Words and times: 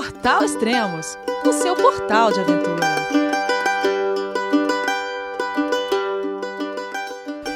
Portal 0.00 0.42
Extremos, 0.42 1.18
o 1.44 1.52
seu 1.52 1.76
portal 1.76 2.32
de 2.32 2.40
aventura. 2.40 2.86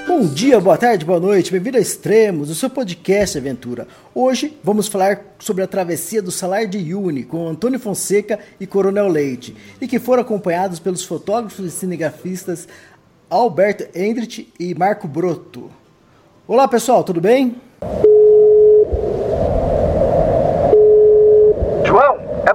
Bom 0.07 0.27
dia, 0.27 0.61
boa 0.61 0.77
tarde, 0.77 1.07
boa 1.07 1.19
noite, 1.19 1.51
bem-vindo 1.51 1.79
a 1.79 1.81
Extremos, 1.81 2.51
o 2.51 2.55
seu 2.55 2.69
podcast 2.69 3.33
de 3.33 3.39
aventura. 3.39 3.89
Hoje 4.15 4.59
vamos 4.63 4.89
falar 4.89 5.23
sobre 5.39 5.65
a 5.65 5.67
travessia 5.67 6.21
do 6.21 6.31
Salar 6.31 6.67
de 6.67 6.77
Uyuni 6.77 7.25
com 7.25 7.49
Antônio 7.49 7.81
Fonseca 7.81 8.39
e 8.61 8.67
Coronel 8.67 9.09
Leite, 9.09 9.57
e 9.81 9.89
que 9.89 9.99
foram 9.99 10.21
acompanhados 10.21 10.79
pelos 10.79 11.03
fotógrafos 11.03 11.65
e 11.65 11.71
cinegrafistas 11.71 12.69
Alberto 13.31 13.87
Endrit 13.99 14.53
e 14.61 14.75
Marco 14.75 15.09
Broto. 15.09 15.71
Olá 16.47 16.69
pessoal, 16.69 17.03
tudo 17.03 17.23
bem? 17.23 17.57
João, 21.87 22.25
é 22.47 22.53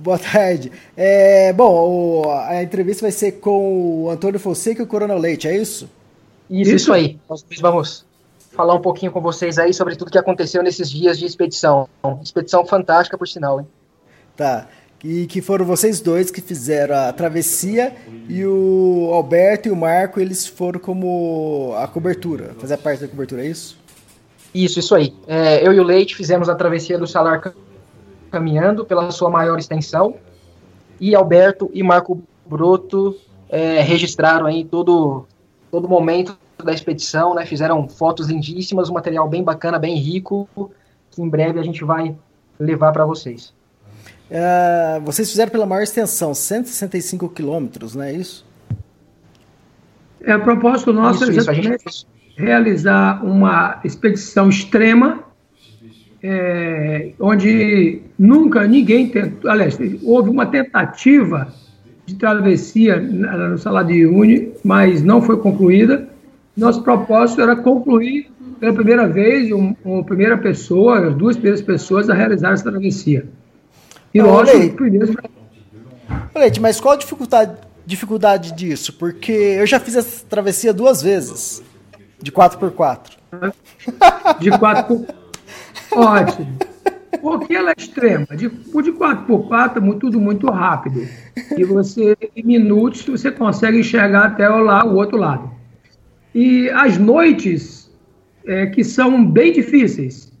Boa 0.00 0.18
tarde. 0.18 0.72
É, 0.96 1.52
bom, 1.52 2.22
o, 2.24 2.30
a 2.30 2.62
entrevista 2.62 3.02
vai 3.02 3.12
ser 3.12 3.32
com 3.32 4.04
o 4.04 4.10
Antônio 4.10 4.40
Fonseca 4.40 4.80
e 4.80 4.84
o 4.84 4.86
Coronel 4.86 5.18
Leite, 5.18 5.46
é 5.46 5.56
isso? 5.56 5.88
Isso, 6.50 6.74
isso, 6.74 6.92
aí. 6.92 7.18
Nós 7.28 7.44
vamos 7.60 8.04
falar 8.50 8.74
um 8.74 8.80
pouquinho 8.80 9.12
com 9.12 9.20
vocês 9.20 9.58
aí 9.58 9.72
sobre 9.72 9.94
tudo 9.94 10.10
que 10.10 10.18
aconteceu 10.18 10.62
nesses 10.62 10.90
dias 10.90 11.18
de 11.18 11.26
expedição. 11.26 11.88
Expedição 12.22 12.66
fantástica, 12.66 13.18
por 13.18 13.28
sinal, 13.28 13.60
hein? 13.60 13.66
Tá. 14.36 14.66
E 15.04 15.26
que 15.26 15.40
foram 15.40 15.64
vocês 15.64 16.00
dois 16.00 16.30
que 16.30 16.40
fizeram 16.40 16.96
a 16.96 17.12
travessia 17.12 17.92
e 18.28 18.44
o 18.44 19.10
Alberto 19.12 19.68
e 19.68 19.72
o 19.72 19.76
Marco, 19.76 20.20
eles 20.20 20.46
foram 20.46 20.78
como 20.78 21.74
a 21.76 21.88
cobertura, 21.88 22.54
fazer 22.58 22.76
parte 22.76 23.00
da 23.00 23.08
cobertura, 23.08 23.44
é 23.44 23.48
isso? 23.48 23.76
Isso, 24.54 24.78
isso 24.78 24.94
aí. 24.94 25.12
É, 25.26 25.66
eu 25.66 25.72
e 25.72 25.80
o 25.80 25.82
Leite 25.82 26.14
fizemos 26.14 26.48
a 26.48 26.54
travessia 26.54 26.98
do 26.98 27.06
Salar 27.06 27.40
caminhando 28.32 28.84
pela 28.84 29.10
sua 29.10 29.30
maior 29.30 29.58
extensão. 29.58 30.16
E 30.98 31.14
Alberto 31.14 31.70
e 31.74 31.82
Marco 31.82 32.22
Broto 32.46 33.16
é, 33.48 33.80
registraram 33.80 34.46
aí 34.46 34.64
todo 34.64 35.26
todo 35.70 35.88
momento 35.88 36.36
da 36.62 36.72
expedição, 36.72 37.34
né? 37.34 37.44
Fizeram 37.46 37.88
fotos 37.88 38.28
lindíssimas, 38.28 38.88
um 38.88 38.94
material 38.94 39.28
bem 39.28 39.42
bacana, 39.42 39.78
bem 39.78 39.96
rico, 39.96 40.48
que 41.10 41.20
em 41.20 41.28
breve 41.28 41.58
a 41.58 41.62
gente 41.62 41.84
vai 41.84 42.14
levar 42.58 42.92
para 42.92 43.04
vocês. 43.04 43.52
É, 44.30 45.00
vocês 45.04 45.28
fizeram 45.30 45.50
pela 45.50 45.66
maior 45.66 45.82
extensão, 45.82 46.34
165 46.34 47.28
quilômetros, 47.30 47.94
não 47.94 48.04
é 48.04 48.12
isso? 48.12 48.46
É, 50.22 50.36
o 50.36 50.42
propósito 50.42 50.92
nosso 50.92 51.24
é 51.24 51.30
isso, 51.30 51.52
gente... 51.52 52.06
realizar 52.36 53.24
uma 53.24 53.80
expedição 53.84 54.48
extrema 54.48 55.24
é, 56.22 57.10
onde 57.18 58.00
nunca 58.18 58.66
ninguém 58.66 59.08
tentou, 59.08 59.50
aliás, 59.50 59.76
houve 60.04 60.30
uma 60.30 60.46
tentativa 60.46 61.52
de 62.06 62.14
travessia 62.14 62.96
no 62.96 63.58
Salar 63.58 63.84
de 63.84 64.06
Uni, 64.06 64.52
mas 64.64 65.02
não 65.02 65.20
foi 65.20 65.36
concluída. 65.38 66.08
Nosso 66.56 66.82
propósito 66.82 67.40
era 67.40 67.56
concluir 67.56 68.30
pela 68.60 68.72
primeira 68.72 69.08
vez, 69.08 69.50
uma, 69.50 69.74
uma 69.84 70.04
primeira 70.04 70.38
pessoa, 70.38 71.08
as 71.08 71.14
duas 71.16 71.34
primeiras 71.34 71.62
pessoas 71.62 72.08
a 72.08 72.14
realizar 72.14 72.52
essa 72.52 72.70
travessia. 72.70 73.26
E 74.14 74.20
nós, 74.20 74.50
primeiros... 74.70 75.14
Leite, 76.34 76.60
mas 76.60 76.80
qual 76.80 76.94
a 76.94 76.96
dificuldade, 76.96 77.56
dificuldade 77.84 78.52
disso? 78.52 78.92
Porque 78.92 79.32
eu 79.32 79.66
já 79.66 79.80
fiz 79.80 79.96
essa 79.96 80.24
travessia 80.26 80.72
duas 80.72 81.02
vezes, 81.02 81.62
de 82.20 82.30
4x4. 82.30 83.10
De 84.38 84.50
4x4. 84.50 85.21
Ótimo. 85.94 86.58
Porque 87.20 87.54
ela 87.54 87.70
é 87.70 87.74
extrema. 87.76 88.26
De, 88.30 88.48
de 88.48 88.92
4 88.92 89.24
por 89.26 89.46
4 89.46 89.94
tudo 89.94 90.20
muito 90.20 90.50
rápido. 90.50 91.06
E 91.56 91.64
você, 91.64 92.16
em 92.34 92.42
minutos, 92.42 93.02
você 93.06 93.30
consegue 93.30 93.80
enxergar 93.80 94.26
até 94.26 94.48
lá 94.48 94.84
o 94.84 94.94
outro 94.94 95.18
lado. 95.18 95.50
E 96.34 96.70
as 96.70 96.98
noites, 96.98 97.90
é, 98.46 98.66
que 98.66 98.82
são 98.82 99.24
bem 99.24 99.52
difíceis, 99.52 100.32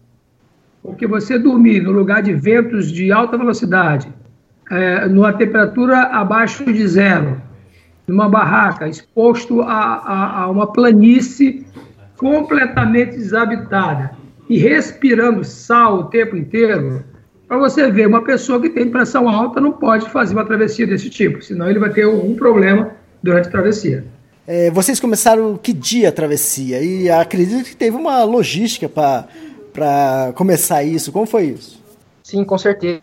porque 0.82 1.06
você 1.06 1.38
dormir 1.38 1.82
no 1.82 1.92
lugar 1.92 2.22
de 2.22 2.32
ventos 2.32 2.90
de 2.90 3.12
alta 3.12 3.36
velocidade, 3.36 4.12
é, 4.70 5.06
numa 5.06 5.32
temperatura 5.32 6.04
abaixo 6.04 6.64
de 6.64 6.86
zero, 6.88 7.40
numa 8.06 8.28
barraca, 8.28 8.88
exposto 8.88 9.60
a, 9.60 9.66
a, 9.66 10.42
a 10.42 10.50
uma 10.50 10.72
planície 10.72 11.64
completamente 12.16 13.16
desabitada, 13.16 14.12
e 14.52 14.58
respirando 14.58 15.42
sal 15.42 16.00
o 16.00 16.04
tempo 16.04 16.36
inteiro, 16.36 17.02
para 17.48 17.56
você 17.56 17.90
ver, 17.90 18.06
uma 18.06 18.22
pessoa 18.22 18.60
que 18.60 18.68
tem 18.68 18.90
pressão 18.90 19.26
alta 19.26 19.58
não 19.58 19.72
pode 19.72 20.10
fazer 20.10 20.34
uma 20.34 20.44
travessia 20.44 20.86
desse 20.86 21.08
tipo, 21.08 21.42
senão 21.42 21.70
ele 21.70 21.78
vai 21.78 21.88
ter 21.88 22.02
algum 22.02 22.34
problema 22.34 22.90
durante 23.22 23.48
a 23.48 23.50
travessia. 23.50 24.04
É, 24.46 24.70
vocês 24.70 25.00
começaram 25.00 25.56
que 25.56 25.72
dia 25.72 26.10
a 26.10 26.12
travessia? 26.12 26.82
E 26.82 27.08
acredito 27.08 27.64
que 27.64 27.74
teve 27.74 27.96
uma 27.96 28.22
logística 28.24 28.90
para 28.90 30.32
começar 30.34 30.84
isso. 30.84 31.10
Como 31.10 31.24
foi 31.24 31.44
isso? 31.44 31.82
Sim, 32.22 32.44
com 32.44 32.58
certeza. 32.58 33.00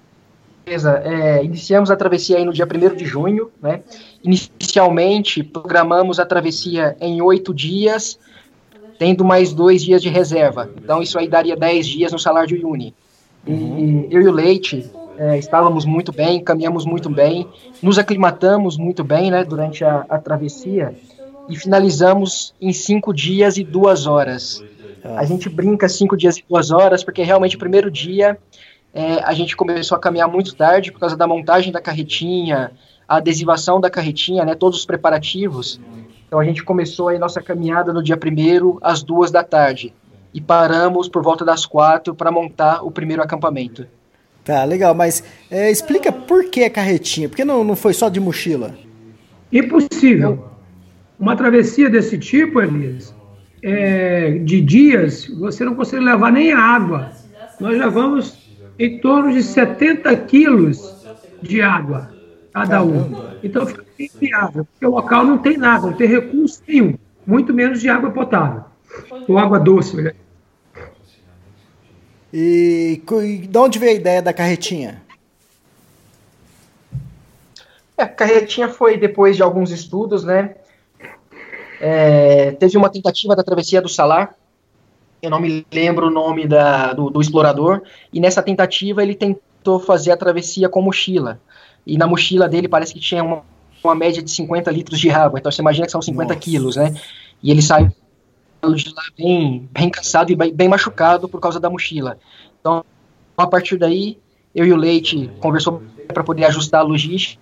É, 1.04 1.44
iniciamos 1.44 1.90
a 1.90 1.96
travessia 1.96 2.38
aí 2.38 2.46
no 2.46 2.54
dia 2.54 2.68
1 2.68 2.96
de 2.96 3.06
junho. 3.06 3.50
Né? 3.60 3.82
Inicialmente, 4.24 5.42
programamos 5.42 6.20
a 6.20 6.28
travessia 6.28 6.96
em 7.02 7.24
oito 7.24 7.56
dias, 7.56 8.20
tendo 9.00 9.24
mais 9.24 9.54
dois 9.54 9.82
dias 9.82 10.02
de 10.02 10.10
reserva. 10.10 10.70
Então, 10.78 11.02
isso 11.02 11.18
aí 11.18 11.28
daria 11.28 11.56
dez 11.56 11.88
dias 11.88 12.12
no 12.12 12.20
salário 12.20 12.50
de 12.50 12.66
Uni. 12.66 12.94
E 13.48 14.08
eu 14.12 14.22
e 14.22 14.28
o 14.28 14.32
Leite 14.32 14.92
é, 15.18 15.38
estávamos 15.40 15.86
muito 15.86 16.12
bem, 16.12 16.44
caminhamos 16.44 16.86
muito 16.86 17.10
bem, 17.10 17.48
nos 17.82 17.98
aclimatamos 17.98 18.78
muito 18.78 19.02
bem 19.02 19.32
né, 19.32 19.46
durante 19.46 19.86
a, 19.86 20.06
a 20.10 20.20
travessia 20.20 20.94
e 21.48 21.56
finalizamos 21.56 22.54
em 22.62 22.74
cinco 22.74 23.14
dias 23.14 23.58
e 23.58 23.64
duas 23.64 24.06
horas. 24.06 24.62
A 25.16 25.24
gente 25.24 25.48
brinca 25.48 25.88
cinco 25.88 26.18
dias 26.18 26.38
e 26.38 26.44
duas 26.48 26.70
horas 26.70 27.02
porque 27.02 27.24
realmente 27.24 27.56
o 27.56 27.60
primeiro 27.60 27.90
dia 27.90 28.38
é, 28.94 29.24
a 29.24 29.34
gente 29.34 29.56
começou 29.56 29.98
a 29.98 30.00
caminhar 30.00 30.28
muito 30.28 30.54
tarde 30.54 30.92
por 30.92 31.00
causa 31.00 31.16
da 31.16 31.26
montagem 31.26 31.72
da 31.72 31.80
carretinha, 31.80 32.72
a 33.08 33.18
adesivação 33.18 33.80
da 33.80 33.90
carretinha, 33.90 34.44
né, 34.44 34.56
todos 34.56 34.80
os 34.80 34.86
preparativos. 34.86 35.80
Então 36.30 36.40
a 36.40 36.46
gente 36.46 36.64
começou 36.64 37.10
a 37.10 37.18
nossa 37.18 37.42
caminhada 37.42 37.92
no 37.92 38.04
dia 38.04 38.16
primeiro 38.16 38.78
às 38.84 39.02
duas 39.02 39.32
da 39.32 39.44
tarde 39.44 39.92
e 40.32 40.40
paramos 40.40 41.10
por 41.10 41.24
volta 41.24 41.44
das 41.44 41.66
quatro 41.66 42.14
para 42.14 42.32
montar 42.32 42.86
o 42.86 42.92
primeiro 42.92 43.24
acampamento. 43.24 43.88
Tá, 44.46 44.64
legal, 44.64 44.94
mas 44.94 45.24
é, 45.50 45.72
explica 45.72 46.12
por 46.12 46.46
que 46.52 46.64
a 46.64 46.70
carretinha, 46.70 47.28
por 47.28 47.36
que 47.36 47.44
não, 47.44 47.64
não 47.64 47.76
foi 47.76 47.96
só 47.96 48.10
de 48.10 48.20
mochila? 48.20 48.76
Impossível. 49.52 50.46
Uma 51.20 51.36
travessia 51.36 51.90
desse 51.90 52.16
tipo, 52.16 52.62
Elias, 52.62 53.12
é, 53.64 54.38
de 54.38 54.62
dias, 54.62 55.28
você 55.40 55.66
não 55.66 55.74
consegue 55.74 56.04
levar 56.04 56.32
nem 56.32 56.54
água. 56.54 57.10
Nós 57.60 57.76
levamos 57.76 58.38
em 58.78 59.00
torno 59.00 59.34
de 59.34 59.42
70 59.42 60.16
quilos 60.18 60.96
de 61.42 61.60
água 61.60 62.14
cada 62.54 62.84
um. 62.84 63.16
Então 63.44 63.66
fica 63.66 63.89
inviável, 64.00 64.66
porque 64.66 64.86
o 64.86 64.92
local 64.92 65.24
não 65.26 65.38
tem 65.38 65.58
nada, 65.58 65.88
não 65.88 65.94
tem 65.94 66.08
recurso 66.08 66.62
nenhum, 66.68 66.96
muito 67.26 67.54
menos 67.54 67.82
de 67.82 67.90
água 67.90 68.12
potável, 68.12 68.64
ou 69.28 69.38
água 69.38 69.60
doce. 69.60 70.14
E, 72.32 73.02
e 73.02 73.38
de 73.48 73.58
onde 73.58 73.80
veio 73.80 73.92
a 73.92 73.96
ideia 73.96 74.22
da 74.22 74.34
carretinha? 74.34 75.02
É, 77.98 78.04
a 78.04 78.08
carretinha 78.08 78.70
foi 78.70 78.98
depois 78.98 79.36
de 79.36 79.44
alguns 79.44 79.72
estudos, 79.72 80.24
né? 80.24 80.56
É, 81.82 82.52
teve 82.52 82.78
uma 82.78 82.90
tentativa 82.90 83.36
da 83.36 83.44
travessia 83.44 83.82
do 83.82 83.90
Salar, 83.90 84.36
eu 85.22 85.30
não 85.30 85.40
me 85.40 85.66
lembro 85.72 86.08
o 86.08 86.12
nome 86.12 86.48
da, 86.48 86.94
do, 86.94 87.10
do 87.10 87.22
explorador, 87.22 87.82
e 88.12 88.20
nessa 88.20 88.42
tentativa 88.42 89.04
ele 89.04 89.16
tentou 89.16 89.80
fazer 89.80 90.12
a 90.12 90.18
travessia 90.18 90.70
com 90.70 90.82
mochila 90.82 91.40
e 91.86 91.98
na 91.98 92.08
mochila 92.08 92.48
dele 92.48 92.68
parece 92.68 92.94
que 92.94 93.00
tinha 93.00 93.24
uma, 93.24 93.44
uma 93.84 93.96
média 93.96 94.22
de 94.22 94.30
50 94.30 94.72
litros 94.72 95.00
de 95.00 95.10
água, 95.10 95.40
então 95.40 95.52
você 95.52 95.62
imagina 95.62 95.86
que 95.86 95.92
são 95.92 96.02
50 96.02 96.28
Nossa. 96.28 96.40
quilos, 96.40 96.76
né? 96.76 96.94
E 97.42 97.52
ele 97.52 97.62
saiu 97.62 97.92
de 98.76 98.94
lá 98.94 99.04
bem, 99.18 99.70
bem 99.72 99.90
cansado 99.90 100.32
e 100.32 100.36
bem, 100.36 100.54
bem 100.54 100.68
machucado 100.68 101.30
por 101.30 101.40
causa 101.40 101.60
da 101.60 101.70
mochila. 101.70 102.20
Então, 102.60 102.84
a 103.38 103.48
partir 103.48 103.78
daí, 103.78 104.18
eu 104.54 104.66
e 104.66 104.74
o 104.74 104.76
Leite 104.76 105.30
conversou 105.40 105.82
para 106.08 106.24
poder 106.24 106.46
ajustar 106.46 106.82
a 106.82 106.84
logística 106.84 107.40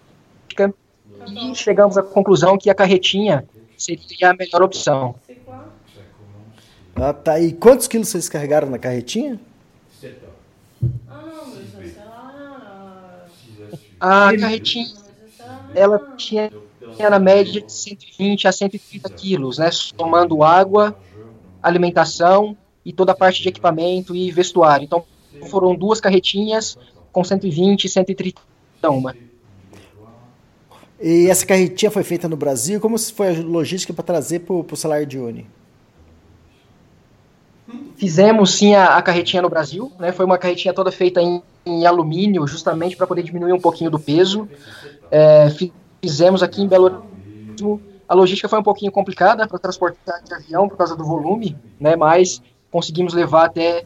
e 1.28 1.56
chegamos 1.56 1.98
à 1.98 2.04
conclusão 2.04 2.58
que 2.58 2.70
a 2.70 2.76
carretinha 2.76 3.46
seria 3.78 4.32
a 4.32 4.34
melhor 4.34 4.62
opção. 4.62 5.16
Ah, 6.96 7.14
tá. 7.14 7.40
E 7.40 7.54
quantos 7.54 7.88
quilos 7.88 8.08
vocês 8.08 8.28
carregaram 8.28 8.70
na 8.70 8.80
carretinha? 8.80 9.40
A 14.00 14.32
carretinha, 14.38 14.94
ela 15.78 16.02
tinha, 16.18 16.52
tinha 16.96 17.10
na 17.10 17.20
média 17.20 17.62
de 17.62 17.72
120 17.72 18.48
a 18.48 18.52
130 18.52 19.10
quilos, 19.12 19.58
né? 19.58 19.70
Somando 19.72 20.44
água, 20.44 20.96
alimentação 21.62 22.58
e 22.84 22.92
toda 22.92 23.12
a 23.12 23.16
parte 23.16 23.42
de 23.42 23.50
equipamento 23.50 24.16
e 24.16 24.32
vestuário. 24.32 24.84
Então, 24.84 25.06
foram 25.50 25.76
duas 25.76 26.02
carretinhas 26.02 26.78
com 27.12 27.24
120 27.24 27.86
e 27.86 27.90
130 27.90 28.42
uma. 28.90 29.16
E 31.00 31.30
essa 31.30 31.46
carretinha 31.46 31.92
foi 31.92 32.04
feita 32.04 32.28
no 32.28 32.36
Brasil? 32.36 32.80
Como 32.80 32.98
foi 32.98 33.36
a 33.36 33.42
logística 33.42 33.94
para 33.94 34.04
trazer 34.04 34.40
para 34.40 34.56
o 34.56 34.76
salário 34.76 35.06
de 35.06 35.20
Uni? 35.20 35.48
Fizemos 37.96 38.52
sim 38.56 38.76
a, 38.76 38.98
a, 38.98 39.02
carretinha 39.02 39.42
no 39.42 39.50
Brasil, 39.50 39.92
né? 40.00 40.12
Foi 40.12 40.26
uma 40.26 40.38
carretinha 40.38 40.74
toda 40.74 40.92
feita 40.92 41.22
em, 41.22 41.42
em 41.66 41.86
alumínio, 41.86 42.48
justamente 42.48 42.96
para 42.96 43.08
poder 43.08 43.24
diminuir 43.24 43.52
um 43.52 43.60
pouquinho 43.60 43.90
do 43.90 44.00
peso. 44.00 44.48
É, 45.12 45.48
fizemos 46.02 46.42
aqui 46.42 46.62
em 46.62 46.68
Belo 46.68 46.86
Horizonte. 46.86 47.84
A 48.08 48.14
logística 48.16 48.48
foi 48.48 48.60
um 48.60 48.64
pouquinho 48.64 48.92
complicada 48.92 49.46
para 49.48 49.60
transportar 49.60 50.24
de 50.24 50.34
avião 50.34 50.70
por 50.70 50.78
causa 50.78 50.96
do 50.96 51.04
volume, 51.04 51.58
né? 51.80 51.96
Mas 51.96 52.42
conseguimos 52.72 53.14
levar 53.14 53.46
até 53.46 53.84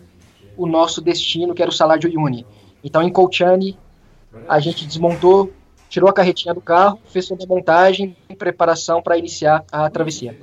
o 0.55 0.67
nosso 0.67 1.01
destino, 1.01 1.55
que 1.55 1.61
era 1.61 1.71
o 1.71 1.73
salário 1.73 2.07
de 2.07 2.17
Uni. 2.17 2.45
Então, 2.83 3.01
em 3.01 3.11
Colchane, 3.11 3.79
a 4.47 4.59
gente 4.59 4.85
desmontou, 4.85 5.51
tirou 5.89 6.09
a 6.09 6.13
carretinha 6.13 6.53
do 6.53 6.61
carro, 6.61 6.99
fez 7.05 7.27
toda 7.27 7.43
a 7.43 7.47
montagem 7.47 8.15
e 8.29 8.35
preparação 8.35 9.01
para 9.01 9.17
iniciar 9.17 9.63
a 9.71 9.89
travessia. 9.89 10.37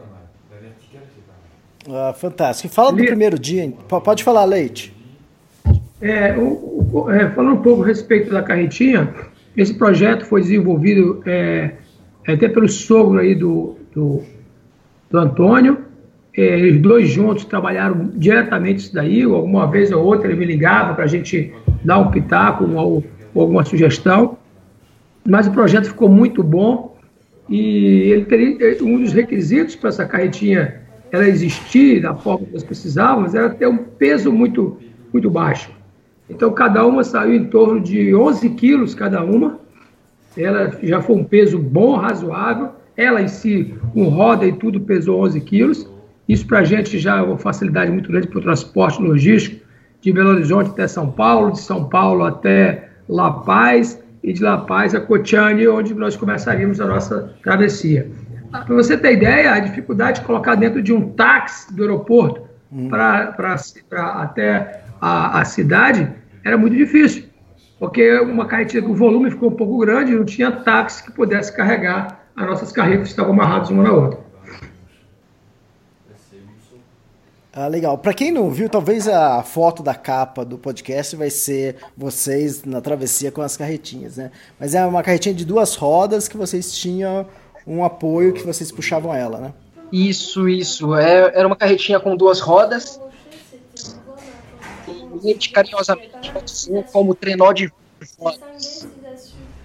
Ah, 1.91 2.13
fantástico. 2.13 2.73
Fala 2.73 2.93
do 2.93 3.05
primeiro 3.05 3.39
dia. 3.39 3.73
Pode 3.89 4.23
falar, 4.23 4.45
Leite. 4.45 4.95
É, 6.01 6.37
o, 6.37 6.87
o, 6.93 7.11
é, 7.11 7.31
falando 7.31 7.55
um 7.55 7.63
pouco 7.63 7.83
a 7.83 7.87
respeito 7.87 8.31
da 8.31 8.43
carretinha, 8.43 9.13
esse 9.57 9.75
projeto 9.75 10.25
foi 10.25 10.43
desenvolvido 10.43 11.23
é, 11.27 11.73
até 12.27 12.49
pelo 12.49 12.69
sogro 12.69 13.19
aí 13.19 13.35
do, 13.35 13.77
do, 13.95 14.23
do 15.11 15.19
Antônio. 15.19 15.79
É, 16.37 16.61
eles 16.61 16.81
dois 16.81 17.09
juntos 17.09 17.45
trabalharam 17.45 18.13
diretamente 18.15 18.81
isso 18.81 18.95
daí. 18.95 19.23
Alguma 19.23 19.67
vez 19.67 19.91
ou 19.91 20.05
outra 20.05 20.29
ele 20.29 20.39
me 20.39 20.45
ligava 20.45 20.95
para 20.95 21.05
a 21.05 21.09
gente 21.09 21.53
dar 21.85 21.99
um 21.99 22.11
pitaco 22.11 22.65
ou, 22.65 23.05
ou 23.35 23.43
alguma 23.43 23.65
sugestão. 23.65 24.37
Mas 25.27 25.47
o 25.47 25.53
projeto 25.53 25.87
ficou 25.87 26.09
muito 26.09 26.43
bom 26.43 26.97
e 27.49 28.11
ele 28.13 28.25
teria, 28.27 28.83
um 28.83 29.01
dos 29.01 29.13
requisitos 29.13 29.75
para 29.75 29.89
essa 29.89 30.05
carretinha 30.05 30.88
ela 31.11 31.27
existir 31.27 32.03
da 32.03 32.15
forma 32.15 32.47
que 32.47 32.53
nós 32.53 32.65
precisávamos, 32.65 33.35
era 33.35 33.51
ter 33.51 33.67
um 33.67 33.79
peso 33.79 34.33
muito, 34.33 34.79
muito 35.13 35.31
baixo. 35.31 35.71
Então, 36.29 36.53
cada 36.53 36.85
uma 36.87 37.03
saiu 37.05 37.35
em 37.35 37.47
torno 37.47 37.81
de 37.81 38.15
11 38.15 38.51
quilos 38.51 38.95
cada 38.95 39.23
uma. 39.25 39.59
Ela 40.37 40.71
já 40.83 41.01
foi 41.01 41.17
um 41.17 41.25
peso 41.25 41.59
bom, 41.59 41.97
razoável. 41.97 42.71
Ela 42.97 43.23
em 43.23 43.29
si, 43.29 43.75
com 43.95 44.09
roda 44.09 44.47
e 44.47 44.53
tudo, 44.53 44.81
pesou 44.81 45.23
11 45.23 45.41
quilos. 45.41 45.89
Isso 46.29 46.47
para 46.47 46.59
a 46.59 46.65
gente 46.65 46.99
já 46.99 47.19
é 47.19 47.23
uma 47.23 47.39
facilidade 47.39 47.91
muito 47.91 48.11
grande 48.11 48.27
para 48.27 48.39
o 48.39 48.43
transporte 48.43 49.01
logístico 49.01 49.67
de 50.01 50.13
Belo 50.13 50.31
Horizonte 50.31 50.71
até 50.71 50.87
São 50.87 51.11
Paulo, 51.11 51.53
de 51.53 51.61
São 51.61 51.89
Paulo 51.89 52.25
até 52.25 52.91
La 53.09 53.33
Paz 53.33 54.03
e 54.23 54.33
de 54.33 54.43
La 54.43 54.59
Paz 54.59 54.95
a 54.95 55.01
Cotiane, 55.01 55.67
onde 55.67 55.95
nós 55.95 56.17
começaríamos 56.17 56.81
a 56.81 56.87
nossa 56.87 57.35
travessia. 57.43 58.11
Para 58.51 58.75
você 58.75 58.97
ter 58.97 59.13
ideia, 59.13 59.53
a 59.53 59.59
dificuldade 59.59 60.21
de 60.21 60.27
colocar 60.27 60.55
dentro 60.55 60.83
de 60.83 60.93
um 60.93 61.11
táxi 61.11 61.73
do 61.75 61.83
aeroporto 61.83 62.43
hum. 62.73 62.89
para 62.89 63.35
até 64.23 64.83
a, 65.01 65.41
a, 65.41 65.45
cidade 65.45 66.11
era 66.45 66.57
muito 66.57 66.77
difícil, 66.77 67.25
porque 67.79 68.19
uma 68.21 68.47
carretinha 68.47 68.85
o 68.85 68.95
volume 68.95 69.31
ficou 69.31 69.51
um 69.51 69.57
pouco 69.57 69.79
grande 69.79 70.13
e 70.13 70.17
não 70.17 70.25
tinha 70.25 70.51
táxi 70.51 71.05
que 71.05 71.13
pudesse 71.13 71.55
carregar 71.55 72.21
as 72.35 72.47
nossas 72.47 72.73
carretas 72.73 73.05
que 73.05 73.11
estavam 73.11 73.33
amarradas 73.33 73.71
uma 73.71 73.83
na 73.83 73.93
outra. 73.93 74.29
Ah, 77.61 77.67
legal. 77.67 77.99
Para 77.99 78.15
quem 78.15 78.31
não 78.31 78.51
viu, 78.51 78.69
talvez 78.69 79.09
a 79.09 79.43
foto 79.43 79.83
da 79.83 79.93
capa 79.93 80.45
do 80.45 80.57
podcast 80.57 81.17
vai 81.17 81.29
ser 81.29 81.75
vocês 81.97 82.63
na 82.63 82.81
travessia 82.81 83.33
com 83.33 83.43
as 83.43 83.57
carretinhas, 83.57 84.17
né? 84.17 84.31
Mas 84.61 84.77
é 84.77 84.87
uma 84.87 85.03
carretinha 85.03 85.35
de 85.35 85.45
duas 85.45 85.75
rodas 85.75 86.29
que 86.29 86.37
vocês 86.37 86.73
tinham 86.73 87.27
um 87.69 87.85
apoio 87.85 88.33
que 88.33 88.43
vocês 88.43 88.73
puxavam 88.73 89.15
ela, 89.15 89.39
né? 89.39 89.53
Isso, 89.93 90.49
isso. 90.49 90.95
É, 90.97 91.39
era 91.39 91.47
uma 91.47 91.57
carretinha 91.57 92.01
com 92.01 92.17
duas 92.17 92.41
rodas. 92.41 93.01
E 95.23 95.35
carinhosamente 95.51 96.33
como 96.93 97.15
trenó 97.15 97.53
de 97.53 97.71
rodas. 98.19 98.89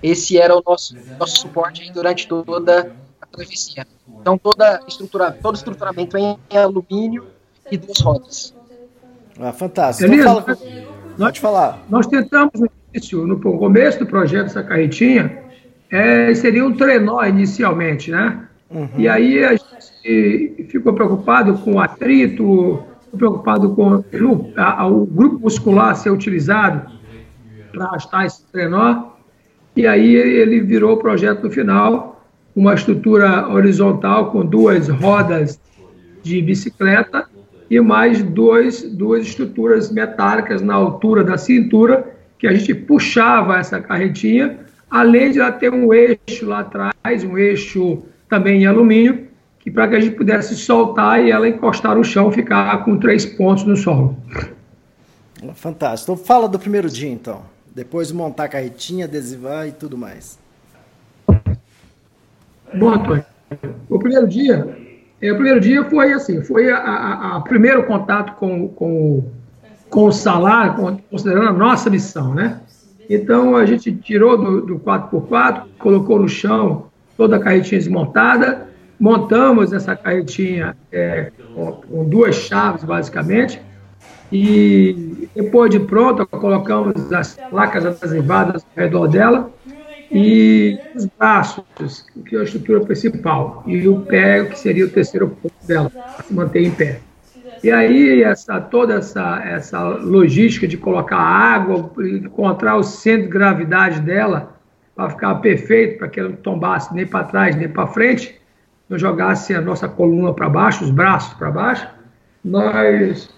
Esse 0.02 0.38
era 0.38 0.56
o 0.56 0.62
nosso, 0.66 0.96
nosso 1.18 1.38
suporte 1.38 1.90
durante 1.94 2.28
toda 2.28 2.92
a 3.22 3.26
travessia. 3.26 3.88
Então 4.20 4.38
toda 4.38 4.82
estrutura, 4.88 5.32
todo 5.32 5.56
estruturamento 5.56 6.18
em 6.18 6.38
alumínio 6.52 7.28
e 7.72 7.78
duas 7.78 8.00
rodas. 8.00 8.54
Ah, 9.40 9.54
fantástico. 9.54 10.14
Então, 10.14 10.42
fala, 10.42 10.58
pode 11.18 11.40
falar. 11.40 11.84
Nós 11.90 12.06
tentamos 12.06 12.60
no 12.60 12.70
início, 12.94 13.26
no 13.26 13.40
começo 13.40 14.00
do 14.00 14.06
projeto 14.06 14.44
dessa 14.44 14.64
carretinha, 14.64 15.43
é, 15.94 16.34
seria 16.34 16.66
um 16.66 16.74
trenó 16.74 17.24
inicialmente, 17.24 18.10
né? 18.10 18.48
Uhum. 18.68 18.90
E 18.98 19.08
aí 19.08 19.46
a 19.46 19.52
gente 19.52 20.66
ficou 20.68 20.92
preocupado 20.92 21.54
com 21.60 21.74
o 21.74 21.80
atrito, 21.80 22.84
preocupado 23.16 23.76
com 23.76 23.98
o, 23.98 24.54
a, 24.58 24.88
o 24.88 25.06
grupo 25.06 25.40
muscular 25.42 25.96
ser 25.96 26.10
utilizado 26.10 26.90
para 27.72 27.86
arrastar 27.86 28.26
esse 28.26 28.44
trenó. 28.52 29.12
E 29.76 29.86
aí 29.86 30.16
ele 30.16 30.62
virou 30.62 30.94
o 30.94 30.98
projeto 30.98 31.44
no 31.44 31.52
final, 31.52 32.26
uma 32.56 32.74
estrutura 32.74 33.48
horizontal 33.48 34.32
com 34.32 34.44
duas 34.44 34.90
rodas 34.90 35.62
de 36.24 36.42
bicicleta 36.42 37.28
e 37.70 37.80
mais 37.80 38.24
dois, 38.24 38.82
duas 38.82 39.28
estruturas 39.28 39.92
metálicas 39.92 40.64
na 40.64 40.74
altura 40.74 41.24
da 41.24 41.38
cintura, 41.38 42.16
que 42.40 42.48
a 42.48 42.54
gente 42.54 42.74
puxava 42.74 43.60
essa 43.60 43.80
carretinha 43.80 44.64
além 44.94 45.32
de 45.32 45.40
ela 45.40 45.52
ter 45.52 45.74
um 45.74 45.92
eixo 45.92 46.46
lá 46.46 46.60
atrás, 46.60 47.24
um 47.24 47.36
eixo 47.36 48.04
também 48.30 48.62
em 48.62 48.68
alumínio, 48.68 49.28
que 49.60 49.72
para 49.72 49.88
que 49.88 49.96
a 49.96 50.00
gente 50.00 50.16
pudesse 50.16 50.56
soltar 50.56 51.20
e 51.20 51.32
ela 51.32 51.50
encostar 51.50 51.96
no 51.96 52.04
chão, 52.04 52.32
ficar 52.32 52.86
com 52.86 53.00
três 53.00 53.26
pontos 53.26 53.64
no 53.64 53.76
solo. 53.76 54.16
Fantástico. 55.56 56.12
Então 56.12 56.24
fala 56.24 56.48
do 56.48 56.60
primeiro 56.60 56.92
dia, 56.92 57.10
então. 57.10 57.42
Depois 57.74 58.10
de 58.10 58.14
montar 58.14 58.44
a 58.44 58.48
carretinha, 58.48 59.06
adesivar 59.06 59.68
e 59.68 59.72
tudo 59.72 59.98
mais. 59.98 60.38
Bom, 62.76 62.90
Antônio, 62.90 63.26
o 63.90 63.98
primeiro 63.98 64.28
dia, 64.28 64.78
é, 65.20 65.32
o 65.32 65.36
primeiro 65.36 65.60
dia 65.60 65.84
foi 65.90 66.14
assim, 66.14 66.44
foi 66.44 66.70
a, 66.70 66.78
a, 66.78 67.38
a 67.38 67.42
primeiro 67.42 67.84
contato 67.88 68.36
com, 68.36 68.68
com, 68.70 69.24
com 69.90 70.06
o 70.06 70.12
salário, 70.12 71.00
considerando 71.10 71.48
a 71.50 71.54
nossa 71.54 71.90
missão, 71.90 72.36
né? 72.36 72.60
Então 73.10 73.56
a 73.56 73.66
gente 73.66 73.92
tirou 73.92 74.38
do, 74.38 74.62
do 74.62 74.80
4x4, 74.80 75.64
colocou 75.78 76.20
no 76.20 76.28
chão 76.30 76.88
toda 77.18 77.36
a 77.36 77.40
carretinha 77.40 77.80
desmontada, 77.80 78.68
montamos 79.00 79.74
essa 79.74 79.96
carretinha 79.96 80.76
é, 80.92 81.32
com, 81.54 81.72
com, 81.74 82.10
duas 82.10 82.36
chaves 82.36 82.84
basicamente, 82.84 83.62
e 84.32 85.28
depois 85.36 85.70
de 85.70 85.80
pronta 85.80 86.26
colocamos 86.26 87.12
as 87.14 87.38
placas 87.50 87.86
adesivadas 87.86 88.66
ao 88.76 88.84
redor 88.84 89.08
dela 89.08 89.52
e 90.12 90.80
os 90.96 91.06
braços, 91.06 92.06
que 92.26 92.36
é 92.36 92.40
a 92.40 92.44
estrutura 92.44 92.82
principal, 92.82 93.64
e 93.66 93.88
o 93.88 94.02
pé, 94.02 94.46
que 94.46 94.58
seria 94.58 94.86
o 94.86 94.90
terceiro 94.90 95.28
ponto 95.28 95.54
dela, 95.68 95.90
para 95.90 96.24
se 96.24 96.34
manter 96.34 96.64
em 96.64 96.72
pé. 96.72 97.00
E 97.64 97.72
aí 97.72 98.22
essa, 98.24 98.60
toda 98.60 98.96
essa, 98.96 99.42
essa 99.46 99.82
logística 99.82 100.68
de 100.68 100.76
colocar 100.76 101.18
água, 101.18 101.90
encontrar 102.00 102.76
o 102.76 102.84
centro 102.84 103.24
de 103.24 103.30
gravidade 103.30 104.02
dela 104.02 104.58
para 104.94 105.10
ficar 105.10 105.36
perfeito, 105.36 105.98
para 105.98 106.10
que 106.10 106.20
ela 106.20 106.30
não 106.30 106.36
tombasse 106.36 106.94
nem 106.94 107.08
para 107.08 107.24
trás 107.24 107.56
nem 107.56 107.70
para 107.70 107.88
frente, 107.88 108.38
não 108.90 109.00
jogasse 109.00 109.56
a 109.56 109.62
nossa 109.62 109.88
coluna 109.88 110.34
para 110.34 110.50
baixo, 110.50 110.84
os 110.84 110.92
braços 110.92 111.34
para 111.36 111.50
baixo, 111.50 111.88
nós, 112.44 113.30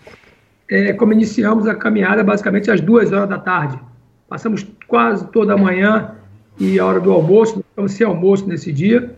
é, 0.69 0.91
como 0.93 1.13
iniciamos 1.13 1.67
a 1.67 1.75
caminhada 1.75 2.23
basicamente 2.23 2.71
às 2.71 2.81
duas 2.81 3.11
horas 3.11 3.29
da 3.29 3.37
tarde. 3.37 3.79
Passamos 4.27 4.65
quase 4.87 5.27
toda 5.27 5.53
a 5.53 5.57
manhã 5.57 6.15
e 6.59 6.79
a 6.79 6.85
hora 6.85 6.99
do 6.99 7.13
almoço, 7.13 7.63
ficamos 7.69 7.91
sem 7.91 8.07
almoço 8.07 8.47
nesse 8.47 8.73
dia, 8.73 9.13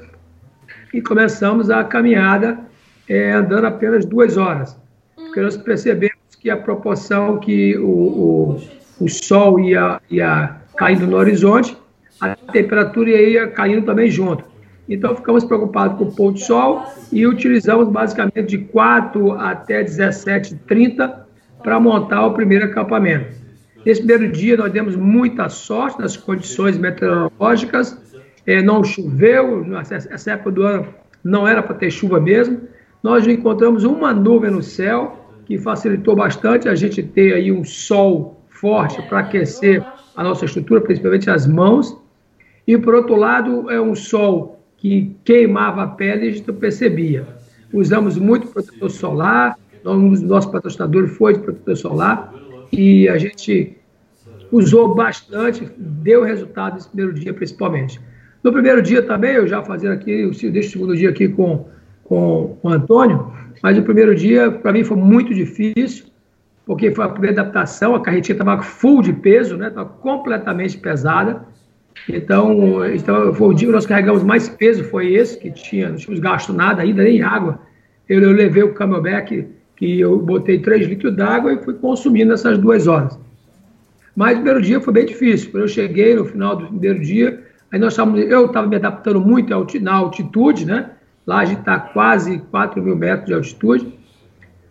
e 0.94 1.02
começamos 1.02 1.70
a 1.70 1.82
caminhada 1.86 2.60
é, 3.08 3.32
andando 3.32 3.66
apenas 3.66 4.04
duas 4.06 4.36
horas. 4.36 4.78
Porque 5.38 5.46
nós 5.46 5.58
percebemos 5.58 6.17
que 6.41 6.50
a 6.50 6.58
proporção 6.58 7.38
que 7.38 7.77
o, 7.77 7.86
o, 7.88 8.62
o 9.00 9.08
sol 9.08 9.60
ia, 9.60 10.01
ia 10.10 10.56
caindo 10.75 11.06
no 11.06 11.15
horizonte, 11.15 11.77
a 12.20 12.36
temperatura 12.51 13.12
ia 13.12 13.48
caindo 13.48 13.86
também 13.86 14.10
junto. 14.10 14.44
Então 14.89 15.15
ficamos 15.15 15.46
preocupados 15.46 15.96
com 15.96 16.06
o 16.06 16.12
pôr 16.12 16.32
do 16.32 16.39
sol 16.39 16.84
e 17.12 17.27
utilizamos 17.27 17.88
basicamente 17.89 18.48
de 18.48 18.58
4 18.58 19.34
até 19.34 19.84
17h30 19.84 21.20
para 21.62 21.79
montar 21.79 22.25
o 22.25 22.34
primeiro 22.34 22.65
acampamento. 22.65 23.27
Nesse 23.86 24.01
primeiro 24.01 24.32
dia 24.32 24.58
nós 24.58 24.72
demos 24.72 24.96
muita 24.96 25.50
sorte 25.50 26.00
nas 26.00 26.17
condições 26.17 26.79
meteorológicas, 26.79 27.96
é, 28.44 28.63
não 28.63 28.84
choveu, 28.84 29.63
essa 29.91 30.32
época 30.32 30.50
do 30.50 30.63
ano 30.63 30.88
não 31.24 31.48
era 31.48 31.62
para 31.62 31.75
ter 31.75 31.91
chuva 31.91 32.20
mesmo. 32.20 32.62
Nós 33.03 33.27
encontramos 33.27 33.84
uma 33.84 34.12
nuvem 34.12 34.50
no 34.50 34.63
céu 34.63 35.17
que 35.48 35.58
facilitou 35.58 36.13
bastante 36.13 36.68
a 36.68 36.75
gente 36.75 37.01
ter 37.01 37.34
aí 37.34 37.54
um 37.54 37.63
sol 37.63 38.44
forte 38.50 39.01
para 39.04 39.20
aquecer 39.20 39.82
a 40.13 40.22
nossa 40.22 40.44
estrutura, 40.44 40.82
principalmente 40.82 41.30
as 41.30 41.48
mãos. 41.48 41.96
E 42.68 42.77
por 42.77 42.94
outro 42.94 43.16
lado, 43.16 43.72
é 43.72 43.80
um 43.80 43.96
sol 43.96 44.62
que 44.75 45.16
queimava 45.24 45.84
a 45.84 45.88
pele 45.88 46.25
e 46.25 46.30
a 46.30 46.32
gente 46.34 46.51
percebia. 46.51 47.25
Usamos 47.72 48.18
muito 48.18 48.48
protetor 48.48 48.89
solar, 48.89 49.58
um 49.86 50.10
dos 50.10 50.22
nossos 50.22 50.51
patrocinadores 50.51 51.16
foi 51.16 51.36
de 51.36 51.39
protetor 51.39 51.77
solar, 51.77 52.34
e 52.74 53.08
a 53.08 53.18
gente 53.18 53.77
usou 54.51 54.94
bastante, 54.94 55.66
deu 55.77 56.25
resultado 56.25 56.74
nesse 56.74 56.89
primeiro 56.89 57.13
dia, 57.13 57.34
principalmente. 57.34 58.01
No 58.44 58.51
primeiro 58.51 58.82
dia 58.82 59.01
também, 59.01 59.32
eu 59.32 59.48
já 59.48 59.63
fazendo 59.63 59.94
aqui, 59.94 60.30
deixo 60.51 60.70
o 60.70 60.72
segundo 60.72 60.98
dia 60.98 61.10
aqui 61.10 61.30
com, 61.30 61.66
com 62.04 62.58
o 62.62 62.70
Antônio, 62.70 63.32
mas 63.62 63.78
o 63.78 63.84
primeiro 63.84 64.16
dia, 64.16 64.52
para 64.52 64.72
mim, 64.72 64.84
foi 64.84 64.98
muito 64.98 65.34
difícil, 65.34 66.06
porque 66.66 66.94
foi 66.94 67.06
a 67.06 67.10
primeira 67.10 67.42
adaptação, 67.42 67.96
a 67.96 68.02
carretinha 68.02 68.34
estava 68.34 68.62
full 68.62 69.02
de 69.02 69.14
peso, 69.14 69.56
né? 69.56 69.70
Estava 69.70 69.88
completamente 69.88 70.78
pesada. 70.78 71.46
Então, 72.08 72.86
então, 72.86 73.34
foi 73.34 73.48
o 73.48 73.54
dia 73.54 73.68
que 73.68 73.74
nós 73.74 73.86
carregamos 73.86 74.24
mais 74.24 74.48
peso, 74.50 74.84
foi 74.84 75.14
esse, 75.14 75.38
que 75.40 75.50
tinha, 75.52 75.90
não 75.90 75.96
tínhamos 75.96 76.20
gasto 76.20 76.54
nada 76.54 76.82
ainda, 76.82 77.04
nem 77.04 77.22
água. 77.22 77.60
Eu, 78.08 78.22
eu 78.22 78.32
levei 78.32 78.64
o 78.64 78.74
camelback, 78.74 79.48
que 79.76 80.00
eu 80.00 80.18
botei 80.20 80.60
3 80.60 80.88
litros 80.88 81.16
d'água 81.16 81.54
e 81.54 81.64
fui 81.64 81.74
consumindo 81.76 82.34
essas 82.34 82.58
duas 82.58 82.88
horas. 82.88 83.18
Mas 84.16 84.32
o 84.32 84.36
primeiro 84.36 84.62
dia 84.62 84.82
foi 84.82 84.94
bem 84.94 85.06
difícil. 85.06 85.52
Quando 85.52 85.64
eu 85.64 85.68
cheguei 85.68 86.16
no 86.16 86.26
final 86.26 86.56
do 86.56 86.68
primeiro 86.68 87.00
dia, 87.00 87.44
aí 87.72 87.80
nós 87.80 87.94
estávamos, 87.94 88.20
eu 88.20 88.48
estava 88.48 88.68
me 88.68 88.76
adaptando 88.76 89.22
muito 89.22 89.54
na 89.80 89.94
altitude, 89.94 90.66
né? 90.66 90.92
Lá 91.28 91.40
a 91.40 91.46
gente 91.46 91.60
está 91.60 91.78
quase 91.78 92.40
4 92.40 92.82
mil 92.82 92.96
metros 92.96 93.28
de 93.28 93.34
altitude 93.34 93.94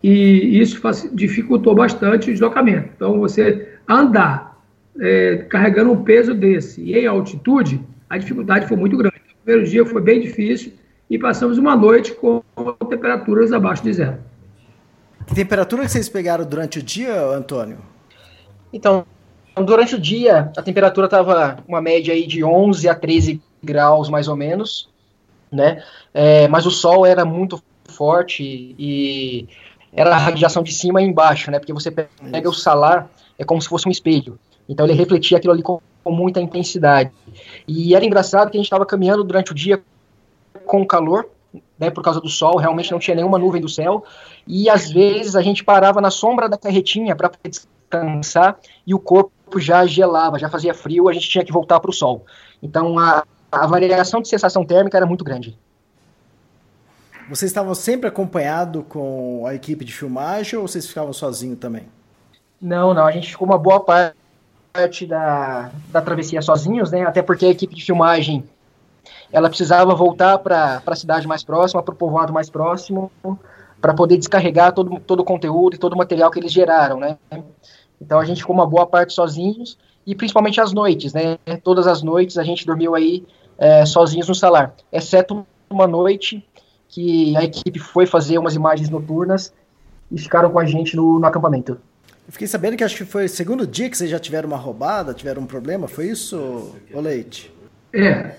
e 0.01 0.59
isso 0.59 0.81
dificultou 1.13 1.75
bastante 1.75 2.31
o 2.31 2.33
deslocamento. 2.33 2.89
Então, 2.95 3.19
você 3.19 3.77
andar 3.87 4.59
é, 4.99 5.45
carregando 5.49 5.91
um 5.91 6.03
peso 6.03 6.33
desse 6.33 6.81
e 6.81 6.97
em 6.97 7.05
altitude, 7.05 7.79
a 8.09 8.17
dificuldade 8.17 8.67
foi 8.67 8.75
muito 8.75 8.97
grande. 8.97 9.17
O 9.17 9.43
primeiro 9.43 9.69
dia 9.69 9.85
foi 9.85 10.01
bem 10.01 10.19
difícil 10.19 10.73
e 11.07 11.19
passamos 11.19 11.59
uma 11.59 11.75
noite 11.75 12.13
com 12.15 12.41
temperaturas 12.89 13.53
abaixo 13.53 13.83
de 13.83 13.93
zero. 13.93 14.17
Que 15.27 15.35
temperatura 15.35 15.83
que 15.83 15.91
vocês 15.91 16.09
pegaram 16.09 16.43
durante 16.43 16.79
o 16.79 16.83
dia, 16.83 17.21
Antônio? 17.21 17.77
Então, 18.73 19.05
durante 19.55 19.93
o 19.93 19.99
dia, 19.99 20.51
a 20.57 20.61
temperatura 20.63 21.05
estava 21.05 21.57
uma 21.67 21.81
média 21.81 22.13
aí 22.13 22.25
de 22.25 22.43
11 22.43 22.89
a 22.89 22.95
13 22.95 23.41
graus, 23.63 24.09
mais 24.09 24.27
ou 24.27 24.35
menos 24.35 24.89
né? 25.51 25.83
É, 26.13 26.47
mas 26.47 26.65
o 26.65 26.71
sol 26.71 27.05
era 27.05 27.25
muito 27.25 27.61
forte 27.85 28.43
e 28.77 29.47
era 29.93 30.13
a 30.13 30.17
radiação 30.17 30.61
de 30.61 30.71
cima 30.71 31.01
e 31.01 31.05
embaixo, 31.05 31.49
né? 31.49 31.59
Porque 31.59 31.73
você 31.73 31.89
pega 31.89 32.49
o 32.49 32.53
salar, 32.53 33.09
é 33.37 33.43
como 33.43 33.61
se 33.61 33.69
fosse 33.69 33.87
um 33.87 33.91
espelho. 33.91 34.37
Então 34.67 34.85
ele 34.85 34.93
refletia 34.93 35.37
aquilo 35.37 35.53
ali 35.53 35.63
com, 35.63 35.79
com 36.03 36.11
muita 36.11 36.39
intensidade. 36.41 37.11
E 37.67 37.95
era 37.95 38.05
engraçado 38.05 38.51
que 38.51 38.57
a 38.57 38.59
gente 38.59 38.67
estava 38.67 38.85
caminhando 38.85 39.23
durante 39.23 39.51
o 39.51 39.55
dia 39.55 39.81
com 40.65 40.85
calor, 40.85 41.29
né, 41.79 41.89
por 41.89 42.03
causa 42.03 42.19
do 42.19 42.29
sol, 42.29 42.57
realmente 42.57 42.91
não 42.91 42.99
tinha 42.99 43.15
nenhuma 43.15 43.37
nuvem 43.37 43.61
do 43.61 43.69
céu, 43.69 44.03
e 44.45 44.69
às 44.69 44.91
vezes 44.91 45.35
a 45.35 45.41
gente 45.41 45.63
parava 45.63 46.01
na 46.01 46.09
sombra 46.09 46.49
da 46.49 46.57
carretinha 46.57 47.15
para 47.15 47.31
descansar 47.43 48.57
e 48.85 48.93
o 48.93 48.99
corpo 48.99 49.59
já 49.59 49.85
gelava, 49.85 50.37
já 50.37 50.49
fazia 50.49 50.73
frio, 50.73 51.07
a 51.07 51.13
gente 51.13 51.29
tinha 51.29 51.45
que 51.45 51.51
voltar 51.51 51.79
para 51.79 51.89
o 51.89 51.93
sol. 51.93 52.25
Então 52.61 52.99
a, 52.99 53.23
a 53.51 53.65
variação 53.65 54.21
de 54.21 54.27
sensação 54.27 54.65
térmica 54.65 54.97
era 54.97 55.05
muito 55.05 55.23
grande. 55.23 55.57
Vocês 57.29 57.51
estavam 57.51 57.75
sempre 57.75 58.07
acompanhado 58.07 58.83
com 58.83 59.45
a 59.45 59.53
equipe 59.53 59.83
de 59.83 59.93
filmagem 59.93 60.57
ou 60.57 60.67
vocês 60.67 60.87
ficavam 60.87 61.11
sozinhos 61.11 61.59
também? 61.59 61.87
Não, 62.61 62.93
não, 62.93 63.05
a 63.05 63.11
gente 63.11 63.29
ficou 63.29 63.45
uma 63.45 63.57
boa 63.57 63.81
parte 63.81 65.05
da, 65.05 65.69
da 65.91 66.01
travessia 66.01 66.41
sozinhos, 66.41 66.89
né? 66.91 67.03
Até 67.03 67.21
porque 67.21 67.45
a 67.45 67.49
equipe 67.49 67.75
de 67.75 67.83
filmagem 67.83 68.43
ela 69.31 69.49
precisava 69.49 69.93
voltar 69.93 70.37
para 70.39 70.81
a 70.85 70.95
cidade 70.95 71.27
mais 71.27 71.43
próxima, 71.43 71.83
para 71.83 71.93
o 71.93 71.97
povoado 71.97 72.31
mais 72.31 72.49
próximo, 72.49 73.11
para 73.81 73.93
poder 73.93 74.17
descarregar 74.17 74.73
todo, 74.73 74.99
todo 75.01 75.19
o 75.19 75.25
conteúdo 75.25 75.75
e 75.75 75.79
todo 75.79 75.93
o 75.93 75.97
material 75.97 76.31
que 76.31 76.39
eles 76.39 76.51
geraram, 76.51 76.97
né? 76.97 77.17
Então 78.01 78.19
a 78.19 78.25
gente 78.25 78.41
ficou 78.41 78.55
uma 78.55 78.65
boa 78.65 78.87
parte 78.87 79.13
sozinhos 79.13 79.77
e 80.07 80.15
principalmente 80.15 80.61
as 80.61 80.71
noites, 80.71 81.13
né? 81.13 81.37
Todas 81.61 81.85
as 81.85 82.01
noites 82.01 82.37
a 82.37 82.43
gente 82.43 82.65
dormiu 82.65 82.95
aí 82.95 83.25
é, 83.57 83.85
sozinhos 83.85 84.29
no 84.29 84.33
salar, 84.33 84.73
exceto 84.89 85.45
uma 85.69 85.85
noite 85.85 86.47
que 86.87 87.35
a 87.35 87.43
equipe 87.43 87.77
foi 87.77 88.05
fazer 88.05 88.37
umas 88.37 88.55
imagens 88.55 88.89
noturnas 88.89 89.53
e 90.09 90.17
ficaram 90.17 90.49
com 90.49 90.59
a 90.59 90.65
gente 90.65 90.95
no, 90.95 91.19
no 91.19 91.25
acampamento. 91.25 91.73
Eu 92.25 92.31
fiquei 92.31 92.47
sabendo 92.47 92.77
que 92.77 92.83
acho 92.85 92.95
que 92.95 93.03
foi 93.03 93.25
o 93.25 93.29
segundo 93.29 93.67
dia 93.67 93.89
que 93.89 93.97
vocês 93.97 94.09
já 94.09 94.17
tiveram 94.17 94.47
uma 94.47 94.57
roubada, 94.57 95.13
tiveram 95.13 95.41
um 95.41 95.45
problema, 95.45 95.89
foi 95.89 96.05
isso, 96.05 96.73
o 96.93 97.01
Leite? 97.01 97.53
É. 97.93 98.31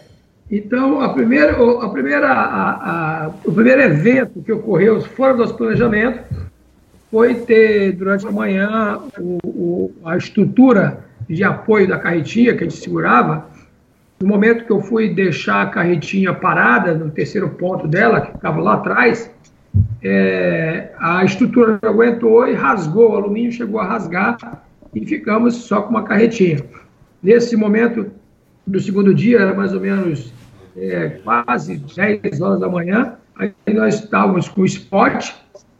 Então, 0.50 1.02
a 1.02 1.12
primeira, 1.12 1.52
a 1.52 1.88
primeira, 1.90 2.32
a, 2.32 3.26
a, 3.26 3.28
o 3.44 3.52
primeiro 3.52 3.82
evento 3.82 4.40
que 4.42 4.52
ocorreu 4.52 5.02
fora 5.02 5.34
do 5.34 5.40
nosso 5.40 5.54
planejamento 5.54 6.24
foi 7.10 7.34
ter, 7.34 7.92
durante 7.92 8.26
a 8.26 8.32
manhã, 8.32 8.98
o, 9.18 9.38
o, 9.44 9.94
a 10.04 10.16
estrutura 10.16 11.07
de 11.28 11.44
apoio 11.44 11.86
da 11.86 11.98
carretinha 11.98 12.56
que 12.56 12.64
a 12.64 12.68
gente 12.68 12.80
segurava, 12.80 13.46
no 14.20 14.26
momento 14.26 14.64
que 14.64 14.72
eu 14.72 14.80
fui 14.80 15.14
deixar 15.14 15.62
a 15.62 15.66
carretinha 15.66 16.34
parada, 16.34 16.94
no 16.94 17.10
terceiro 17.10 17.50
ponto 17.50 17.86
dela, 17.86 18.20
que 18.20 18.32
ficava 18.32 18.60
lá 18.60 18.74
atrás, 18.74 19.30
é, 20.02 20.90
a 20.98 21.24
estrutura 21.24 21.78
aguentou 21.82 22.48
e 22.48 22.54
rasgou, 22.54 23.12
o 23.12 23.16
alumínio 23.16 23.52
chegou 23.52 23.80
a 23.80 23.84
rasgar 23.84 24.64
e 24.92 25.06
ficamos 25.06 25.54
só 25.54 25.82
com 25.82 25.90
uma 25.90 26.02
carretinha. 26.02 26.64
Nesse 27.22 27.56
momento 27.56 28.10
do 28.66 28.80
segundo 28.80 29.14
dia, 29.14 29.38
era 29.38 29.54
mais 29.54 29.72
ou 29.72 29.80
menos 29.80 30.32
é, 30.76 31.20
quase 31.22 31.76
10 31.76 32.40
horas 32.40 32.60
da 32.60 32.68
manhã, 32.68 33.14
aí 33.36 33.52
nós 33.68 34.02
estávamos 34.02 34.48
com 34.48 34.62
o 34.62 34.66
spot, 34.66 35.30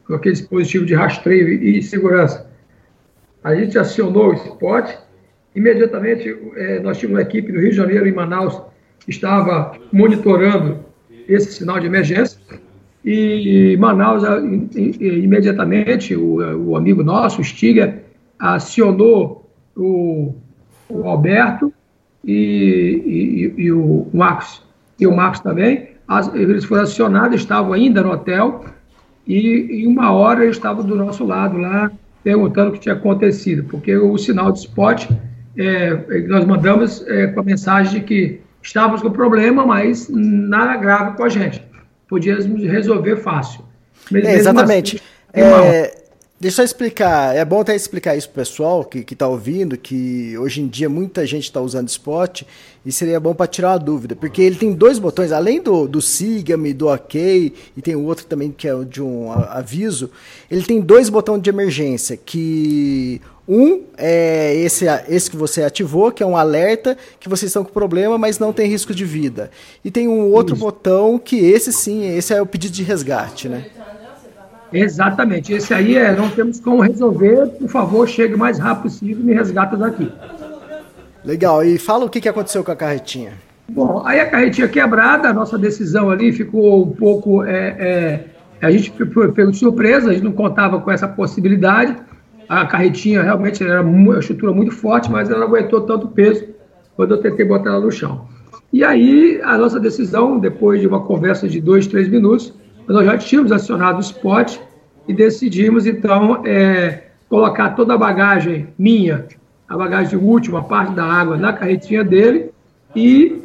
com 0.05 0.13
aquele 0.13 0.35
dispositivo 0.35 0.85
de 0.85 0.95
rastreio 0.95 1.49
e 1.49 1.83
segurança. 1.83 2.49
A 3.43 3.53
gente 3.53 3.77
acionou 3.77 4.29
o 4.29 4.33
spot 4.33 4.95
Imediatamente, 5.59 6.33
é, 6.55 6.79
nós 6.79 6.97
tínhamos 6.97 7.19
uma 7.19 7.21
equipe 7.21 7.51
no 7.51 7.59
Rio 7.59 7.71
de 7.71 7.75
Janeiro 7.75 8.07
e 8.07 8.13
Manaus 8.13 8.61
que 9.01 9.09
estava 9.09 9.73
monitorando 9.91 10.79
esse 11.27 11.51
sinal 11.51 11.81
de 11.81 11.85
emergência. 11.85 12.39
E 13.03 13.75
Manaus, 13.77 14.23
imediatamente, 14.73 16.15
o, 16.15 16.37
o 16.69 16.77
amigo 16.77 17.03
nosso, 17.03 17.41
o 17.41 17.43
Stiga, 17.43 18.01
acionou 18.39 19.49
o, 19.75 20.33
o 20.87 21.03
Alberto 21.03 21.73
e, 22.23 23.51
e, 23.57 23.63
e, 23.63 23.71
o 23.73 24.07
Marcos, 24.13 24.63
e 24.97 25.05
o 25.05 25.13
Marcos 25.13 25.41
também. 25.41 25.89
As, 26.07 26.33
eles 26.33 26.63
foram 26.63 26.83
acionados, 26.83 27.35
estavam 27.35 27.73
ainda 27.73 28.01
no 28.01 28.11
hotel, 28.11 28.63
e 29.27 29.83
em 29.83 29.87
uma 29.87 30.13
hora 30.13 30.45
eles 30.45 30.55
estavam 30.55 30.85
do 30.85 30.95
nosso 30.95 31.25
lado 31.25 31.57
lá, 31.57 31.91
perguntando 32.23 32.69
o 32.69 32.73
que 32.73 32.79
tinha 32.79 32.95
acontecido, 32.95 33.65
porque 33.65 33.97
o 33.97 34.17
sinal 34.17 34.53
de 34.53 34.59
spot 34.59 35.09
é, 35.59 36.21
nós 36.21 36.45
mandamos 36.45 37.05
é, 37.05 37.27
com 37.27 37.41
a 37.41 37.43
mensagem 37.43 37.99
de 37.99 38.05
que 38.05 38.39
estávamos 38.63 39.01
com 39.01 39.11
problema, 39.11 39.65
mas 39.65 40.07
nada 40.09 40.77
grave 40.77 41.17
com 41.17 41.23
a 41.23 41.29
gente. 41.29 41.61
Podíamos 42.07 42.63
resolver 42.63 43.17
fácil. 43.17 43.65
É, 44.13 44.35
exatamente. 44.35 45.01
Assim, 45.33 45.43
é, 45.45 45.97
deixa 46.39 46.61
eu 46.61 46.65
explicar. 46.65 47.35
É 47.35 47.43
bom 47.43 47.59
até 47.59 47.75
explicar 47.75 48.15
isso 48.15 48.29
para 48.29 48.41
o 48.41 48.45
pessoal 48.45 48.85
que 48.85 49.05
está 49.11 49.27
ouvindo, 49.27 49.77
que 49.77 50.37
hoje 50.37 50.61
em 50.61 50.67
dia 50.67 50.87
muita 50.87 51.25
gente 51.27 51.43
está 51.43 51.59
usando 51.59 51.89
Spot 51.89 52.43
e 52.85 52.91
seria 52.91 53.19
bom 53.19 53.35
para 53.35 53.45
tirar 53.45 53.71
uma 53.71 53.79
dúvida, 53.79 54.15
porque 54.15 54.41
ele 54.41 54.55
tem 54.55 54.71
dois 54.71 54.97
botões, 54.97 55.33
além 55.33 55.61
do, 55.61 55.89
do 55.89 56.01
siga-me, 56.01 56.73
do 56.73 56.87
ok, 56.87 57.53
e 57.75 57.81
tem 57.81 57.95
o 57.95 58.05
outro 58.05 58.25
também 58.25 58.49
que 58.49 58.67
é 58.67 58.83
de 58.85 59.03
um 59.03 59.29
aviso, 59.29 60.09
ele 60.49 60.63
tem 60.63 60.79
dois 60.79 61.09
botões 61.09 61.41
de 61.41 61.49
emergência, 61.49 62.15
que 62.15 63.21
um 63.49 63.81
é 63.97 64.53
esse, 64.57 64.85
esse 65.09 65.31
que 65.31 65.35
você 65.35 65.63
ativou, 65.63 66.11
que 66.11 66.21
é 66.21 66.25
um 66.25 66.37
alerta 66.37 66.95
que 67.19 67.27
vocês 67.27 67.49
estão 67.49 67.63
com 67.63 67.71
problema, 67.71 68.15
mas 68.15 68.37
não 68.37 68.53
tem 68.53 68.69
risco 68.69 68.93
de 68.93 69.03
vida. 69.03 69.49
E 69.83 69.89
tem 69.89 70.07
um 70.07 70.31
outro 70.31 70.53
Isso. 70.53 70.63
botão 70.63 71.17
que 71.17 71.37
esse 71.37 71.73
sim, 71.73 72.15
esse 72.15 72.31
é 72.31 72.39
o 72.39 72.45
pedido 72.45 72.73
de 72.73 72.83
resgate, 72.83 73.49
né? 73.49 73.65
Exatamente. 74.71 75.51
Esse 75.51 75.73
aí 75.73 75.97
é, 75.97 76.15
não 76.15 76.29
temos 76.29 76.59
como 76.59 76.81
resolver. 76.81 77.47
Por 77.47 77.67
favor, 77.67 78.07
chegue 78.07 78.35
o 78.35 78.37
mais 78.37 78.59
rápido 78.59 78.83
possível 78.83 79.19
e 79.19 79.25
me 79.25 79.33
resgata 79.33 79.75
daqui. 79.75 80.11
Legal. 81.25 81.63
E 81.63 81.79
fala 81.79 82.05
o 82.05 82.09
que, 82.09 82.21
que 82.21 82.29
aconteceu 82.29 82.63
com 82.63 82.71
a 82.71 82.75
carretinha. 82.75 83.33
Bom, 83.67 84.03
aí 84.05 84.19
a 84.19 84.27
carretinha 84.27 84.67
quebrada, 84.67 85.29
a 85.29 85.33
nossa 85.33 85.57
decisão 85.57 86.11
ali 86.11 86.31
ficou 86.31 86.85
um 86.85 86.91
pouco. 86.91 87.43
É, 87.43 87.75
é, 87.79 88.25
a 88.61 88.69
gente 88.69 88.91
foi 89.11 89.31
pego 89.31 89.51
de 89.51 89.57
surpresa, 89.57 90.11
a 90.11 90.13
gente 90.13 90.23
não 90.23 90.33
contava 90.33 90.79
com 90.79 90.91
essa 90.91 91.07
possibilidade. 91.07 91.95
A 92.49 92.65
carretinha 92.65 93.21
realmente 93.21 93.63
era 93.63 93.81
uma 93.81 94.17
estrutura 94.17 94.51
muito 94.51 94.71
forte, 94.71 95.09
mas 95.11 95.29
ela 95.29 95.41
não 95.41 95.47
aguentou 95.47 95.81
tanto 95.81 96.07
peso 96.07 96.47
quando 96.95 97.13
eu 97.13 97.21
tentei 97.21 97.45
botar 97.45 97.69
ela 97.69 97.79
no 97.79 97.91
chão. 97.91 98.27
E 98.73 98.83
aí, 98.83 99.39
a 99.43 99.55
nossa 99.55 99.79
decisão, 99.79 100.39
depois 100.39 100.81
de 100.81 100.87
uma 100.87 101.01
conversa 101.01 101.47
de 101.47 101.61
dois, 101.61 101.85
três 101.85 102.07
minutos, 102.07 102.51
nós 102.87 103.05
já 103.05 103.17
tínhamos 103.17 103.51
acionado 103.51 103.97
o 103.97 104.01
spot 104.01 104.57
e 105.07 105.13
decidimos, 105.13 105.85
então, 105.85 106.43
é, 106.45 107.03
colocar 107.29 107.69
toda 107.75 107.93
a 107.93 107.97
bagagem 107.97 108.67
minha, 108.77 109.27
a 109.67 109.77
bagagem 109.77 110.17
última, 110.17 110.59
a 110.59 110.63
parte 110.63 110.93
da 110.93 111.03
água, 111.03 111.37
na 111.37 111.53
carretinha 111.53 112.03
dele 112.03 112.51
e 112.95 113.43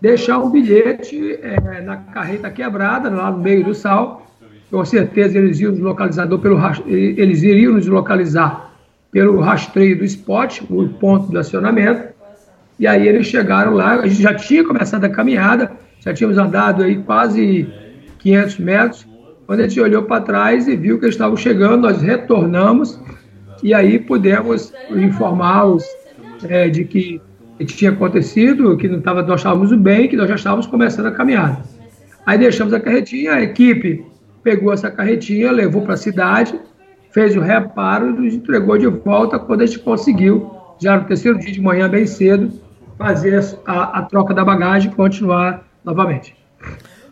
deixar 0.00 0.38
um 0.38 0.50
bilhete 0.50 1.38
é, 1.42 1.80
na 1.80 1.96
carreta 1.96 2.50
quebrada, 2.50 3.10
lá 3.10 3.32
no 3.32 3.38
meio 3.38 3.64
do 3.64 3.74
sal. 3.74 4.23
Com 4.74 4.84
certeza 4.84 5.38
eles 5.38 5.60
iam 5.60 5.72
localizar 5.76 6.26
pelo 6.26 6.58
eles 6.84 7.44
iriam 7.44 7.74
nos 7.74 7.86
localizar 7.86 8.74
pelo 9.12 9.38
rastreio 9.38 9.96
do 9.96 10.04
spot, 10.04 10.62
o 10.68 10.88
ponto 10.88 11.30
do 11.30 11.38
acionamento. 11.38 12.12
E 12.76 12.84
aí 12.84 13.06
eles 13.06 13.28
chegaram 13.28 13.74
lá, 13.74 14.00
a 14.00 14.08
gente 14.08 14.20
já 14.20 14.34
tinha 14.34 14.64
começado 14.64 15.04
a 15.04 15.08
caminhada, 15.08 15.70
já 16.00 16.12
tínhamos 16.12 16.38
andado 16.38 16.82
aí 16.82 16.96
quase 16.96 17.68
500 18.18 18.58
metros. 18.58 19.06
Quando 19.46 19.60
a 19.60 19.68
gente 19.68 19.80
olhou 19.80 20.02
para 20.02 20.20
trás 20.22 20.66
e 20.66 20.74
viu 20.74 20.98
que 20.98 21.04
eles 21.04 21.14
estavam 21.14 21.36
chegando, 21.36 21.82
nós 21.82 22.02
retornamos 22.02 22.98
e 23.62 23.72
aí 23.72 24.00
pudemos 24.00 24.72
informá-los 24.90 25.84
é, 26.48 26.68
de 26.68 26.84
que, 26.84 27.22
que 27.60 27.64
tinha 27.66 27.92
acontecido, 27.92 28.76
que 28.76 28.88
não 28.88 29.00
tava, 29.00 29.22
nós 29.22 29.38
estávamos 29.38 29.72
bem, 29.74 30.08
que 30.08 30.16
nós 30.16 30.28
já 30.28 30.34
estávamos 30.34 30.66
começando 30.66 31.06
a 31.06 31.12
caminhada. 31.12 31.62
Aí 32.26 32.36
deixamos 32.36 32.74
a 32.74 32.80
carretinha, 32.80 33.34
a 33.34 33.40
equipe 33.40 34.12
pegou 34.44 34.72
essa 34.72 34.90
carretinha, 34.90 35.50
levou 35.50 35.82
para 35.82 35.94
a 35.94 35.96
cidade, 35.96 36.60
fez 37.10 37.34
o 37.34 37.40
reparo 37.40 38.22
e 38.22 38.34
entregou 38.34 38.76
de 38.76 38.86
volta 38.86 39.38
quando 39.38 39.62
a 39.62 39.66
gente 39.66 39.78
conseguiu, 39.78 40.50
já 40.78 40.98
no 40.98 41.06
terceiro 41.06 41.38
dia 41.38 41.50
de 41.50 41.60
manhã, 41.60 41.88
bem 41.88 42.06
cedo, 42.06 42.52
fazer 42.98 43.42
a, 43.64 44.00
a 44.00 44.02
troca 44.02 44.34
da 44.34 44.44
bagagem 44.44 44.92
e 44.92 44.94
continuar 44.94 45.66
novamente. 45.82 46.36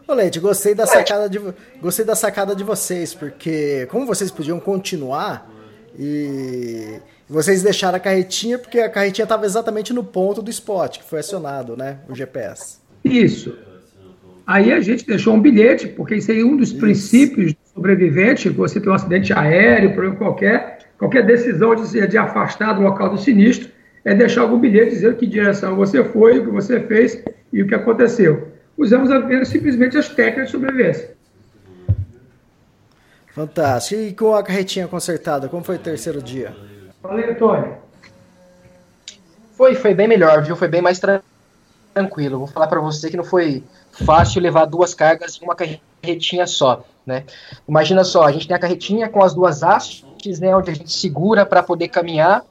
Ô 0.06 0.12
Leite, 0.12 0.38
gostei 0.38 0.74
da 0.74 0.86
sacada 0.86 1.28
de 1.28 1.40
gostei 1.80 2.04
da 2.04 2.14
sacada 2.14 2.54
de 2.54 2.62
vocês, 2.62 3.14
porque 3.14 3.86
como 3.90 4.04
vocês 4.04 4.30
podiam 4.30 4.60
continuar 4.60 5.50
e 5.98 6.98
vocês 7.28 7.62
deixaram 7.62 7.96
a 7.96 8.00
carretinha 8.00 8.58
porque 8.58 8.78
a 8.78 8.90
carretinha 8.90 9.24
estava 9.24 9.46
exatamente 9.46 9.92
no 9.92 10.04
ponto 10.04 10.42
do 10.42 10.50
spot 10.50 10.98
que 10.98 11.04
foi 11.04 11.20
acionado, 11.20 11.76
né, 11.76 11.98
o 12.08 12.14
GPS. 12.14 12.78
Isso. 13.04 13.56
Aí 14.46 14.72
a 14.72 14.80
gente 14.80 15.06
deixou 15.06 15.34
um 15.34 15.40
bilhete, 15.40 15.86
porque 15.88 16.16
isso 16.16 16.30
aí 16.30 16.40
é 16.40 16.44
um 16.44 16.56
dos 16.56 16.70
isso. 16.70 16.78
princípios 16.78 17.52
do 17.52 17.58
sobrevivente, 17.74 18.48
você 18.48 18.80
tem 18.80 18.90
um 18.90 18.94
acidente 18.94 19.32
aéreo, 19.32 19.92
problema 19.92 20.16
qualquer, 20.16 20.78
qualquer 20.98 21.24
decisão 21.24 21.74
de, 21.74 22.06
de 22.06 22.18
afastar 22.18 22.72
do 22.72 22.82
local 22.82 23.10
do 23.10 23.18
sinistro, 23.18 23.70
é 24.04 24.14
deixar 24.14 24.42
algum 24.42 24.58
bilhete 24.58 24.90
dizendo 24.90 25.16
que 25.16 25.26
direção 25.26 25.76
você 25.76 26.02
foi, 26.02 26.38
o 26.38 26.44
que 26.44 26.50
você 26.50 26.80
fez 26.80 27.22
e 27.52 27.62
o 27.62 27.66
que 27.66 27.74
aconteceu. 27.74 28.48
Usamos 28.76 29.10
apenas 29.10 29.48
simplesmente 29.48 29.96
as 29.96 30.08
técnicas 30.08 30.46
de 30.46 30.52
sobrevivência. 30.52 31.14
Fantástico. 33.28 34.00
E 34.00 34.12
com 34.12 34.34
a 34.34 34.42
carretinha 34.42 34.88
consertada, 34.88 35.48
como 35.48 35.62
foi 35.62 35.76
o 35.76 35.78
terceiro 35.78 36.20
dia? 36.20 36.54
Falei, 37.00 37.30
Antônio. 37.30 37.76
Foi, 39.52 39.74
foi 39.74 39.94
bem 39.94 40.08
melhor, 40.08 40.42
viu? 40.42 40.56
Foi 40.56 40.68
bem 40.68 40.82
mais 40.82 41.00
tranquilo. 41.94 42.38
Vou 42.38 42.46
falar 42.46 42.66
para 42.66 42.80
você 42.80 43.10
que 43.10 43.16
não 43.16 43.24
foi 43.24 43.62
fácil 43.92 44.40
levar 44.40 44.64
duas 44.64 44.94
cargas 44.94 45.38
em 45.40 45.44
uma 45.44 45.54
carretinha 45.54 46.46
só, 46.46 46.84
né? 47.06 47.24
Imagina 47.68 48.02
só, 48.04 48.24
a 48.24 48.32
gente 48.32 48.48
tem 48.48 48.56
a 48.56 48.60
carretinha 48.60 49.08
com 49.08 49.22
as 49.22 49.34
duas 49.34 49.62
hastes, 49.62 50.40
né, 50.40 50.54
onde 50.54 50.70
a 50.70 50.74
gente 50.74 50.92
segura 50.92 51.44
para 51.44 51.62
poder 51.62 51.88
caminhar 51.88 52.44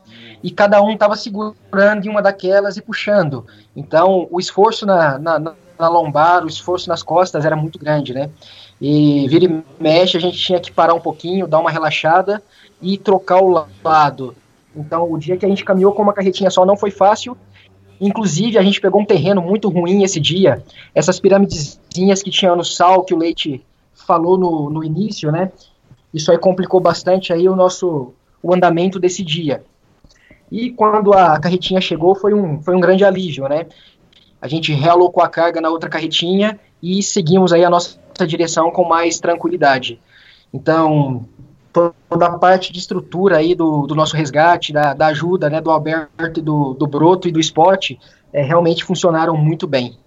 e 0.44 0.52
cada 0.52 0.82
um 0.82 0.92
estava 0.92 1.16
segurando 1.16 2.06
em 2.06 2.10
uma 2.10 2.22
daquelas 2.22 2.78
e 2.78 2.82
puxando. 2.82 3.46
Então, 3.76 4.28
o 4.32 4.40
esforço 4.40 4.86
na, 4.86 5.18
na, 5.18 5.40
na, 5.40 5.90
lombar, 5.90 6.44
o 6.44 6.48
esforço 6.48 6.90
nas 6.90 7.04
costas 7.04 7.46
era 7.46 7.56
muito 7.56 7.78
grande, 7.78 8.14
né? 8.14 8.30
E 8.80 9.28
vira 9.28 9.46
e 9.46 9.64
mexe, 9.80 10.18
a 10.18 10.20
gente 10.20 10.38
tinha 10.38 10.60
que 10.60 10.72
parar 10.72 10.94
um 10.94 11.00
pouquinho, 11.00 11.48
dar 11.48 11.60
uma 11.60 11.70
relaxada 11.70 12.42
e 12.82 12.98
trocar 12.98 13.42
o 13.42 13.68
lado. 13.84 14.36
Então, 14.76 15.12
o 15.12 15.18
dia 15.18 15.38
que 15.38 15.46
a 15.46 15.50
gente 15.50 15.64
caminhou 15.64 15.94
com 15.94 16.02
uma 16.02 16.14
carretinha 16.14 16.50
só 16.50 16.66
não 16.66 16.76
foi 16.76 16.90
fácil. 16.90 17.38
Inclusive, 18.02 18.58
a 18.58 18.64
gente 18.64 18.82
pegou 18.82 19.00
um 19.00 19.06
terreno 19.06 19.44
muito 19.44 19.70
ruim 19.70 20.02
esse 20.02 20.20
dia. 20.20 20.64
Essas 20.94 21.20
pirâmidezinhas 21.20 22.24
que 22.24 22.32
tinha 22.32 22.56
no 22.56 22.66
sal, 22.66 23.04
que 23.04 23.14
o 23.14 23.18
Leite 23.18 23.64
falou 23.94 24.40
no, 24.40 24.72
no 24.72 24.84
início, 24.84 25.32
né? 25.32 25.52
Isso 26.12 26.32
aí 26.32 26.38
complicou 26.40 26.80
bastante 26.80 27.32
aí 27.32 27.48
o 27.48 27.56
nosso 27.56 28.12
o 28.42 28.54
andamento 28.54 29.00
desse 29.00 29.24
dia. 29.24 29.64
E 30.52 30.72
quando 30.72 31.14
a 31.14 31.40
carretinha 31.40 31.80
chegou, 31.80 32.16
foi 32.16 32.34
um, 32.34 32.60
foi 32.64 32.76
um 32.76 32.80
grande 32.80 33.06
alívio, 33.06 33.48
né? 33.48 33.68
A 34.42 34.48
gente 34.48 34.74
realocou 34.74 35.24
a 35.24 35.30
carga 35.30 35.62
na 35.62 35.70
outra 35.70 35.88
carretinha 35.88 36.60
e 36.82 37.04
seguimos 37.04 37.54
aí 37.54 37.64
a 37.64 37.70
nossa 37.70 38.00
direção 38.28 38.72
com 38.72 38.84
mais 38.84 39.20
tranquilidade. 39.20 40.00
Então, 40.52 41.24
toda 41.72 42.26
a 42.26 42.38
parte 42.38 42.72
de 42.72 42.80
estrutura 42.80 43.38
aí 43.38 43.56
do, 43.56 43.86
do 43.88 43.96
nosso 43.96 44.16
resgate, 44.16 44.74
da, 44.74 44.94
da, 44.94 45.08
ajuda 45.08 45.50
né, 45.50 45.62
do 45.62 45.72
Alberto, 45.72 46.42
do, 46.42 46.74
do 46.74 46.88
Broto 46.88 47.28
e 47.28 47.32
do 47.32 47.40
Spot, 47.40 47.92
é, 48.34 48.42
realmente 48.42 48.84
funcionaram 48.84 49.36
muito 49.38 49.68
bem. 49.68 49.98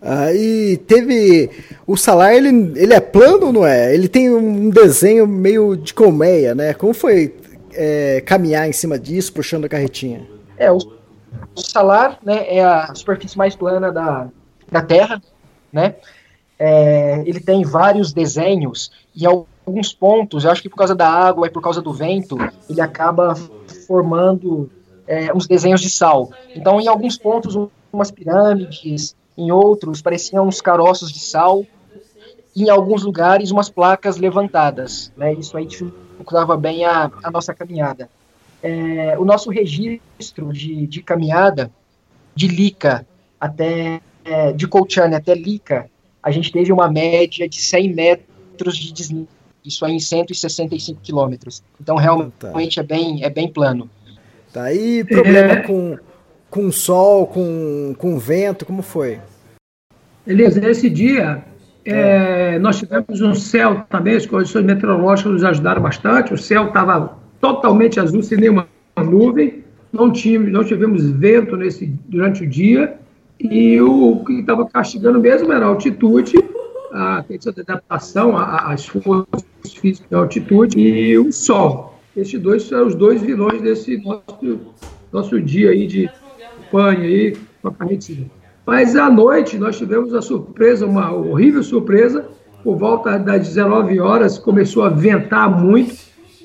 Ah, 0.00 0.32
e 0.32 0.76
teve. 0.76 1.50
O 1.86 1.96
salar, 1.96 2.34
ele, 2.34 2.48
ele 2.76 2.92
é 2.92 3.00
plano 3.00 3.46
ou 3.46 3.52
não 3.52 3.66
é? 3.66 3.94
Ele 3.94 4.08
tem 4.08 4.30
um 4.30 4.68
desenho 4.68 5.26
meio 5.26 5.74
de 5.74 5.94
colmeia, 5.94 6.54
né? 6.54 6.74
Como 6.74 6.92
foi 6.92 7.34
é, 7.72 8.20
caminhar 8.20 8.68
em 8.68 8.72
cima 8.72 8.98
disso, 8.98 9.32
puxando 9.32 9.64
a 9.64 9.68
carretinha? 9.68 10.26
É, 10.58 10.70
o, 10.70 10.76
o 10.76 11.60
salar 11.60 12.18
né, 12.22 12.44
é 12.46 12.62
a 12.62 12.94
superfície 12.94 13.38
mais 13.38 13.56
plana 13.56 13.90
da, 13.90 14.28
da 14.70 14.82
Terra, 14.82 15.22
né? 15.72 15.94
É, 16.58 17.22
ele 17.26 17.40
tem 17.40 17.64
vários 17.64 18.12
desenhos 18.12 18.90
e 19.14 19.26
alguns 19.66 19.92
pontos, 19.92 20.44
eu 20.44 20.50
acho 20.50 20.62
que 20.62 20.68
por 20.68 20.76
causa 20.76 20.94
da 20.94 21.08
água 21.08 21.48
e 21.48 21.50
por 21.50 21.60
causa 21.60 21.82
do 21.82 21.92
vento, 21.92 22.38
ele 22.70 22.80
acaba 22.80 23.34
formando 23.86 24.70
é, 25.06 25.34
uns 25.34 25.46
desenhos 25.46 25.80
de 25.80 25.90
sal. 25.90 26.30
Então, 26.54 26.80
em 26.80 26.86
alguns 26.86 27.18
pontos, 27.18 27.56
umas 27.92 28.10
pirâmides, 28.10 29.16
em 29.36 29.50
outros, 29.50 30.00
pareciam 30.00 30.46
uns 30.46 30.60
caroços 30.60 31.10
de 31.10 31.18
sal, 31.18 31.66
e 32.54 32.64
em 32.64 32.70
alguns 32.70 33.02
lugares, 33.02 33.50
umas 33.50 33.68
placas 33.68 34.16
levantadas. 34.16 35.12
Né? 35.16 35.34
Isso 35.34 35.56
aí 35.56 35.66
dificultava 35.66 36.56
bem 36.56 36.84
a, 36.84 37.10
a 37.22 37.30
nossa 37.30 37.52
caminhada. 37.52 38.08
É, 38.62 39.18
o 39.18 39.24
nosso 39.24 39.50
registro 39.50 40.52
de, 40.52 40.86
de 40.86 41.02
caminhada 41.02 41.70
de 42.34 42.48
Lica 42.48 43.06
até 43.38 44.00
é, 44.24 44.52
de 44.52 44.66
Colchane 44.66 45.14
até 45.14 45.34
Lica, 45.34 45.90
a 46.22 46.30
gente 46.30 46.50
teve 46.50 46.72
uma 46.72 46.90
média 46.90 47.48
de 47.48 47.60
100 47.60 47.94
metros 47.94 48.76
de 48.76 48.92
desnível, 48.92 49.28
isso 49.66 49.84
aí 49.84 49.94
em 49.94 50.00
165 50.00 51.00
quilômetros. 51.02 51.62
Então 51.80 51.96
realmente 51.96 52.76
tá. 52.76 52.82
é 52.82 52.82
bem 52.82 53.24
é 53.24 53.30
bem 53.30 53.48
plano. 53.48 53.90
Tá 54.52 54.64
aí 54.64 55.04
problema 55.04 55.52
é. 55.52 55.62
com 55.62 55.98
com 56.48 56.72
sol, 56.72 57.26
com, 57.26 57.94
com 57.98 58.18
vento, 58.18 58.64
como 58.64 58.80
foi? 58.80 59.18
Beleza, 60.24 60.60
nesse 60.60 60.88
dia 60.88 61.44
é, 61.86 62.58
nós 62.58 62.78
tivemos 62.78 63.20
um 63.20 63.32
céu 63.32 63.84
também, 63.88 64.16
as 64.16 64.26
condições 64.26 64.64
meteorológicas 64.64 65.32
nos 65.32 65.44
ajudaram 65.44 65.80
bastante. 65.80 66.34
O 66.34 66.38
céu 66.38 66.66
estava 66.66 67.16
totalmente 67.40 68.00
azul, 68.00 68.22
sem 68.22 68.38
nenhuma 68.38 68.66
nuvem. 68.96 69.64
Não, 69.92 70.10
tinha, 70.10 70.38
não 70.40 70.64
tivemos 70.64 71.08
vento 71.08 71.56
nesse, 71.56 71.86
durante 72.08 72.42
o 72.42 72.48
dia. 72.48 72.96
E 73.38 73.80
o 73.80 74.24
que 74.24 74.40
estava 74.40 74.66
castigando 74.66 75.20
mesmo 75.20 75.52
era 75.52 75.64
a 75.64 75.68
altitude, 75.68 76.38
a 76.96 77.22
questão 77.22 77.52
de 77.52 77.60
adaptação, 77.60 78.36
as 78.36 78.86
forças 78.86 79.44
físicas 79.74 80.08
da 80.08 80.18
altitude 80.18 80.78
e 80.80 81.18
o 81.18 81.30
sol. 81.30 81.94
Esses 82.16 82.40
dois 82.40 82.62
são 82.62 82.86
os 82.86 82.94
dois 82.94 83.20
vilões 83.20 83.60
desse 83.60 83.98
nosso, 83.98 84.60
nosso 85.12 85.40
dia 85.40 85.70
aí 85.70 85.86
de 85.86 86.08
panha 86.72 87.02
aí 87.02 87.36
com 87.60 87.68
a 87.68 87.72
carretilha. 87.72 88.30
Mas 88.64 88.96
à 88.96 89.10
noite 89.10 89.58
nós 89.58 89.76
tivemos 89.76 90.14
a 90.14 90.22
surpresa, 90.22 90.86
uma 90.86 91.12
horrível 91.12 91.62
surpresa. 91.62 92.26
Por 92.64 92.76
volta 92.76 93.18
das 93.18 93.46
19 93.46 94.00
horas 94.00 94.38
começou 94.38 94.82
a 94.82 94.88
ventar 94.88 95.50
muito 95.50 95.94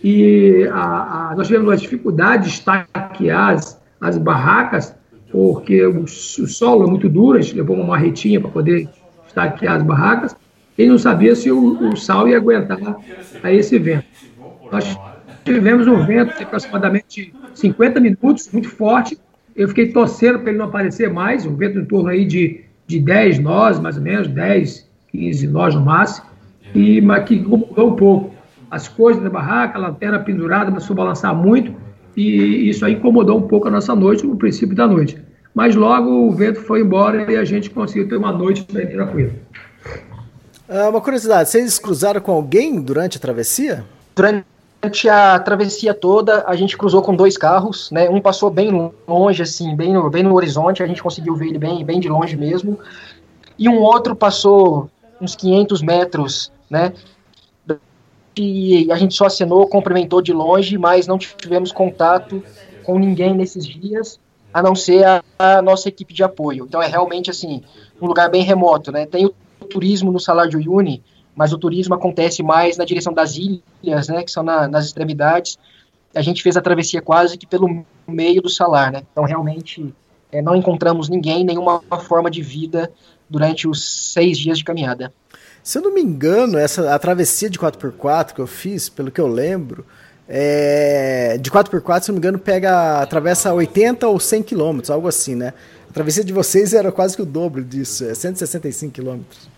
e 0.03 0.67
a, 0.71 1.31
a, 1.31 1.35
nós 1.35 1.47
tivemos 1.47 1.69
uma 1.69 1.77
dificuldade 1.77 2.43
de 2.43 2.49
estaquear 2.49 3.53
as, 3.53 3.81
as 4.01 4.17
barracas, 4.17 4.93
porque 5.31 5.83
o, 5.85 6.03
o, 6.03 6.07
solo 6.07 6.85
é 6.85 6.89
muito 6.89 7.07
duro, 7.07 7.37
a 7.37 7.41
gente 7.41 7.55
levou 7.55 7.77
uma 7.77 7.85
marretinha 7.85 8.41
para 8.41 8.49
poder 8.49 8.89
estaquear 9.25 9.77
as 9.77 9.83
barracas. 9.83 10.35
Ele 10.77 10.89
não 10.89 10.97
sabia 10.97 11.35
se 11.35 11.51
o, 11.51 11.89
o 11.89 11.95
sal 11.95 12.27
ia 12.27 12.37
aguentar 12.37 12.79
a 13.43 13.51
esse 13.51 13.77
vento. 13.77 14.05
Nós 14.71 14.97
tivemos 15.43 15.87
um 15.87 16.05
vento 16.05 16.37
de 16.37 16.43
aproximadamente 16.43 17.33
50 17.53 17.99
minutos, 17.99 18.49
muito 18.51 18.69
forte. 18.69 19.17
Eu 19.55 19.67
fiquei 19.67 19.91
torcendo 19.91 20.39
para 20.39 20.49
ele 20.49 20.57
não 20.57 20.65
aparecer 20.65 21.09
mais, 21.11 21.45
um 21.45 21.55
vento 21.55 21.79
em 21.79 21.85
torno 21.85 22.09
aí 22.09 22.25
de, 22.25 22.61
de 22.87 22.99
10 22.99 23.39
nós, 23.39 23.79
mais 23.79 23.97
ou 23.97 24.03
menos, 24.03 24.27
10, 24.27 24.89
15 25.11 25.47
nós 25.47 25.75
no 25.75 25.81
máximo, 25.81 26.27
e, 26.73 27.01
mas 27.01 27.25
que 27.25 27.35
incomodou 27.35 27.89
um 27.89 27.95
pouco. 27.95 28.33
As 28.69 28.87
coisas 28.87 29.21
da 29.21 29.29
barraca, 29.29 29.77
a 29.77 29.81
lanterna 29.81 30.19
pendurada, 30.19 30.67
começou 30.67 30.93
a 30.93 30.97
balançar 30.97 31.35
muito, 31.35 31.75
e 32.15 32.69
isso 32.69 32.85
aí 32.85 32.93
incomodou 32.93 33.37
um 33.37 33.41
pouco 33.41 33.67
a 33.67 33.71
nossa 33.71 33.93
noite, 33.93 34.25
no 34.25 34.37
princípio 34.37 34.75
da 34.75 34.87
noite. 34.87 35.17
Mas 35.53 35.75
logo 35.75 36.09
o 36.09 36.31
vento 36.31 36.61
foi 36.61 36.79
embora 36.79 37.29
e 37.29 37.35
a 37.35 37.43
gente 37.43 37.69
conseguiu 37.69 38.07
ter 38.07 38.15
uma 38.15 38.31
noite 38.31 38.65
bem 38.71 38.87
tranquila. 38.87 39.31
Ah, 40.73 40.87
uma 40.87 41.01
curiosidade, 41.01 41.49
vocês 41.49 41.77
cruzaram 41.77 42.21
com 42.21 42.31
alguém 42.31 42.79
durante 42.79 43.17
a 43.17 43.19
travessia? 43.19 43.83
Durante 44.15 45.09
a 45.09 45.37
travessia 45.37 45.93
toda, 45.93 46.45
a 46.47 46.55
gente 46.55 46.77
cruzou 46.77 47.01
com 47.01 47.13
dois 47.13 47.37
carros, 47.37 47.91
né? 47.91 48.09
Um 48.09 48.21
passou 48.21 48.49
bem 48.49 48.89
longe, 49.05 49.43
assim, 49.43 49.75
bem 49.75 49.91
no, 49.91 50.09
bem 50.09 50.23
no 50.23 50.33
horizonte, 50.33 50.81
a 50.81 50.87
gente 50.87 51.03
conseguiu 51.03 51.35
ver 51.35 51.47
ele 51.47 51.59
bem, 51.59 51.83
bem 51.83 51.99
de 51.99 52.07
longe 52.07 52.37
mesmo. 52.37 52.79
E 53.59 53.67
um 53.67 53.81
outro 53.81 54.15
passou 54.15 54.89
uns 55.19 55.35
500 55.35 55.81
metros, 55.81 56.53
né? 56.69 56.93
E 58.37 58.89
a 58.89 58.95
gente 58.95 59.13
só 59.13 59.25
acenou, 59.25 59.67
cumprimentou 59.67 60.21
de 60.21 60.31
longe, 60.31 60.77
mas 60.77 61.05
não 61.05 61.17
tivemos 61.17 61.73
contato 61.73 62.41
com 62.85 62.97
ninguém 62.97 63.35
nesses 63.35 63.67
dias, 63.67 64.21
a 64.53 64.63
não 64.63 64.73
ser 64.73 65.03
a, 65.03 65.21
a 65.37 65.61
nossa 65.61 65.89
equipe 65.89 66.13
de 66.13 66.23
apoio. 66.23 66.63
Então 66.65 66.81
é 66.81 66.87
realmente 66.87 67.29
assim 67.29 67.61
um 68.01 68.07
lugar 68.07 68.29
bem 68.29 68.41
remoto, 68.41 68.89
né? 68.89 69.05
Tem 69.05 69.25
o 69.25 69.33
turismo 69.65 70.11
no 70.11 70.19
Salário 70.19 70.51
de 70.51 70.57
Uyuni, 70.57 71.03
mas 71.35 71.53
o 71.53 71.57
turismo 71.57 71.95
acontece 71.95 72.43
mais 72.43 72.77
na 72.77 72.85
direção 72.85 73.13
das 73.13 73.37
ilhas, 73.37 74.07
né, 74.07 74.23
que 74.23 74.31
são 74.31 74.43
na, 74.43 74.67
nas 74.67 74.85
extremidades. 74.85 75.57
A 76.13 76.21
gente 76.21 76.43
fez 76.43 76.57
a 76.57 76.61
travessia 76.61 77.01
quase 77.01 77.37
que 77.37 77.47
pelo 77.47 77.85
meio 78.07 78.41
do 78.41 78.49
salar, 78.49 78.91
né? 78.91 79.03
Então 79.11 79.23
realmente 79.23 79.93
é, 80.31 80.41
não 80.41 80.55
encontramos 80.55 81.09
ninguém, 81.09 81.45
nenhuma 81.45 81.81
forma 82.01 82.29
de 82.29 82.41
vida 82.41 82.91
durante 83.29 83.67
os 83.67 84.11
seis 84.13 84.37
dias 84.37 84.57
de 84.57 84.63
caminhada. 84.63 85.13
Se 85.63 85.77
eu 85.77 85.81
não 85.81 85.93
me 85.93 86.01
engano, 86.01 86.57
essa 86.57 86.93
a 86.93 86.99
travessia 86.99 87.49
de 87.49 87.59
4x4 87.59 88.33
que 88.33 88.41
eu 88.41 88.47
fiz, 88.47 88.89
pelo 88.89 89.11
que 89.11 89.21
eu 89.21 89.27
lembro, 89.27 89.85
é, 90.27 91.37
de 91.39 91.51
4x4, 91.51 92.01
se 92.01 92.09
não 92.09 92.15
me 92.15 92.19
engano, 92.19 92.39
pega, 92.39 93.01
atravessa 93.01 93.53
80 93.53 94.07
ou 94.07 94.19
100 94.19 94.43
quilômetros, 94.43 94.89
algo 94.89 95.07
assim, 95.07 95.35
né? 95.35 95.53
A 95.89 95.93
travessia 95.93 96.23
de 96.23 96.33
vocês 96.33 96.73
era 96.73 96.91
quase 96.91 97.15
que 97.15 97.21
o 97.21 97.25
dobro 97.25 97.63
disso, 97.63 98.05
é 98.05 98.15
165 98.15 98.93
quilômetros. 98.93 99.50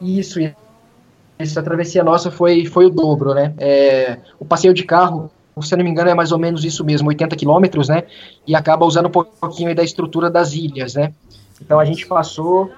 Isso, 0.00 0.40
isso. 0.40 1.58
A 1.58 1.62
travessia 1.62 2.02
nossa 2.02 2.30
foi, 2.30 2.66
foi 2.66 2.86
o 2.86 2.90
dobro, 2.90 3.34
né? 3.34 3.54
É, 3.58 4.18
o 4.40 4.44
passeio 4.44 4.74
de 4.74 4.82
carro, 4.82 5.30
se 5.62 5.76
não 5.76 5.84
me 5.84 5.90
engano, 5.90 6.10
é 6.10 6.14
mais 6.14 6.32
ou 6.32 6.38
menos 6.38 6.64
isso 6.64 6.84
mesmo, 6.84 7.08
80 7.08 7.36
quilômetros, 7.36 7.88
né? 7.88 8.04
E 8.46 8.56
acaba 8.56 8.84
usando 8.84 9.06
um 9.06 9.10
pouquinho 9.10 9.74
da 9.74 9.84
estrutura 9.84 10.30
das 10.30 10.52
ilhas, 10.52 10.94
né? 10.94 11.12
Então 11.60 11.78
a 11.78 11.84
gente 11.84 12.06
passou 12.06 12.70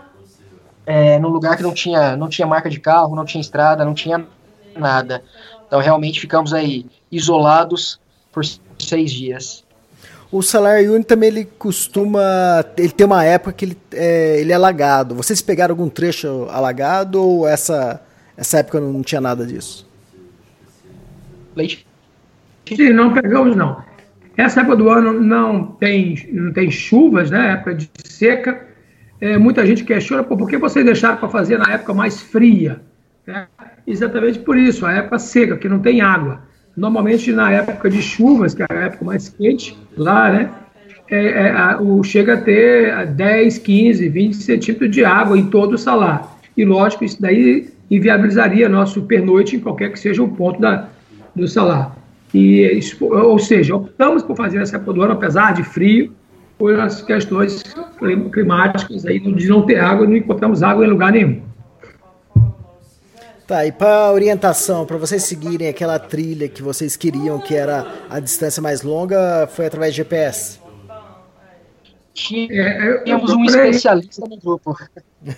é, 0.85 1.19
num 1.19 1.29
lugar 1.29 1.57
que 1.57 1.63
não 1.63 1.73
tinha, 1.73 2.17
não 2.17 2.29
tinha 2.29 2.47
marca 2.47 2.69
de 2.69 2.81
carro, 2.81 3.15
não 3.15 3.25
tinha 3.25 3.41
estrada, 3.41 3.85
não 3.85 3.95
tinha 3.95 4.27
nada. 4.77 5.23
Então 5.67 5.81
realmente 5.81 6.21
ficamos 6.21 6.53
aí 6.53 6.87
isolados 7.11 8.01
por 8.33 8.45
seis 8.79 9.11
dias. 9.11 9.65
O 10.33 10.43
salário 10.43 10.93
único 10.93 11.09
também 11.09 11.29
ele 11.29 11.45
costuma. 11.59 12.65
Ele 12.77 12.91
tem 12.91 13.05
uma 13.05 13.25
época 13.25 13.53
que 13.53 13.65
ele 13.65 13.77
é, 13.93 14.41
ele 14.41 14.53
é 14.53 14.55
alagado. 14.55 15.15
Vocês 15.15 15.43
pegaram 15.43 15.73
algum 15.73 15.89
trecho 15.89 16.47
alagado 16.51 17.21
ou 17.21 17.49
essa, 17.49 18.01
essa 18.37 18.59
época 18.59 18.81
não 18.81 19.03
tinha 19.03 19.21
nada 19.21 19.45
disso? 19.45 19.89
Leite? 21.57 21.85
Sim, 22.69 22.91
não 22.91 23.13
pegamos 23.13 23.57
não. 23.57 23.83
Essa 24.37 24.61
época 24.61 24.77
do 24.77 24.89
ano 24.89 25.21
não 25.21 25.67
tem, 25.67 26.29
não 26.33 26.53
tem 26.53 26.71
chuvas, 26.71 27.31
né? 27.31 27.55
Época 27.55 27.75
de 27.75 27.91
seca. 28.05 28.69
É, 29.21 29.37
muita 29.37 29.67
gente 29.67 29.85
questiona 29.85 30.23
por 30.23 30.49
que 30.49 30.57
vocês 30.57 30.85
deixaram 30.85 31.17
para 31.17 31.29
fazer 31.29 31.59
na 31.59 31.75
época 31.75 31.93
mais 31.93 32.21
fria. 32.23 32.81
Né? 33.27 33.49
Exatamente 33.87 34.39
por 34.39 34.57
isso, 34.57 34.87
a 34.87 34.93
época 34.93 35.19
seca, 35.19 35.57
que 35.57 35.69
não 35.69 35.81
tem 35.81 36.01
água. 36.01 36.43
Normalmente, 36.81 37.31
na 37.31 37.53
época 37.53 37.91
de 37.91 38.01
chuvas, 38.01 38.55
que 38.55 38.63
é 38.63 38.67
a 38.71 38.75
época 38.87 39.05
mais 39.05 39.29
quente, 39.29 39.77
lá, 39.99 40.33
né? 40.33 40.51
É, 41.11 41.27
é, 41.27 41.51
a, 41.51 41.79
o, 41.79 42.03
chega 42.03 42.35
a 42.35 42.37
ter 42.41 43.07
10, 43.07 43.59
15, 43.59 44.09
20 44.09 44.37
centímetros 44.37 44.91
de 44.91 45.05
água 45.05 45.37
em 45.37 45.45
todo 45.45 45.75
o 45.75 45.79
salar. 45.79 46.39
E, 46.57 46.65
lógico, 46.65 47.05
isso 47.05 47.21
daí 47.21 47.69
inviabilizaria 47.91 48.67
nosso 48.67 49.03
pernoite 49.03 49.57
em 49.57 49.61
qualquer 49.61 49.93
que 49.93 50.01
seja 50.01 50.23
o 50.23 50.29
ponto 50.29 50.59
da, 50.59 50.89
do 51.37 51.47
salar. 51.47 51.95
E, 52.33 52.81
ou 53.03 53.39
seja, 53.39 53.77
optamos 53.77 54.23
por 54.23 54.35
fazer 54.35 54.63
essa 54.63 54.79
ano, 54.79 55.13
apesar 55.13 55.53
de 55.53 55.63
frio, 55.63 56.15
por 56.57 56.81
as 56.81 57.03
questões 57.03 57.63
climáticas 58.33 59.05
aí, 59.05 59.21
de 59.21 59.49
não 59.49 59.67
ter 59.67 59.79
água, 59.81 60.07
não 60.07 60.17
encontramos 60.17 60.63
água 60.63 60.87
em 60.87 60.89
lugar 60.89 61.13
nenhum. 61.13 61.43
Tá, 63.51 63.67
e 63.67 63.73
para 63.73 64.13
orientação, 64.13 64.87
para 64.87 64.97
vocês 64.97 65.25
seguirem 65.25 65.67
aquela 65.67 65.99
trilha 65.99 66.49
que 66.49 66.63
vocês 66.63 66.97
queriam, 66.97 67.41
que 67.41 67.57
era 67.57 67.85
a 68.09 68.21
distância 68.21 68.63
mais 68.63 68.83
longa, 68.83 69.49
foi 69.49 69.67
através 69.67 69.93
de 69.93 69.97
GPS? 69.97 70.61
Tínhamos 72.15 73.33
um 73.33 73.45
especialista 73.45 74.25
no 74.25 74.37
grupo. 74.37 74.79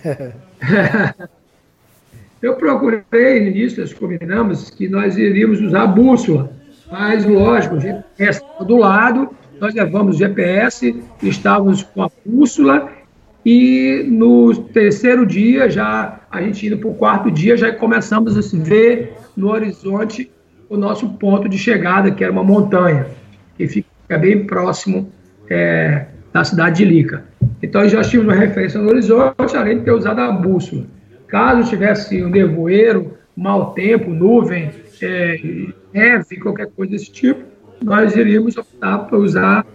eu 2.39 2.55
procurei, 2.55 3.39
no 3.39 3.47
início, 3.47 3.81
nós 3.81 3.91
combinamos 3.91 4.69
que 4.69 4.87
nós 4.87 5.17
iríamos 5.17 5.59
usar 5.59 5.81
a 5.81 5.87
bússola, 5.87 6.51
mas, 6.91 7.25
lógico, 7.25 7.77
o 7.77 7.79
GPS 7.79 8.43
do 8.59 8.77
lado, 8.77 9.35
nós 9.59 9.73
levamos 9.73 10.17
o 10.17 10.19
GPS, 10.19 11.03
estávamos 11.23 11.81
com 11.81 12.03
a 12.03 12.11
bússola 12.23 12.91
e 13.45 14.05
no 14.09 14.55
terceiro 14.55 15.25
dia, 15.25 15.69
já 15.69 16.21
a 16.31 16.41
gente 16.41 16.65
indo 16.65 16.77
para 16.77 16.89
o 16.89 16.93
quarto 16.93 17.29
dia, 17.29 17.57
já 17.57 17.73
começamos 17.73 18.37
a 18.37 18.41
se 18.41 18.57
ver 18.57 19.13
no 19.35 19.49
horizonte 19.49 20.31
o 20.69 20.77
nosso 20.77 21.09
ponto 21.15 21.49
de 21.49 21.57
chegada, 21.57 22.09
que 22.09 22.23
era 22.23 22.31
uma 22.31 22.43
montanha, 22.43 23.07
que 23.57 23.67
fica 23.67 24.17
bem 24.17 24.45
próximo 24.45 25.11
é, 25.49 26.05
da 26.31 26.43
cidade 26.43 26.77
de 26.77 26.85
Lica. 26.85 27.25
Então 27.61 27.87
já 27.87 28.01
tínhamos 28.01 28.33
uma 28.33 28.39
referência 28.39 28.79
no 28.79 28.89
horizonte, 28.89 29.57
além 29.57 29.79
de 29.79 29.85
ter 29.85 29.91
usado 29.91 30.19
a 30.19 30.31
bússola. 30.31 30.85
Caso 31.27 31.69
tivesse 31.69 32.23
um 32.23 32.29
nevoeiro, 32.29 33.17
mau 33.35 33.73
tempo, 33.73 34.09
nuvem, 34.09 34.71
é, 35.01 35.37
neve, 35.93 36.37
qualquer 36.37 36.67
coisa 36.67 36.93
desse 36.93 37.11
tipo, 37.11 37.43
nós 37.83 38.15
iríamos 38.15 38.55
optar 38.55 38.99
por 38.99 39.19
usar 39.19 39.65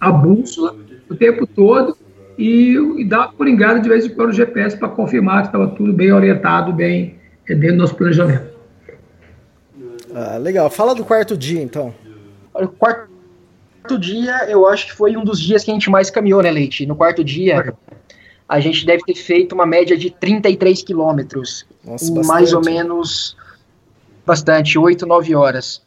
a 0.00 0.10
bússola 0.10 0.74
o 1.10 1.14
tempo 1.14 1.46
todo 1.46 1.96
e, 2.38 2.76
e 2.98 3.04
dar 3.04 3.32
por 3.32 3.48
engano 3.48 3.80
de 3.80 3.88
vez 3.88 4.04
em 4.04 4.10
quando 4.10 4.30
o 4.30 4.32
GPS 4.32 4.76
para 4.76 4.88
confirmar 4.88 5.42
que 5.42 5.48
estava 5.48 5.68
tudo 5.68 5.92
bem 5.92 6.12
orientado, 6.12 6.72
bem 6.72 7.16
é, 7.48 7.54
dentro 7.54 7.76
do 7.76 7.80
nosso 7.82 7.94
planejamento. 7.94 8.56
Ah, 10.14 10.36
legal. 10.38 10.70
Fala 10.70 10.94
do 10.94 11.04
quarto 11.04 11.36
dia, 11.36 11.62
então. 11.62 11.94
O 12.54 12.68
quarto 12.68 13.98
dia, 13.98 14.48
eu 14.48 14.66
acho 14.66 14.86
que 14.86 14.92
foi 14.94 15.16
um 15.16 15.24
dos 15.24 15.40
dias 15.40 15.62
que 15.62 15.70
a 15.70 15.74
gente 15.74 15.90
mais 15.90 16.10
caminhou, 16.10 16.42
né, 16.42 16.50
Leite? 16.50 16.86
No 16.86 16.96
quarto 16.96 17.22
dia, 17.22 17.74
a 18.48 18.60
gente 18.60 18.86
deve 18.86 19.02
ter 19.04 19.14
feito 19.14 19.54
uma 19.54 19.66
média 19.66 19.96
de 19.96 20.10
33 20.10 20.82
quilômetros. 20.82 21.66
Mais 22.24 22.52
ou 22.52 22.62
menos, 22.62 23.36
bastante, 24.24 24.78
8, 24.78 25.06
9 25.06 25.34
horas. 25.34 25.82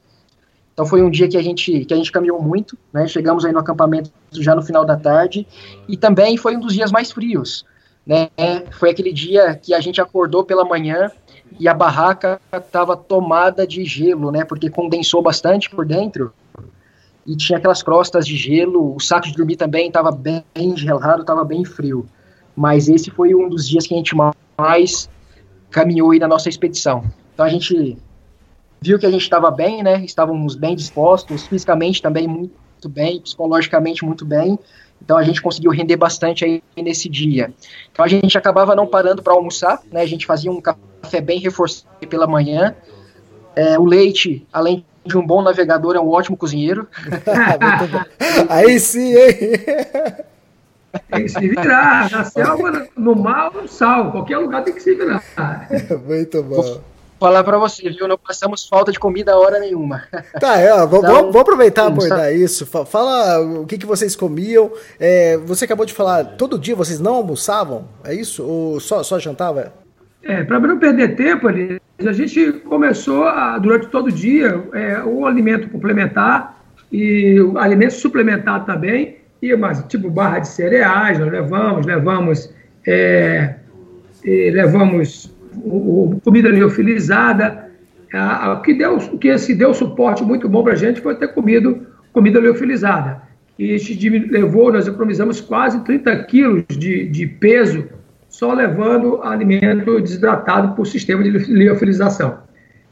Então 0.79 0.87
foi 0.87 1.01
um 1.01 1.09
dia 1.09 1.27
que 1.27 1.35
a 1.35 1.41
gente 1.41 1.83
que 1.83 1.93
a 1.93 1.97
gente 1.97 2.09
caminhou 2.09 2.41
muito, 2.41 2.77
né? 2.93 3.05
Chegamos 3.05 3.43
aí 3.43 3.51
no 3.51 3.59
acampamento 3.59 4.09
já 4.31 4.55
no 4.55 4.61
final 4.61 4.85
da 4.85 4.95
tarde 4.95 5.45
e 5.89 5.97
também 5.97 6.37
foi 6.37 6.55
um 6.55 6.59
dos 6.61 6.73
dias 6.73 6.89
mais 6.89 7.11
frios, 7.11 7.65
né? 8.07 8.29
Foi 8.71 8.89
aquele 8.89 9.11
dia 9.11 9.55
que 9.55 9.73
a 9.73 9.81
gente 9.81 9.99
acordou 9.99 10.45
pela 10.45 10.63
manhã 10.63 11.11
e 11.59 11.67
a 11.67 11.73
barraca 11.73 12.39
estava 12.53 12.95
tomada 12.95 13.67
de 13.67 13.83
gelo, 13.83 14.31
né? 14.31 14.45
Porque 14.45 14.69
condensou 14.69 15.21
bastante 15.21 15.69
por 15.69 15.85
dentro 15.85 16.31
e 17.27 17.35
tinha 17.35 17.57
aquelas 17.57 17.83
crostas 17.83 18.25
de 18.25 18.37
gelo. 18.37 18.95
O 18.95 19.01
saco 19.01 19.27
de 19.27 19.33
dormir 19.33 19.57
também 19.57 19.87
estava 19.87 20.13
bem 20.13 20.45
gelado, 20.77 21.23
estava 21.23 21.43
bem 21.43 21.65
frio. 21.65 22.05
Mas 22.55 22.87
esse 22.87 23.11
foi 23.11 23.35
um 23.35 23.49
dos 23.49 23.67
dias 23.67 23.85
que 23.85 23.93
a 23.93 23.97
gente 23.97 24.15
mais 24.57 25.09
caminhou 25.69 26.11
aí 26.11 26.19
na 26.19 26.27
nossa 26.29 26.47
expedição. 26.47 27.03
Então 27.33 27.45
a 27.45 27.49
gente 27.49 27.97
viu 28.81 28.97
que 28.97 29.05
a 29.05 29.11
gente 29.11 29.23
estava 29.23 29.51
bem, 29.51 29.83
né? 29.83 30.03
Estávamos 30.03 30.55
bem 30.55 30.75
dispostos, 30.75 31.45
fisicamente 31.47 32.01
também 32.01 32.27
muito 32.27 32.87
bem, 32.87 33.19
psicologicamente 33.21 34.05
muito 34.05 34.25
bem. 34.25 34.57
Então 35.01 35.17
a 35.17 35.23
gente 35.23 35.41
conseguiu 35.41 35.71
render 35.71 35.95
bastante 35.95 36.43
aí 36.45 36.61
nesse 36.77 37.09
dia. 37.09 37.53
Então 37.91 38.03
a 38.03 38.07
gente 38.07 38.37
acabava 38.37 38.75
não 38.75 38.87
parando 38.87 39.21
para 39.21 39.33
almoçar, 39.33 39.81
né? 39.91 40.01
A 40.01 40.05
gente 40.05 40.25
fazia 40.25 40.51
um 40.51 40.61
café 40.61 41.21
bem 41.21 41.39
reforçado 41.39 41.89
pela 42.07 42.27
manhã. 42.27 42.75
É, 43.55 43.77
o 43.77 43.85
leite, 43.85 44.45
além 44.51 44.85
de 45.05 45.17
um 45.17 45.25
bom 45.25 45.41
navegador, 45.41 45.95
é 45.95 45.99
um 45.99 46.09
ótimo 46.09 46.37
cozinheiro. 46.37 46.87
aí 48.49 48.79
sim, 48.79 49.13
hein? 49.13 49.37
Tem 51.11 51.23
que 51.23 51.29
se 51.29 51.47
virar. 51.47 52.11
Na 52.11 52.23
selva, 52.25 52.87
no 52.95 53.15
mar, 53.15 53.51
no 53.53 53.67
sal. 53.67 54.11
Qualquer 54.11 54.37
lugar 54.37 54.63
tem 54.63 54.73
que 54.73 54.81
se 54.81 54.95
virar. 54.95 55.23
Muito 56.05 56.43
bom 56.43 56.81
falar 57.19 57.43
para 57.43 57.57
você, 57.57 57.89
viu? 57.89 58.07
Não 58.07 58.17
passamos 58.17 58.67
falta 58.67 58.91
de 58.91 58.99
comida 58.99 59.33
a 59.33 59.37
hora 59.37 59.59
nenhuma. 59.59 60.03
Tá, 60.39 60.57
é, 60.57 60.71
ó, 60.71 60.85
então, 60.85 61.01
vamos, 61.01 61.35
aproveitar 61.35 61.83
e 61.83 61.87
abordar 61.87 62.33
isso. 62.33 62.65
Fala 62.65 63.39
o 63.41 63.65
que, 63.65 63.77
que 63.77 63.85
vocês 63.85 64.15
comiam. 64.15 64.71
É, 64.99 65.37
você 65.37 65.65
acabou 65.65 65.85
de 65.85 65.93
falar, 65.93 66.23
todo 66.37 66.57
dia 66.57 66.75
vocês 66.75 66.99
não 66.99 67.15
almoçavam? 67.15 67.87
É 68.03 68.13
isso? 68.13 68.43
Ou 68.45 68.79
só, 68.79 69.03
só 69.03 69.19
jantava? 69.19 69.73
É, 70.23 70.43
para 70.43 70.59
não 70.59 70.77
perder 70.79 71.15
tempo, 71.15 71.47
ali, 71.47 71.81
a 71.97 72.11
gente 72.11 72.53
começou 72.53 73.23
a, 73.23 73.57
durante 73.57 73.87
todo 73.87 74.07
o 74.07 74.11
dia 74.11 74.63
é, 74.73 75.03
o 75.03 75.25
alimento 75.25 75.69
complementar 75.69 76.63
e 76.91 77.39
o 77.39 77.57
alimento 77.57 77.93
suplementar 77.93 78.65
também, 78.65 79.17
e 79.41 79.55
mais 79.55 79.83
tipo 79.83 80.09
barra 80.09 80.39
de 80.39 80.47
cereais, 80.47 81.19
nós 81.19 81.31
levamos, 81.31 81.85
levamos, 81.85 82.53
é, 82.85 83.55
levamos 84.23 85.33
o, 85.55 86.15
o, 86.15 86.21
comida 86.21 86.49
liofilizada. 86.49 87.69
A, 88.13 88.53
o 88.53 88.61
que 88.61 88.73
deu, 88.73 88.97
que 88.97 89.37
se 89.37 89.53
deu 89.53 89.73
suporte 89.73 90.23
muito 90.23 90.49
bom 90.49 90.63
para 90.63 90.73
a 90.73 90.75
gente 90.75 90.99
foi 90.99 91.15
ter 91.15 91.27
comido 91.29 91.85
comida 92.11 92.39
liofilizada. 92.39 93.21
E 93.57 93.75
isso 93.75 93.91
levou, 94.31 94.71
nós 94.71 94.87
economizamos 94.87 95.41
quase 95.41 95.83
30 95.83 96.23
quilos 96.23 96.63
de, 96.69 97.07
de 97.07 97.27
peso 97.27 97.87
só 98.29 98.53
levando 98.53 99.21
alimento 99.21 99.99
desidratado 99.99 100.75
por 100.75 100.85
sistema 100.85 101.23
de 101.23 101.29
liofilização. 101.29 102.39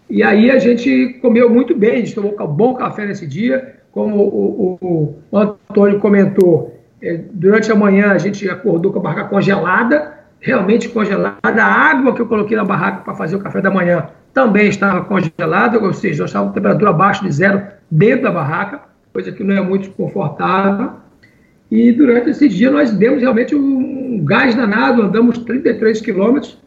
E 0.09 0.23
aí 0.23 0.51
a 0.51 0.59
gente 0.59 1.19
comeu 1.21 1.49
muito 1.49 1.75
bem, 1.75 1.91
a 1.91 1.95
gente 1.97 2.15
tomou 2.15 2.35
um 2.39 2.47
bom 2.47 2.73
café 2.73 3.05
nesse 3.05 3.25
dia, 3.25 3.75
como 3.91 4.17
o, 4.17 4.77
o, 4.81 5.15
o 5.31 5.37
Antônio 5.37 5.99
comentou, 5.99 6.77
é, 7.01 7.21
durante 7.31 7.71
a 7.71 7.75
manhã 7.75 8.11
a 8.11 8.17
gente 8.17 8.49
acordou 8.49 8.91
com 8.91 8.99
a 8.99 9.01
barraca 9.01 9.29
congelada, 9.29 10.16
realmente 10.39 10.89
congelada. 10.89 11.37
A 11.43 11.65
água 11.65 12.13
que 12.13 12.21
eu 12.21 12.27
coloquei 12.27 12.55
na 12.55 12.63
barraca 12.63 13.01
para 13.03 13.15
fazer 13.15 13.35
o 13.35 13.39
café 13.39 13.61
da 13.61 13.71
manhã 13.71 14.07
também 14.33 14.67
estava 14.67 15.03
congelada, 15.03 15.79
ou 15.79 15.93
seja, 15.93 16.21
nós 16.21 16.29
estávamos 16.29 16.53
com 16.53 16.59
temperatura 16.59 16.91
abaixo 16.91 17.23
de 17.23 17.31
zero 17.31 17.61
dentro 17.89 18.23
da 18.23 18.31
barraca, 18.31 18.81
coisa 19.11 19.31
que 19.31 19.43
não 19.43 19.55
é 19.55 19.61
muito 19.61 19.89
confortável. 19.91 20.91
E 21.71 21.91
durante 21.91 22.29
esse 22.29 22.47
dia 22.47 22.71
nós 22.71 22.91
demos 22.91 23.21
realmente 23.21 23.55
um 23.55 24.23
gás 24.23 24.55
danado, 24.55 25.01
andamos 25.01 25.39
33 25.39 26.01
quilômetros 26.01 26.57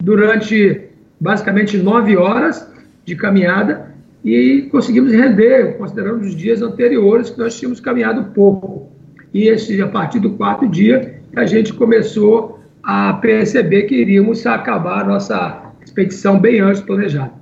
durante 0.00 0.88
basicamente 1.20 1.78
nove 1.78 2.16
horas 2.16 2.68
de 3.04 3.14
caminhada 3.14 3.92
e 4.24 4.68
conseguimos 4.70 5.12
render, 5.12 5.76
considerando 5.78 6.22
os 6.22 6.34
dias 6.34 6.60
anteriores 6.60 7.30
que 7.30 7.38
nós 7.38 7.58
tínhamos 7.58 7.80
caminhado 7.80 8.24
pouco. 8.34 8.90
E 9.32 9.48
esse, 9.48 9.80
a 9.80 9.88
partir 9.88 10.18
do 10.18 10.30
quarto 10.32 10.68
dia, 10.68 11.20
a 11.34 11.46
gente 11.46 11.72
começou 11.72 12.61
a 12.82 13.12
perceber 13.14 13.84
que 13.84 13.94
iríamos 13.94 14.46
acabar 14.46 15.02
a 15.02 15.04
nossa 15.04 15.62
expedição 15.84 16.38
bem 16.38 16.60
antes 16.60 16.82
planejada. 16.82 17.32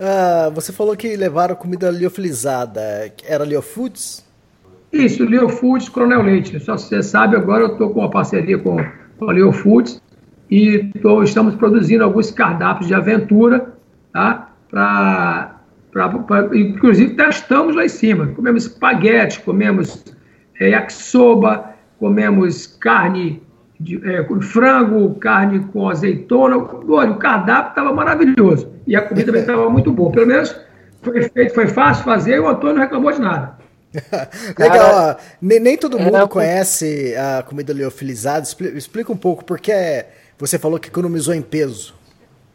Ah, 0.00 0.50
você 0.54 0.72
falou 0.72 0.96
que 0.96 1.16
levaram 1.16 1.56
comida 1.56 1.90
liofilizada. 1.90 3.12
Era 3.26 3.44
Liofoods? 3.44 4.24
Isso, 4.92 5.24
Liofoods 5.24 5.88
Coronel 5.88 6.22
Leite. 6.22 6.58
Só 6.60 6.76
se 6.76 6.88
você 6.88 7.02
sabe, 7.02 7.36
agora 7.36 7.64
eu 7.64 7.72
estou 7.72 7.90
com 7.90 8.00
uma 8.00 8.10
parceria 8.10 8.58
com 8.58 8.78
a 8.78 9.32
Liofoods 9.32 10.00
e 10.50 10.90
tô, 11.02 11.22
estamos 11.22 11.54
produzindo 11.56 12.04
alguns 12.04 12.30
cardápios 12.30 12.86
de 12.86 12.94
aventura, 12.94 13.74
tá? 14.12 14.50
Pra, 14.70 15.60
pra, 15.90 16.08
pra, 16.08 16.56
inclusive 16.56 17.14
testamos 17.14 17.74
lá 17.74 17.84
em 17.84 17.88
cima. 17.88 18.28
Comemos 18.28 18.66
espaguete, 18.66 19.40
comemos 19.40 20.04
é, 20.60 20.70
yakisoba, 20.70 21.74
comemos 21.98 22.66
carne 22.66 23.42
de, 23.78 24.00
é, 24.08 24.26
frango, 24.42 25.14
carne 25.16 25.60
com 25.72 25.88
azeitona. 25.88 26.56
Olha, 26.88 27.10
o 27.10 27.18
cardápio 27.18 27.70
estava 27.70 27.92
maravilhoso. 27.92 28.72
E 28.86 28.96
a 28.96 29.02
comida 29.02 29.26
também 29.26 29.42
estava 29.42 29.70
muito 29.70 29.92
boa. 29.92 30.10
Pelo 30.10 30.26
menos 30.26 30.54
foi 31.02 31.28
feito, 31.28 31.54
foi 31.54 31.68
fácil 31.68 32.04
fazer 32.04 32.36
e 32.36 32.40
o 32.40 32.48
Antônio 32.48 32.76
não 32.76 32.82
reclamou 32.82 33.12
de 33.12 33.20
nada. 33.20 33.56
Legal, 34.58 34.90
ó, 34.92 35.16
nem, 35.40 35.60
nem, 35.60 35.76
todo 35.76 35.98
mundo 35.98 36.12
não, 36.12 36.28
conhece 36.28 37.14
a 37.16 37.42
comida 37.42 37.72
liofilizada. 37.72 38.46
Explica 38.74 39.12
um 39.12 39.16
pouco, 39.16 39.44
porque 39.44 40.04
você 40.38 40.58
falou 40.58 40.78
que 40.78 40.88
economizou 40.88 41.34
em 41.34 41.42
peso. 41.42 41.94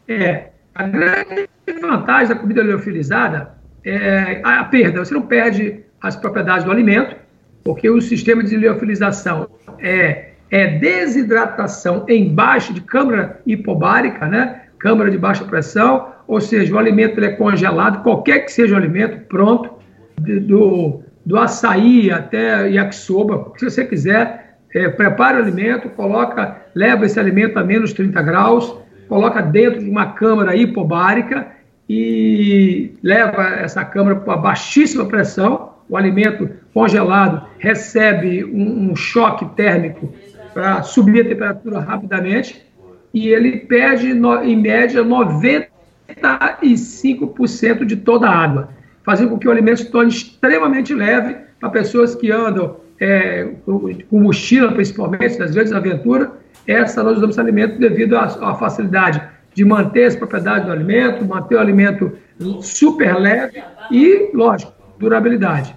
É, 0.06 0.48
a 0.74 0.84
grande 0.84 1.48
vantagem 1.80 2.28
da 2.28 2.34
comida 2.36 2.62
liofilizada 2.62 3.54
é 3.84 4.40
a 4.44 4.64
perda. 4.64 5.04
Você 5.04 5.14
não 5.14 5.22
perde 5.22 5.80
as 6.00 6.14
propriedades 6.14 6.64
do 6.64 6.70
alimento, 6.70 7.16
porque 7.64 7.88
o 7.88 8.00
sistema 8.00 8.44
de 8.44 8.56
liofilização 8.56 9.48
é 9.78 10.33
é 10.54 10.68
desidratação 10.78 12.06
embaixo 12.08 12.72
de 12.72 12.80
câmara 12.80 13.40
hipobárica, 13.44 14.28
né? 14.28 14.60
câmara 14.78 15.10
de 15.10 15.18
baixa 15.18 15.44
pressão, 15.44 16.12
ou 16.28 16.40
seja, 16.40 16.72
o 16.72 16.78
alimento 16.78 17.18
é 17.24 17.32
congelado, 17.32 18.04
qualquer 18.04 18.44
que 18.44 18.52
seja 18.52 18.74
o 18.74 18.78
alimento, 18.78 19.26
pronto, 19.26 19.68
do, 20.16 21.02
do 21.26 21.36
açaí 21.36 22.08
até 22.08 22.68
yakisoba, 22.68 23.52
se 23.56 23.64
você 23.68 23.84
quiser, 23.84 24.58
é, 24.72 24.88
prepara 24.88 25.38
o 25.38 25.42
alimento, 25.42 25.88
coloca, 25.88 26.56
leva 26.72 27.04
esse 27.04 27.18
alimento 27.18 27.58
a 27.58 27.64
menos 27.64 27.92
30 27.92 28.22
graus, 28.22 28.76
coloca 29.08 29.42
dentro 29.42 29.80
de 29.80 29.90
uma 29.90 30.12
câmara 30.12 30.54
hipobárica 30.54 31.48
e 31.88 32.94
leva 33.02 33.56
essa 33.56 33.84
câmara 33.84 34.20
para 34.20 34.36
baixíssima 34.36 35.04
pressão, 35.06 35.74
o 35.88 35.96
alimento 35.96 36.48
congelado 36.72 37.44
recebe 37.58 38.44
um, 38.44 38.90
um 38.90 38.96
choque 38.96 39.44
térmico 39.56 40.12
para 40.54 40.82
subir 40.84 41.20
a 41.20 41.28
temperatura 41.28 41.80
rapidamente 41.80 42.64
e 43.12 43.28
ele 43.28 43.58
perde, 43.58 44.14
no, 44.14 44.42
em 44.42 44.56
média, 44.56 45.04
95% 45.04 47.84
de 47.84 47.96
toda 47.96 48.26
a 48.28 48.36
água, 48.36 48.70
fazendo 49.04 49.28
com 49.30 49.38
que 49.38 49.46
o 49.46 49.50
alimento 49.50 49.80
se 49.80 49.90
torne 49.90 50.10
extremamente 50.10 50.94
leve 50.94 51.36
para 51.60 51.68
pessoas 51.70 52.14
que 52.14 52.30
andam 52.30 52.76
é, 53.00 53.48
com 53.64 54.20
mochila, 54.20 54.70
principalmente, 54.72 55.38
nas 55.38 55.54
vezes 55.54 55.72
aventura. 55.72 56.30
Essa 56.66 57.02
nós 57.02 57.18
usamos 57.18 57.38
alimento 57.38 57.78
devido 57.78 58.16
à, 58.16 58.24
à 58.24 58.54
facilidade 58.54 59.20
de 59.54 59.64
manter 59.64 60.06
as 60.06 60.16
propriedades 60.16 60.66
do 60.66 60.72
alimento, 60.72 61.24
manter 61.24 61.54
o 61.56 61.60
alimento 61.60 62.12
super 62.60 63.16
leve 63.16 63.62
e, 63.90 64.30
lógico, 64.34 64.72
durabilidade. 64.98 65.74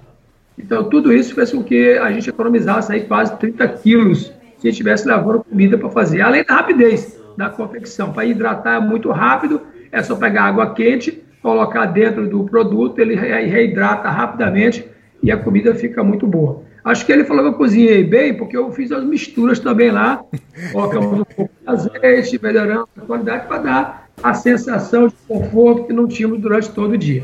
Então, 0.57 0.85
tudo 0.85 1.13
isso 1.13 1.35
fez 1.35 1.51
com 1.51 1.63
que 1.63 1.97
a 1.99 2.11
gente 2.11 2.29
economizasse 2.29 2.91
aí 2.91 3.01
quase 3.01 3.37
30 3.37 3.67
quilos 3.67 4.33
se 4.57 4.69
estivesse 4.69 5.07
levando 5.07 5.43
comida 5.43 5.77
para 5.77 5.89
fazer. 5.89 6.21
Além 6.21 6.43
da 6.43 6.55
rapidez 6.55 7.17
da 7.37 7.49
confecção. 7.49 8.11
Para 8.11 8.25
hidratar 8.25 8.77
é 8.77 8.79
muito 8.79 9.11
rápido, 9.11 9.61
é 9.91 10.01
só 10.01 10.15
pegar 10.15 10.45
água 10.45 10.73
quente, 10.73 11.23
colocar 11.41 11.85
dentro 11.85 12.27
do 12.27 12.43
produto, 12.43 12.99
ele 12.99 13.15
reidrata 13.15 14.09
rapidamente 14.09 14.85
e 15.21 15.31
a 15.31 15.37
comida 15.37 15.75
fica 15.75 16.03
muito 16.03 16.25
boa. 16.25 16.63
Acho 16.83 17.05
que 17.05 17.11
ele 17.11 17.25
falou 17.25 17.43
que 17.43 17.49
eu 17.49 17.53
cozinhei 17.53 18.03
bem, 18.03 18.33
porque 18.33 18.57
eu 18.57 18.71
fiz 18.71 18.91
as 18.91 19.03
misturas 19.03 19.59
também 19.59 19.91
lá. 19.91 20.23
Colocamos 20.71 21.19
um 21.19 21.23
pouco 21.23 21.51
de 21.61 21.69
azeite, 21.69 22.39
melhoramos 22.41 22.87
a 22.97 23.01
qualidade 23.01 23.47
para 23.47 23.57
dar 23.57 24.09
a 24.23 24.33
sensação 24.33 25.07
de 25.07 25.13
conforto 25.27 25.85
que 25.85 25.93
não 25.93 26.07
tínhamos 26.07 26.39
durante 26.39 26.71
todo 26.71 26.93
o 26.93 26.97
dia. 26.97 27.23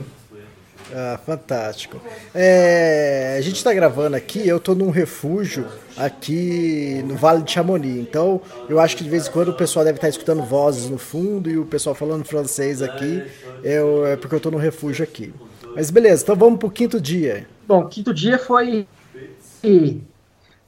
Ah, 0.95 1.19
fantástico. 1.25 1.99
É, 2.35 3.35
a 3.39 3.41
gente 3.41 3.55
está 3.55 3.73
gravando 3.73 4.15
aqui, 4.15 4.47
eu 4.47 4.57
estou 4.57 4.75
num 4.75 4.91
refúgio 4.91 5.65
aqui 5.97 7.03
no 7.07 7.15
Vale 7.15 7.41
de 7.41 7.51
Chamonix. 7.51 7.97
Então, 7.97 8.39
eu 8.69 8.79
acho 8.79 8.95
que 8.95 9.03
de 9.03 9.09
vez 9.09 9.27
em 9.27 9.31
quando 9.31 9.49
o 9.49 9.53
pessoal 9.53 9.83
deve 9.83 9.97
estar 9.97 10.09
escutando 10.09 10.43
vozes 10.43 10.87
no 10.87 10.99
fundo 10.99 11.49
e 11.49 11.57
o 11.57 11.65
pessoal 11.65 11.95
falando 11.95 12.23
francês 12.23 12.79
aqui, 12.83 13.23
eu, 13.63 14.05
é 14.05 14.15
porque 14.15 14.35
eu 14.35 14.37
estou 14.37 14.51
no 14.51 14.59
refúgio 14.59 15.03
aqui. 15.03 15.33
Mas 15.75 15.89
beleza, 15.89 16.21
então 16.21 16.35
vamos 16.35 16.59
para 16.59 16.67
o 16.67 16.71
quinto 16.71 17.01
dia. 17.01 17.47
Bom, 17.67 17.87
quinto 17.87 18.13
dia 18.13 18.37
foi 18.37 18.87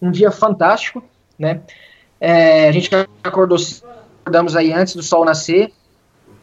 um 0.01 0.09
dia 0.09 0.31
fantástico, 0.31 1.03
né? 1.37 1.61
É, 2.19 2.67
a 2.67 2.71
gente 2.71 2.89
acordou, 3.23 3.59
acordamos 4.21 4.55
aí 4.55 4.73
antes 4.73 4.95
do 4.95 5.03
sol 5.03 5.23
nascer 5.23 5.71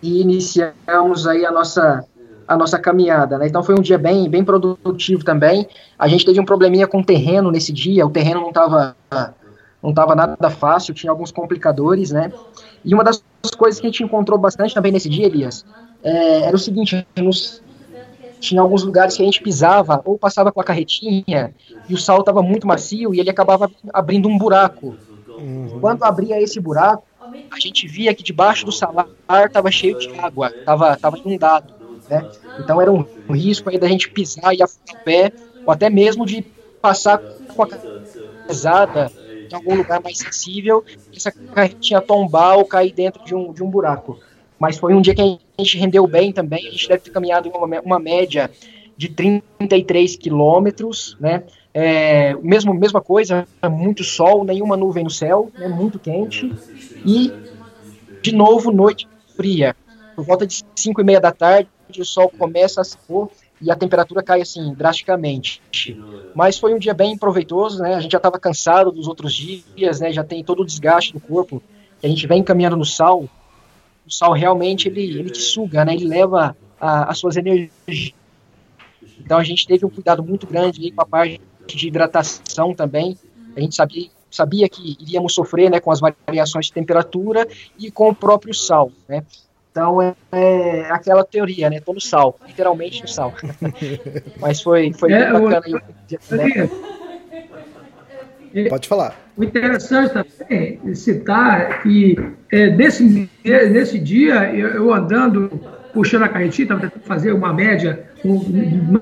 e 0.01 0.21
iniciamos 0.21 1.27
aí 1.27 1.45
a 1.45 1.51
nossa 1.51 2.05
a 2.47 2.57
nossa 2.57 2.79
caminhada, 2.79 3.39
né? 3.39 3.47
Então 3.47 3.63
foi 3.63 3.75
um 3.75 3.83
dia 3.83 3.99
bem, 3.99 4.29
bem 4.29 4.45
produtivo 4.45 5.25
também. 5.25 5.67
A 5.99 6.09
gente 6.09 6.25
teve 6.25 6.41
um 6.41 6.45
probleminha 6.45 6.87
com 6.87 7.01
o 7.01 7.05
terreno 7.05 7.51
nesse 7.51 7.73
dia, 7.73 8.07
o 8.07 8.11
terreno 8.11 8.41
não 8.41 8.49
estava 8.49 8.97
não 9.83 9.93
tava 9.93 10.15
nada 10.15 10.49
fácil, 10.49 10.95
tinha 10.95 11.11
alguns 11.11 11.33
complicadores, 11.33 12.13
né? 12.13 12.33
E 12.85 12.95
uma 12.95 13.03
das 13.03 13.23
coisas 13.57 13.81
que 13.81 13.87
a 13.87 13.91
gente 13.91 14.05
encontrou 14.05 14.39
bastante 14.39 14.73
também 14.73 14.93
nesse 14.93 15.09
dia, 15.09 15.27
Elias, 15.27 15.65
é, 16.05 16.43
era 16.43 16.55
o 16.55 16.59
seguinte, 16.59 17.05
nos, 17.17 17.61
tinha 18.39 18.61
alguns 18.61 18.85
lugares 18.85 19.17
que 19.17 19.23
a 19.23 19.25
gente 19.25 19.43
pisava 19.43 20.01
ou 20.05 20.17
passava 20.17 20.53
com 20.53 20.61
a 20.61 20.65
carretinha 20.65 21.53
e 21.89 21.95
o 21.95 21.99
sal 21.99 22.21
estava 22.21 22.43
muito 22.43 22.67
macio 22.67 23.13
e 23.13 23.19
ele 23.19 23.31
acabava 23.31 23.69
abrindo 23.93 24.29
um 24.29 24.39
buraco. 24.39 24.97
Uhum. 25.29 25.79
Quando 25.81 26.05
abria 26.05 26.41
esse 26.41 26.61
buraco, 26.61 27.05
a 27.51 27.59
gente 27.59 27.89
via 27.89 28.15
que 28.15 28.23
debaixo 28.23 28.65
do 28.65 28.71
salar 28.71 29.09
estava 29.47 29.71
cheio 29.71 29.99
de 29.99 30.09
água, 30.19 30.49
estava 30.49 30.97
tava 30.97 31.19
inundado 31.19 31.82
né? 32.13 32.29
Então 32.59 32.81
era 32.81 32.93
um 32.93 33.07
risco 33.31 33.71
aí 33.71 33.79
da 33.79 33.89
gente 33.89 34.11
pisar 34.11 34.55
e 34.55 34.63
afundar 34.63 34.95
o 34.95 35.05
pé, 35.05 35.33
ou 35.65 35.73
até 35.73 35.89
mesmo 35.89 36.27
de 36.27 36.45
passar 36.83 37.23
com 37.55 37.63
a 37.63 37.69
pesada 38.47 39.11
em 39.51 39.55
algum 39.55 39.75
lugar 39.75 40.03
mais 40.03 40.19
sensível, 40.19 40.85
essa 41.15 41.31
carretinha 41.31 42.01
tombar 42.01 42.59
ou 42.59 42.65
cair 42.65 42.93
dentro 42.93 43.25
de 43.25 43.35
um, 43.35 43.53
de 43.53 43.63
um 43.63 43.71
buraco. 43.71 44.19
Mas 44.59 44.79
foi 44.79 44.95
um 44.95 45.01
dia 45.01 45.15
que 45.15 45.23
a 45.23 45.63
gente 45.63 45.79
rendeu 45.79 46.07
bem 46.07 46.33
também, 46.33 46.69
a 46.69 46.71
gente 46.71 46.89
deve 46.89 47.03
ter 47.03 47.11
caminhado 47.11 47.49
uma, 47.49 47.81
uma 47.81 47.99
média 47.99 48.51
de 48.97 49.09
33 49.09 50.17
quilômetros, 50.17 51.17
né? 51.19 51.43
É, 51.75 52.35
mesmo, 52.35 52.75
mesma 52.75 53.01
coisa, 53.01 53.49
muito 53.71 54.05
sol, 54.05 54.45
nenhuma 54.45 54.77
nuvem 54.77 55.03
no 55.05 55.11
céu, 55.11 55.51
né, 55.57 55.67
muito 55.69 55.99
quente. 55.99 56.53
E, 57.05 57.33
de 58.21 58.33
novo, 58.35 58.71
noite 58.71 59.09
fria. 59.35 59.75
Por 60.15 60.25
volta 60.25 60.47
de 60.47 60.63
5 60.77 61.01
e 61.01 61.05
meia 61.05 61.21
da 61.21 61.33
tarde, 61.33 61.69
o 61.99 62.05
sol 62.05 62.31
começa 62.31 62.81
a 62.81 62.85
se 62.85 62.97
pôr 62.97 63.31
e 63.61 63.71
a 63.71 63.77
temperatura 63.77 64.23
cai 64.23 64.41
assim 64.41 64.75
drasticamente. 64.75 65.63
Mas 66.35 66.59
foi 66.59 66.75
um 66.75 66.79
dia 66.79 66.93
bem 66.93 67.17
proveitoso, 67.17 67.83
né? 67.83 67.95
A 67.95 68.01
gente 68.01 68.13
já 68.13 68.19
estava 68.19 68.39
cansado 68.39 68.91
dos 68.91 69.07
outros 69.07 69.33
dias, 69.33 70.01
né? 70.01 70.13
Já 70.13 70.25
tem 70.25 70.43
todo 70.43 70.63
o 70.63 70.67
desgaste 70.67 71.13
do 71.13 71.21
corpo. 71.21 71.63
A 72.03 72.09
gente 72.09 72.27
vem 72.27 72.43
caminhando 72.43 72.77
no 72.77 72.85
sal. 72.85 73.29
O 74.05 74.11
sal 74.11 74.33
realmente 74.33 74.89
ele, 74.89 75.19
ele 75.19 75.31
te 75.31 75.39
suga, 75.39 75.85
né? 75.85 75.95
Ele 75.95 76.09
leva 76.09 76.57
as 76.81 77.19
suas 77.19 77.37
energias. 77.37 78.15
Então 79.21 79.39
a 79.39 79.45
gente 79.45 79.67
teve 79.67 79.87
um 79.87 79.91
cuidado 79.91 80.23
muito 80.23 80.47
grande 80.47 80.91
com 80.91 81.03
a 81.03 81.07
parte 81.07 81.41
de 81.67 81.87
hidratação 81.87 82.75
também. 82.75 83.17
A 83.57 83.61
gente 83.61 83.77
sabia, 83.77 84.09
sabia 84.29 84.69
que 84.69 84.97
iríamos 85.01 85.35
sofrer 85.35 85.71
né, 85.71 85.79
com 85.79 85.93
as 85.93 86.01
variações 86.01 86.67
de 86.67 86.73
temperatura 86.73 87.47
e 87.79 87.91
com 87.91 88.09
o 88.09 88.15
próprio 88.15 88.53
sal. 88.53 88.91
Né? 89.09 89.25
Então 89.73 90.01
é, 90.03 90.15
é, 90.31 90.91
aquela 90.91 91.25
teoria, 91.25 91.71
né? 91.71 91.81
Tô 91.81 91.95
no 91.95 92.01
sal, 92.01 92.39
literalmente 92.47 93.01
no 93.01 93.09
sal. 93.09 93.35
Mas 94.39 94.61
foi, 94.61 94.93
foi 94.93 95.11
é, 95.11 95.33
bacana. 95.33 95.63
O... 95.67 96.37
Né? 96.37 96.69
Pode 98.69 98.87
falar. 98.87 99.17
O 99.35 99.43
interessante 99.43 100.13
também 100.13 100.79
é 100.85 100.95
citar 100.95 101.83
que 101.83 102.17
é, 102.51 102.69
desse, 102.69 103.29
nesse 103.43 103.99
dia, 103.99 104.55
eu, 104.55 104.69
eu 104.69 104.93
andando, 104.93 105.49
puxando 105.95 106.25
a 106.25 106.29
carretinha, 106.29 106.67
estava 106.67 106.83
tentando 106.83 107.05
fazer 107.05 107.33
uma 107.33 107.51
média, 107.51 108.05
um, 108.23 108.41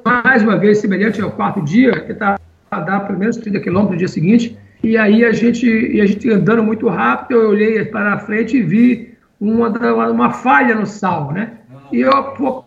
mais 0.05 0.45
uma 0.45 0.57
vez 0.57 0.79
semelhante 0.79 1.21
ao 1.21 1.33
quarto 1.33 1.61
dia, 1.65 1.99
que 2.03 2.13
está 2.13 2.39
a 2.71 2.81
dar 2.81 3.01
pelo 3.01 3.19
menos 3.19 3.37
30 3.39 3.59
quilômetros 3.59 3.95
no 3.95 3.99
dia 3.99 4.09
seguinte. 4.09 4.57
E 4.85 4.97
aí 4.97 5.25
a 5.25 5.33
gente, 5.33 5.67
e 5.67 6.01
a 6.01 6.07
gente 6.07 6.31
andando 6.31 6.63
muito 6.63 6.89
rápido, 6.89 7.41
eu 7.41 7.51
olhei 7.51 7.85
para 7.85 8.21
frente 8.21 8.57
e 8.57 8.63
vi 8.63 9.10
uma, 9.41 9.69
uma 10.11 10.31
falha 10.31 10.75
no 10.75 10.87
sal, 10.87 11.33
né? 11.33 11.53
E 11.93 12.01
eu 12.01 12.11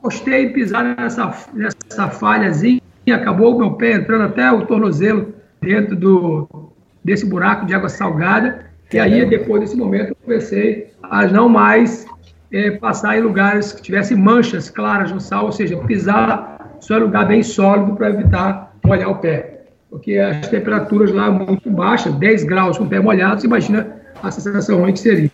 postei 0.01 0.45
em 0.45 0.53
pisar 0.53 0.83
nessa, 0.97 1.33
nessa 1.53 2.09
falhazinha, 2.09 2.81
acabou 3.13 3.55
o 3.55 3.59
meu 3.59 3.71
pé 3.73 3.93
entrando 3.93 4.23
até 4.23 4.51
o 4.51 4.65
tornozelo 4.65 5.33
dentro 5.61 5.95
do, 5.95 6.73
desse 7.03 7.25
buraco 7.25 7.65
de 7.65 7.73
água 7.73 7.87
salgada. 7.87 8.65
E 8.91 8.99
aí, 8.99 9.25
depois 9.25 9.61
desse 9.61 9.77
momento, 9.77 10.09
eu 10.09 10.15
comecei 10.15 10.91
a 11.01 11.25
não 11.25 11.47
mais 11.47 12.05
é, 12.51 12.71
passar 12.71 13.17
em 13.17 13.21
lugares 13.21 13.71
que 13.71 13.81
tivessem 13.81 14.17
manchas 14.17 14.69
claras 14.69 15.11
no 15.11 15.21
sal, 15.21 15.45
ou 15.45 15.51
seja, 15.51 15.77
pisar 15.77 16.77
só 16.79 16.97
em 16.97 17.01
lugar 17.01 17.27
bem 17.27 17.41
sólido 17.41 17.95
para 17.95 18.09
evitar 18.09 18.75
molhar 18.83 19.09
o 19.09 19.15
pé 19.15 19.53
porque 19.93 20.17
as 20.17 20.47
temperaturas 20.47 21.11
lá 21.11 21.29
muito 21.29 21.69
baixas, 21.69 22.11
10 22.15 22.45
graus 22.45 22.79
com 22.79 22.83
o 22.83 22.89
pé 22.89 22.99
molhado, 22.99 23.39
você 23.39 23.45
imagina 23.45 23.95
a 24.23 24.31
sensação 24.31 24.79
ruim 24.79 24.91
que 24.91 24.99
seria. 24.99 25.29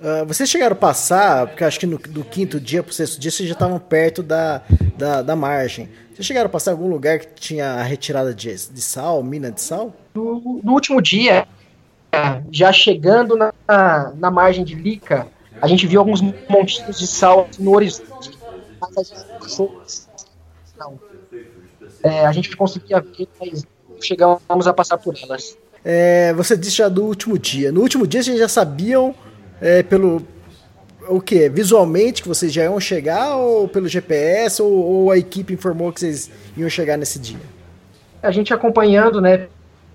Uh, 0.00 0.24
vocês 0.24 0.48
chegaram 0.48 0.72
a 0.72 0.78
passar, 0.78 1.46
porque 1.46 1.62
acho 1.62 1.78
que 1.78 1.84
no, 1.84 1.98
do 1.98 2.24
quinto 2.24 2.58
dia 2.58 2.82
para 2.82 2.90
o 2.90 2.94
sexto 2.94 3.20
dia 3.20 3.30
vocês 3.30 3.46
já 3.46 3.52
estavam 3.52 3.78
perto 3.78 4.22
da, 4.22 4.62
da, 4.96 5.20
da, 5.20 5.36
margem. 5.36 5.90
Vocês 6.14 6.26
chegaram 6.26 6.46
a 6.46 6.50
passar 6.50 6.70
em 6.70 6.74
algum 6.74 6.88
lugar 6.88 7.18
que 7.18 7.26
tinha 7.34 7.72
a 7.72 7.82
retirada 7.82 8.32
de, 8.32 8.48
de 8.48 8.80
sal, 8.80 9.22
mina 9.22 9.52
de 9.52 9.60
sal? 9.60 9.94
No, 10.14 10.58
no 10.64 10.72
último 10.72 11.02
dia, 11.02 11.46
já 12.50 12.72
chegando 12.72 13.36
na, 13.36 13.52
na 14.16 14.30
margem 14.30 14.64
de 14.64 14.74
Lica, 14.74 15.26
a 15.60 15.66
gente 15.66 15.86
viu 15.86 16.00
alguns 16.00 16.22
montinhos 16.22 16.98
de 16.98 17.06
sal 17.06 17.46
no 17.58 17.74
horizonte. 17.74 18.38
É, 22.02 22.24
a 22.24 22.32
gente 22.32 22.56
conseguia 22.56 23.00
ver, 23.02 23.28
mas 23.38 23.66
chegamos 24.00 24.66
a 24.66 24.72
passar 24.72 24.96
por 24.96 25.14
elas. 25.22 25.58
É, 25.84 26.32
você 26.32 26.56
disse 26.56 26.76
já 26.76 26.88
do 26.88 27.04
último 27.04 27.38
dia. 27.38 27.70
No 27.70 27.82
último 27.82 28.06
dia 28.06 28.22
vocês 28.22 28.38
já 28.38 28.48
sabiam 28.48 29.14
é, 29.60 29.82
pelo 29.82 30.22
o 31.08 31.20
que? 31.20 31.48
Visualmente 31.48 32.22
que 32.22 32.28
vocês 32.28 32.52
já 32.52 32.64
iam 32.64 32.78
chegar 32.78 33.36
ou 33.36 33.66
pelo 33.66 33.88
GPS 33.88 34.62
ou, 34.62 34.70
ou, 34.70 35.10
a 35.10 35.18
equipe 35.18 35.52
informou 35.52 35.92
que 35.92 36.00
vocês 36.00 36.30
iam 36.56 36.68
chegar 36.68 36.96
nesse 36.96 37.18
dia? 37.18 37.40
A 38.22 38.30
gente 38.30 38.52
acompanhando, 38.52 39.20
né, 39.20 39.48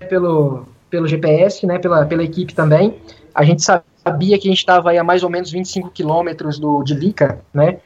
pelo, 0.08 0.66
pelo 0.90 1.06
GPS, 1.06 1.64
né, 1.64 1.78
pela, 1.78 2.04
pela 2.04 2.22
equipe 2.22 2.54
também. 2.54 2.98
A 3.34 3.44
gente 3.44 3.62
sabia 3.62 4.38
que 4.38 4.48
a 4.48 4.50
gente 4.50 4.58
estava 4.58 4.92
a 4.92 5.04
mais 5.04 5.22
ou 5.22 5.30
menos 5.30 5.50
25 5.50 5.90
quilômetros 5.90 6.58
do 6.58 6.82
de 6.82 6.94
Lica, 6.94 7.40
né? 7.52 7.78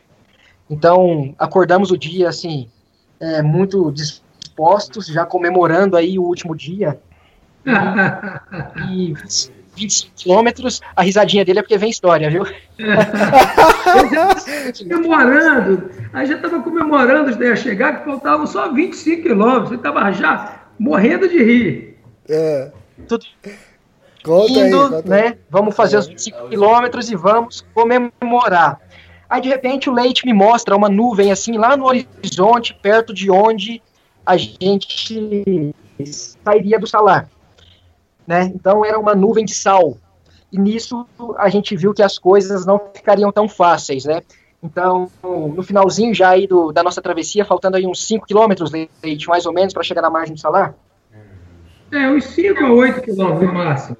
Então 0.69 1.35
acordamos 1.39 1.91
o 1.91 1.99
dia 1.99 2.29
assim 2.29 2.69
é, 3.19 3.43
muito 3.43 3.91
dispostos, 3.93 5.07
já 5.07 5.27
comemorando 5.27 5.97
aí 5.97 6.19
o 6.19 6.23
último 6.23 6.57
dia. 6.57 6.99
E, 8.91 9.15
25 9.81 10.13
quilômetros, 10.17 10.81
a 10.95 11.03
risadinha 11.03 11.45
dele 11.45 11.61
é 11.61 11.63
porque 11.63 11.79
vem 11.79 11.91
história, 11.91 12.31
viu? 12.31 12.45
comemorando, 14.89 15.91
aí 16.13 16.27
já 16.27 16.37
estava 16.37 16.63
comemorando 16.63 17.35
de 17.35 17.57
chegar, 17.57 17.99
que 17.99 18.05
faltavam 18.05 18.47
só 18.47 18.73
25 18.73 19.23
quilômetros, 19.23 19.71
ele 19.71 19.77
estava 19.77 20.11
já 20.13 20.67
morrendo 20.79 21.29
de 21.29 21.43
rir. 21.43 21.99
É. 22.29 22.71
Tudo 23.09 23.25
conta 24.23 24.53
indo, 24.53 24.83
aí, 24.83 24.91
conta 24.91 25.09
né? 25.09 25.39
Vamos 25.49 25.75
fazer 25.75 25.97
é. 25.97 26.01
os 26.01 26.07
25 26.07 26.49
quilômetros 26.49 27.11
e 27.11 27.17
vamos 27.17 27.65
comemorar. 27.75 28.79
Aí 29.29 29.41
de 29.41 29.49
repente 29.49 29.89
o 29.89 29.93
leite 29.93 30.27
me 30.27 30.33
mostra 30.33 30.77
uma 30.77 30.89
nuvem 30.89 31.33
assim 31.33 31.57
lá 31.57 31.77
no 31.77 31.87
horizonte, 31.87 32.75
perto 32.75 33.15
de 33.15 33.31
onde 33.31 33.81
a 34.27 34.37
gente 34.37 35.73
sairia 36.45 36.79
do 36.79 36.87
salar. 36.87 37.29
Né? 38.31 38.45
Então 38.55 38.85
era 38.85 38.97
uma 38.97 39.13
nuvem 39.13 39.45
de 39.45 39.53
sal. 39.53 39.99
E 40.53 40.57
nisso 40.57 41.05
a 41.37 41.49
gente 41.49 41.77
viu 41.77 41.93
que 41.93 42.01
as 42.01 42.17
coisas 42.17 42.65
não 42.65 42.81
ficariam 42.95 43.33
tão 43.33 43.49
fáceis, 43.49 44.05
né? 44.05 44.23
Então, 44.63 45.11
no 45.21 45.61
finalzinho 45.65 46.15
já 46.15 46.29
aí 46.29 46.47
do, 46.47 46.71
da 46.71 46.81
nossa 46.81 47.03
travessia, 47.03 47.45
faltando 47.45 47.77
aí 47.77 47.85
uns 47.85 48.07
5 48.07 48.25
quilômetros, 48.25 48.71
leite, 48.71 49.27
mais 49.27 49.47
ou 49.47 49.53
menos, 49.53 49.75
para 49.75 49.83
chegar 49.83 50.01
na 50.01 50.11
margem 50.11 50.35
do 50.35 50.41
salar? 50.41 50.77
É, 51.91 52.09
uns 52.09 52.25
5 52.27 52.65
a 52.65 52.73
8 52.73 53.01
quilômetros 53.01 53.49
no 53.49 53.53
máximo. 53.53 53.97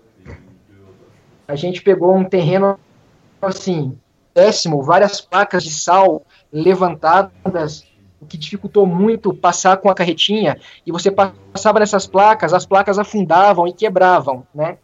A 1.49 1.57
gente 1.57 1.83
pegou 1.83 2.15
um 2.15 2.23
terreno, 2.23 2.79
assim, 3.43 3.99
péssimo, 4.33 4.81
várias 4.81 5.21
placas 5.21 5.65
de 5.65 5.73
sal 5.73 6.23
levantadas, 6.53 7.85
o 8.21 8.27
que 8.27 8.37
dificultou 8.37 8.87
muito 8.87 9.33
passar 9.33 9.79
com 9.79 9.89
a 9.89 9.95
carretinha, 9.95 10.59
e 10.87 10.93
você 10.93 11.11
passava 11.11 11.81
nessas 11.81 12.07
placas, 12.07 12.53
as 12.53 12.67
placas 12.67 12.99
afundavam 12.99 13.67
e 13.67 13.73
quebravam, 13.73 14.47
né? 14.55 14.77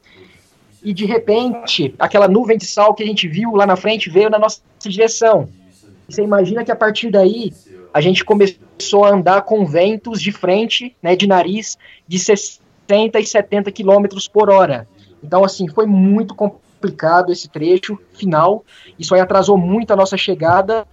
E 0.83 0.95
de 0.95 1.05
repente, 1.05 1.95
aquela 1.99 2.29
nuvem 2.29 2.57
de 2.57 2.65
sal 2.65 2.95
que 2.95 3.03
a 3.03 3.07
gente 3.07 3.29
viu 3.29 3.53
lá 3.55 3.67
na 3.67 3.77
frente 3.77 4.09
veio 4.09 4.31
na 4.31 4.39
nossa 4.39 4.61
direção. 4.81 5.49
Você 6.09 6.23
imagina 6.23 6.65
que 6.65 6.71
a 6.71 6.77
partir 6.77 7.11
daí 7.11 7.53
a 7.93 8.01
gente 8.01 8.25
começou 8.25 9.05
a 9.05 9.11
andar 9.11 9.43
com 9.43 9.67
ventos 9.67 10.21
de 10.21 10.31
frente, 10.31 10.95
né, 11.03 11.17
de 11.17 11.27
nariz, 11.27 11.77
de 12.07 12.19
60 12.19 13.19
e 13.19 13.27
70 13.27 13.73
quilômetros 13.73 14.29
por 14.29 14.49
hora. 14.49 14.87
Então, 15.23 15.45
assim, 15.45 15.67
foi 15.67 15.87
muito 15.87 16.35
complicado 16.35 16.66
complicado 16.77 17.33
esse 17.33 17.49
trecho 17.49 17.99
final. 18.15 18.65
Isso 18.99 19.15
aí 19.15 19.21
atrasou 19.21 19.59
muito 19.59 19.93
a 19.93 19.97
nossa 19.97 20.17
chegada. 20.17 20.87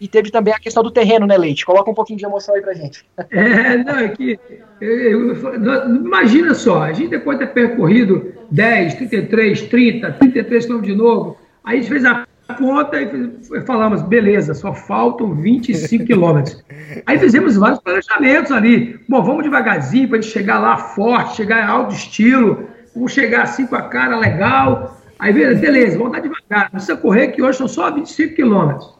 E 0.00 0.08
teve 0.08 0.30
também 0.30 0.54
a 0.54 0.58
questão 0.58 0.82
do 0.82 0.90
terreno, 0.90 1.26
né, 1.26 1.36
Leite? 1.36 1.64
Coloca 1.64 1.90
um 1.90 1.94
pouquinho 1.94 2.18
de 2.18 2.24
emoção 2.24 2.54
aí 2.54 2.62
pra 2.62 2.74
gente. 2.74 3.04
É, 3.30 3.76
não, 3.78 3.98
é 3.98 4.08
que. 4.08 4.38
Eu, 4.80 5.34
eu, 5.34 5.96
imagina 5.96 6.54
só, 6.54 6.82
a 6.82 6.92
gente 6.92 7.08
depois 7.08 7.38
de 7.38 7.46
ter 7.46 7.52
percorrido 7.52 8.32
10, 8.50 8.94
33, 8.94 9.62
30, 9.62 10.12
33 10.12 10.64
quilômetros 10.66 10.92
de 10.92 10.98
novo, 10.98 11.38
aí 11.64 11.78
a 11.78 11.80
gente 11.80 11.90
fez 11.90 12.04
a 12.04 12.26
conta 12.54 13.00
e 13.00 13.60
falamos, 13.62 14.02
beleza, 14.02 14.54
só 14.54 14.72
faltam 14.72 15.34
25 15.34 16.04
quilômetros. 16.04 16.62
Aí 17.04 17.18
fizemos 17.18 17.56
vários 17.56 17.80
planejamentos 17.80 18.52
ali. 18.52 19.00
Bom, 19.08 19.22
vamos 19.22 19.42
devagarzinho 19.42 20.08
para 20.08 20.18
a 20.18 20.20
gente 20.20 20.30
chegar 20.30 20.60
lá 20.60 20.76
forte, 20.76 21.36
chegar 21.36 21.64
em 21.64 21.68
alto 21.68 21.94
estilo, 21.94 22.68
vamos 22.94 23.12
chegar 23.12 23.42
assim 23.42 23.66
com 23.66 23.74
a 23.76 23.82
cara 23.82 24.16
legal, 24.16 24.96
Aí, 25.18 25.32
beleza, 25.32 25.96
vamos 25.96 26.12
dar 26.12 26.20
devagar, 26.20 26.64
não 26.64 26.70
precisa 26.72 26.96
correr, 26.96 27.28
que 27.28 27.42
hoje 27.42 27.58
são 27.58 27.68
só 27.68 27.90
25 27.90 28.34
quilômetros. 28.34 28.94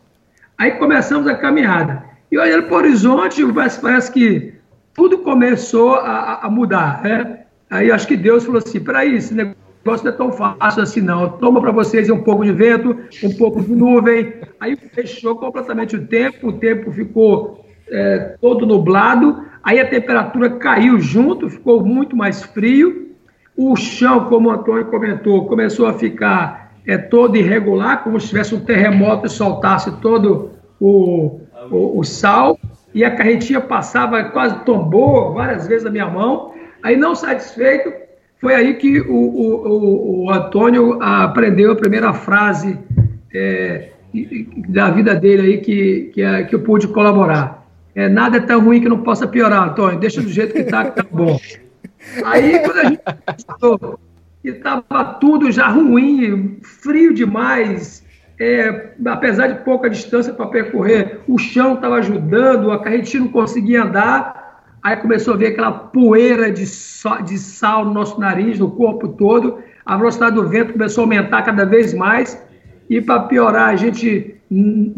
Aí 0.58 0.72
começamos 0.72 1.26
a 1.26 1.34
caminhada. 1.34 2.04
E 2.30 2.38
olhando 2.38 2.64
para 2.64 2.74
o 2.74 2.78
horizonte, 2.78 3.44
parece, 3.52 3.80
parece 3.80 4.12
que 4.12 4.54
tudo 4.94 5.18
começou 5.18 5.94
a, 5.94 6.40
a, 6.42 6.50
mudar. 6.50 7.02
Né? 7.02 7.40
Aí 7.70 7.90
acho 7.90 8.06
que 8.06 8.16
Deus 8.16 8.44
falou 8.44 8.58
assim: 8.58 8.80
peraí, 8.80 9.14
esse 9.14 9.34
negócio 9.34 10.04
não 10.04 10.12
é 10.12 10.16
tão 10.16 10.32
fácil 10.32 10.82
assim, 10.82 11.00
não. 11.02 11.28
Toma 11.38 11.60
para 11.60 11.70
vocês 11.70 12.08
um 12.08 12.22
pouco 12.22 12.44
de 12.44 12.52
vento, 12.52 12.96
um 13.22 13.36
pouco 13.36 13.62
de 13.62 13.72
nuvem. 13.72 14.34
Aí 14.58 14.74
fechou 14.76 15.36
completamente 15.36 15.94
o 15.94 16.06
tempo, 16.06 16.48
o 16.48 16.52
tempo 16.54 16.90
ficou 16.90 17.64
é, 17.88 18.36
todo 18.40 18.66
nublado. 18.66 19.44
Aí 19.62 19.78
a 19.78 19.88
temperatura 19.88 20.50
caiu 20.50 20.98
junto, 20.98 21.50
ficou 21.50 21.84
muito 21.84 22.16
mais 22.16 22.42
frio. 22.42 23.14
O 23.57 23.74
chão, 23.74 24.26
como 24.26 24.48
o 24.48 24.52
Antônio 24.52 24.84
comentou, 24.86 25.46
começou 25.46 25.86
a 25.86 25.94
ficar 25.94 26.72
é, 26.86 26.98
todo 26.98 27.36
irregular, 27.36 28.04
como 28.04 28.20
se 28.20 28.28
tivesse 28.28 28.54
um 28.54 28.61
terremoto 28.61 29.26
e 29.26 29.30
soltasse 29.30 29.90
todo 30.00 30.50
o, 30.78 31.40
o, 31.70 31.98
o 31.98 32.04
sal. 32.04 32.59
E 32.94 33.04
a 33.04 33.11
carretinha 33.11 33.61
passava, 33.61 34.22
quase 34.24 34.59
tombou 34.64 35.32
várias 35.34 35.66
vezes 35.66 35.84
na 35.84 35.90
minha 35.90 36.09
mão. 36.09 36.52
Aí, 36.82 36.96
não 36.96 37.14
satisfeito, 37.14 37.92
foi 38.38 38.54
aí 38.54 38.74
que 38.74 39.00
o, 39.00 39.14
o, 39.14 40.24
o 40.24 40.30
Antônio 40.30 41.02
aprendeu 41.02 41.72
a 41.72 41.76
primeira 41.76 42.12
frase 42.12 42.78
é, 43.34 43.88
da 44.68 44.90
vida 44.90 45.14
dele 45.14 45.42
aí 45.42 45.59
que, 45.59 46.11
que, 46.14 46.22
é, 46.22 46.44
que 46.44 46.54
eu 46.54 46.61
pude 46.61 46.88
colaborar. 46.88 47.66
É, 47.94 48.09
nada 48.09 48.36
é 48.36 48.40
tão 48.40 48.62
ruim 48.62 48.80
que 48.80 48.88
não 48.88 48.98
possa 48.98 49.26
piorar, 49.26 49.70
Antônio. 49.70 49.98
Deixa 49.98 50.20
do 50.20 50.28
jeito 50.28 50.52
que 50.52 50.61
está, 50.61 50.84
que 50.84 50.96
tá 50.96 51.07
bom. 51.11 51.38
Aí, 52.24 52.59
quando 52.61 52.78
a 52.78 52.84
gente 52.84 53.00
pensou 53.48 53.98
que 54.42 54.48
estava 54.50 55.04
tudo 55.20 55.50
já 55.50 55.68
ruim, 55.68 56.59
frio 56.62 57.12
demais, 57.12 58.04
é, 58.38 58.92
apesar 59.07 59.48
de 59.48 59.64
pouca 59.64 59.88
distância 59.88 60.32
para 60.32 60.46
percorrer, 60.46 61.20
o 61.26 61.38
chão 61.38 61.74
estava 61.74 61.96
ajudando, 61.96 62.70
a 62.70 62.82
carretinha 62.82 63.24
não 63.24 63.30
conseguia 63.30 63.82
andar, 63.82 64.62
aí 64.82 64.96
começou 64.96 65.34
a 65.34 65.36
ver 65.36 65.48
aquela 65.48 65.72
poeira 65.72 66.50
de, 66.50 66.66
so, 66.66 67.22
de 67.22 67.38
sal 67.38 67.84
no 67.84 67.94
nosso 67.94 68.20
nariz, 68.20 68.59
no 68.59 68.70
corpo 68.70 69.09
todo, 69.09 69.59
a 69.84 69.96
velocidade 69.96 70.36
do 70.36 70.48
vento 70.48 70.74
começou 70.74 71.02
a 71.02 71.04
aumentar 71.07 71.42
cada 71.42 71.64
vez 71.64 71.94
mais, 71.94 72.40
e 72.88 73.00
para 73.00 73.20
piorar, 73.20 73.70
a 73.70 73.76
gente, 73.76 74.36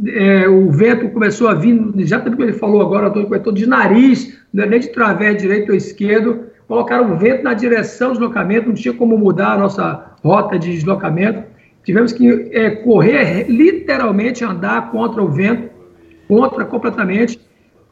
é, 0.09 0.48
o 0.48 0.70
vento 0.70 1.09
começou 1.09 1.48
a 1.48 1.54
vir, 1.54 1.80
já 1.98 2.18
como 2.18 2.42
ele 2.42 2.52
falou 2.52 2.82
agora, 2.82 3.11
comentou, 3.11 3.52
de 3.52 3.66
nariz, 3.66 4.38
não 4.52 4.64
é 4.64 4.66
nem 4.66 4.80
de 4.80 4.88
través 4.88 5.40
direito 5.40 5.70
ou 5.70 5.76
esquerdo, 5.76 6.47
colocaram 6.68 7.14
o 7.14 7.16
vento 7.16 7.42
na 7.42 7.54
direção 7.54 8.08
do 8.08 8.18
deslocamento, 8.18 8.68
não 8.68 8.74
tinha 8.74 8.92
como 8.92 9.16
mudar 9.16 9.54
a 9.54 9.58
nossa 9.58 10.12
rota 10.22 10.58
de 10.58 10.70
deslocamento. 10.70 11.42
Tivemos 11.82 12.12
que 12.12 12.50
é, 12.52 12.70
correr, 12.70 13.50
literalmente 13.50 14.44
andar 14.44 14.90
contra 14.90 15.22
o 15.22 15.28
vento, 15.28 15.70
contra 16.28 16.66
completamente. 16.66 17.40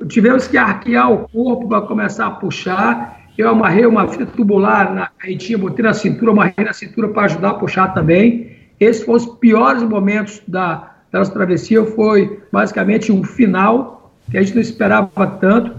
Tivemos 0.07 0.47
que 0.47 0.59
arquear 0.59 1.11
o 1.11 1.27
corpo 1.27 1.67
para 1.67 1.81
começar 1.81 2.27
a 2.27 2.31
puxar. 2.33 3.23
Eu 3.39 3.49
amarrei 3.49 3.87
uma 3.87 4.07
fita 4.07 4.27
tubular 4.27 4.95
na 4.95 5.07
carretinha, 5.07 5.57
botei 5.57 5.83
na 5.83 5.95
cintura, 5.95 6.33
amarrei 6.33 6.65
na 6.65 6.75
cintura 6.75 7.09
para 7.09 7.25
ajudar 7.25 7.51
a 7.51 7.55
puxar 7.55 7.95
também. 7.95 8.51
Esses 8.79 9.03
foram 9.05 9.17
os 9.17 9.27
piores 9.27 9.83
momentos 9.83 10.43
da, 10.47 10.97
da 11.11 11.21
nossa 11.21 11.33
travessia. 11.33 11.83
Foi 11.83 12.41
basicamente 12.53 13.11
um 13.11 13.25
final 13.25 14.13
que 14.31 14.37
a 14.37 14.43
gente 14.43 14.55
não 14.55 14.61
esperava 14.61 15.27
tanto. 15.41 15.73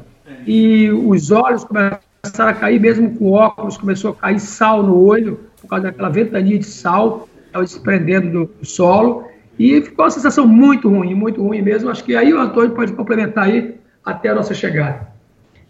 E 0.47 0.89
os 0.89 1.29
olhos 1.29 1.63
começaram 1.63 2.06
começaram 2.21 2.51
a 2.51 2.53
cair, 2.53 2.79
mesmo 2.79 3.17
com 3.17 3.31
óculos, 3.31 3.77
começou 3.77 4.11
a 4.11 4.15
cair 4.15 4.39
sal 4.39 4.83
no 4.83 4.99
olho, 5.03 5.39
por 5.61 5.67
causa 5.67 5.85
daquela 5.85 6.09
ventania 6.09 6.57
de 6.57 6.65
sal, 6.65 7.27
estava 7.45 7.63
desprendendo 7.63 8.45
do 8.59 8.65
solo, 8.65 9.27
e 9.57 9.81
ficou 9.81 10.05
uma 10.05 10.11
sensação 10.11 10.45
muito 10.45 10.89
ruim, 10.89 11.13
muito 11.13 11.41
ruim 11.41 11.61
mesmo. 11.61 11.89
Acho 11.89 12.03
que 12.03 12.15
aí 12.15 12.33
o 12.33 12.39
Antônio 12.39 12.71
pode 12.71 12.93
complementar 12.93 13.45
aí 13.45 13.79
até 14.05 14.29
a 14.29 14.35
nossa 14.35 14.53
chegada. 14.53 15.07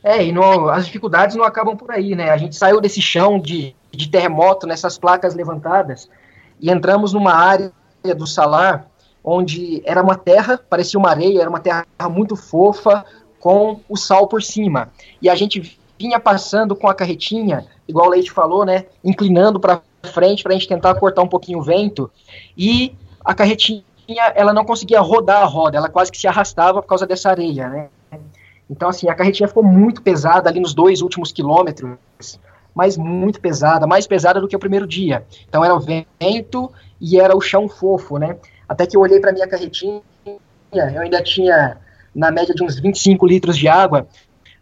É, 0.03 0.25
e 0.25 0.33
as 0.71 0.85
dificuldades 0.85 1.35
não 1.35 1.43
acabam 1.43 1.75
por 1.75 1.91
aí, 1.91 2.15
né? 2.15 2.29
A 2.29 2.37
gente 2.37 2.55
saiu 2.55 2.79
desse 2.79 3.01
chão 3.01 3.39
de, 3.39 3.75
de 3.91 4.09
terremoto, 4.09 4.67
nessas 4.67 4.97
placas 4.97 5.33
levantadas, 5.33 6.09
e 6.59 6.69
entramos 6.69 7.13
numa 7.13 7.33
área 7.33 7.71
do 8.15 8.27
salar 8.27 8.87
onde 9.23 9.81
era 9.85 10.01
uma 10.01 10.15
terra, 10.15 10.57
parecia 10.69 10.99
uma 10.99 11.09
areia, 11.09 11.41
era 11.41 11.49
uma 11.49 11.59
terra 11.59 11.85
muito 12.09 12.35
fofa, 12.35 13.05
com 13.39 13.81
o 13.89 13.97
sal 13.97 14.27
por 14.27 14.41
cima. 14.41 14.89
E 15.21 15.29
a 15.29 15.35
gente 15.35 15.77
vinha 15.99 16.19
passando 16.19 16.75
com 16.75 16.87
a 16.87 16.93
carretinha, 16.93 17.65
igual 17.87 18.07
o 18.07 18.09
Leite 18.09 18.31
falou, 18.31 18.65
né, 18.65 18.85
inclinando 19.03 19.59
para 19.59 19.81
frente 20.13 20.43
para 20.43 20.51
a 20.51 20.55
gente 20.55 20.67
tentar 20.67 20.95
cortar 20.95 21.21
um 21.21 21.27
pouquinho 21.27 21.59
o 21.59 21.63
vento, 21.63 22.09
e 22.57 22.95
a 23.23 23.33
carretinha 23.33 23.83
ela 24.35 24.53
não 24.53 24.63
conseguia 24.63 25.01
rodar 25.01 25.41
a 25.41 25.45
roda, 25.45 25.77
ela 25.77 25.89
quase 25.89 26.11
que 26.11 26.17
se 26.17 26.27
arrastava 26.27 26.81
por 26.81 26.87
causa 26.87 27.05
dessa 27.05 27.29
areia, 27.29 27.67
né? 27.67 27.89
Então 28.69 28.89
assim, 28.89 29.09
a 29.09 29.15
carretinha 29.15 29.47
ficou 29.47 29.63
muito 29.63 30.01
pesada 30.01 30.49
ali 30.49 30.59
nos 30.59 30.73
dois 30.73 31.01
últimos 31.01 31.31
quilômetros, 31.31 31.97
mas 32.73 32.95
muito 32.95 33.41
pesada, 33.41 33.87
mais 33.87 34.05
pesada 34.05 34.39
do 34.39 34.47
que 34.47 34.55
o 34.55 34.59
primeiro 34.59 34.85
dia. 34.85 35.25
Então 35.47 35.65
era 35.65 35.73
o 35.73 35.79
vento 35.79 36.71
e 37.01 37.19
era 37.19 37.35
o 37.35 37.41
chão 37.41 37.67
fofo, 37.67 38.17
né? 38.17 38.37
Até 38.69 38.85
que 38.85 38.95
eu 38.95 39.01
olhei 39.01 39.19
para 39.19 39.31
minha 39.31 39.47
carretinha, 39.47 40.01
eu 40.71 41.01
ainda 41.01 41.21
tinha 41.23 41.77
na 42.13 42.31
média 42.31 42.53
de 42.53 42.63
uns 42.63 42.79
25 42.79 43.25
litros 43.25 43.57
de 43.57 43.67
água, 43.67 44.07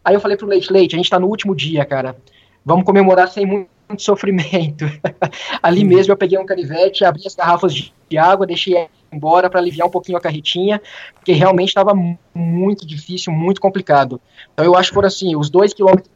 Aí 0.05 0.13
eu 0.13 0.21
falei 0.21 0.37
pro 0.37 0.45
Leite, 0.45 0.71
Leite, 0.71 0.95
a 0.95 0.97
gente 0.97 1.09
tá 1.09 1.19
no 1.19 1.27
último 1.27 1.55
dia, 1.55 1.83
cara. 1.83 2.15
Vamos 2.63 2.85
comemorar 2.85 3.27
sem 3.27 3.43
muito 3.43 3.67
sofrimento. 3.97 4.85
Ali 5.63 5.83
mesmo 5.83 6.13
eu 6.13 6.17
peguei 6.17 6.37
um 6.37 6.45
canivete, 6.45 7.03
abri 7.03 7.23
as 7.25 7.33
garrafas 7.33 7.73
de 7.73 8.17
água, 8.17 8.45
deixei 8.45 8.87
embora 9.11 9.49
para 9.49 9.59
aliviar 9.59 9.87
um 9.87 9.91
pouquinho 9.91 10.17
a 10.17 10.21
carretinha, 10.21 10.79
porque 11.15 11.31
realmente 11.31 11.69
estava 11.69 11.93
muito 12.33 12.85
difícil, 12.85 13.33
muito 13.33 13.59
complicado. 13.59 14.21
Então 14.53 14.63
eu 14.63 14.75
acho 14.75 14.89
que 14.89 14.93
foram 14.93 15.07
assim, 15.07 15.35
os 15.35 15.49
dois 15.49 15.73
quilômetros 15.73 16.11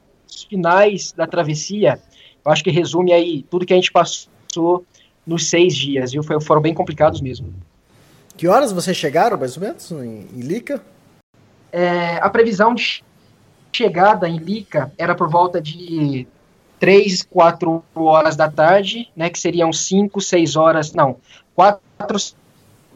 finais 0.47 1.11
da 1.11 1.25
travessia, 1.25 1.99
eu 2.45 2.51
acho 2.51 2.63
que 2.63 2.69
resume 2.69 3.11
aí 3.11 3.43
tudo 3.49 3.65
que 3.65 3.73
a 3.73 3.75
gente 3.75 3.91
passou 3.91 4.85
nos 5.25 5.49
seis 5.49 5.75
dias, 5.75 6.11
viu? 6.11 6.21
Foram 6.23 6.61
bem 6.61 6.75
complicados 6.75 7.21
mesmo. 7.21 7.51
Que 8.37 8.47
horas 8.47 8.71
vocês 8.71 8.95
chegaram, 8.95 9.37
mais 9.37 9.57
ou 9.57 9.63
menos, 9.63 9.91
em, 9.91 10.27
em 10.33 10.39
Lica? 10.41 10.81
É, 11.71 12.17
a 12.17 12.29
previsão 12.29 12.73
de 12.73 13.03
chegada 13.71 14.27
em 14.27 14.37
Lica 14.37 14.91
era 14.97 15.15
por 15.15 15.29
volta 15.29 15.61
de 15.61 16.27
3, 16.79 17.23
4 17.23 17.83
horas 17.95 18.35
da 18.35 18.49
tarde, 18.49 19.09
né, 19.15 19.29
que 19.29 19.39
seriam 19.39 19.71
5, 19.71 20.21
6 20.21 20.55
horas, 20.55 20.93
não, 20.93 21.17
4, 21.55 22.17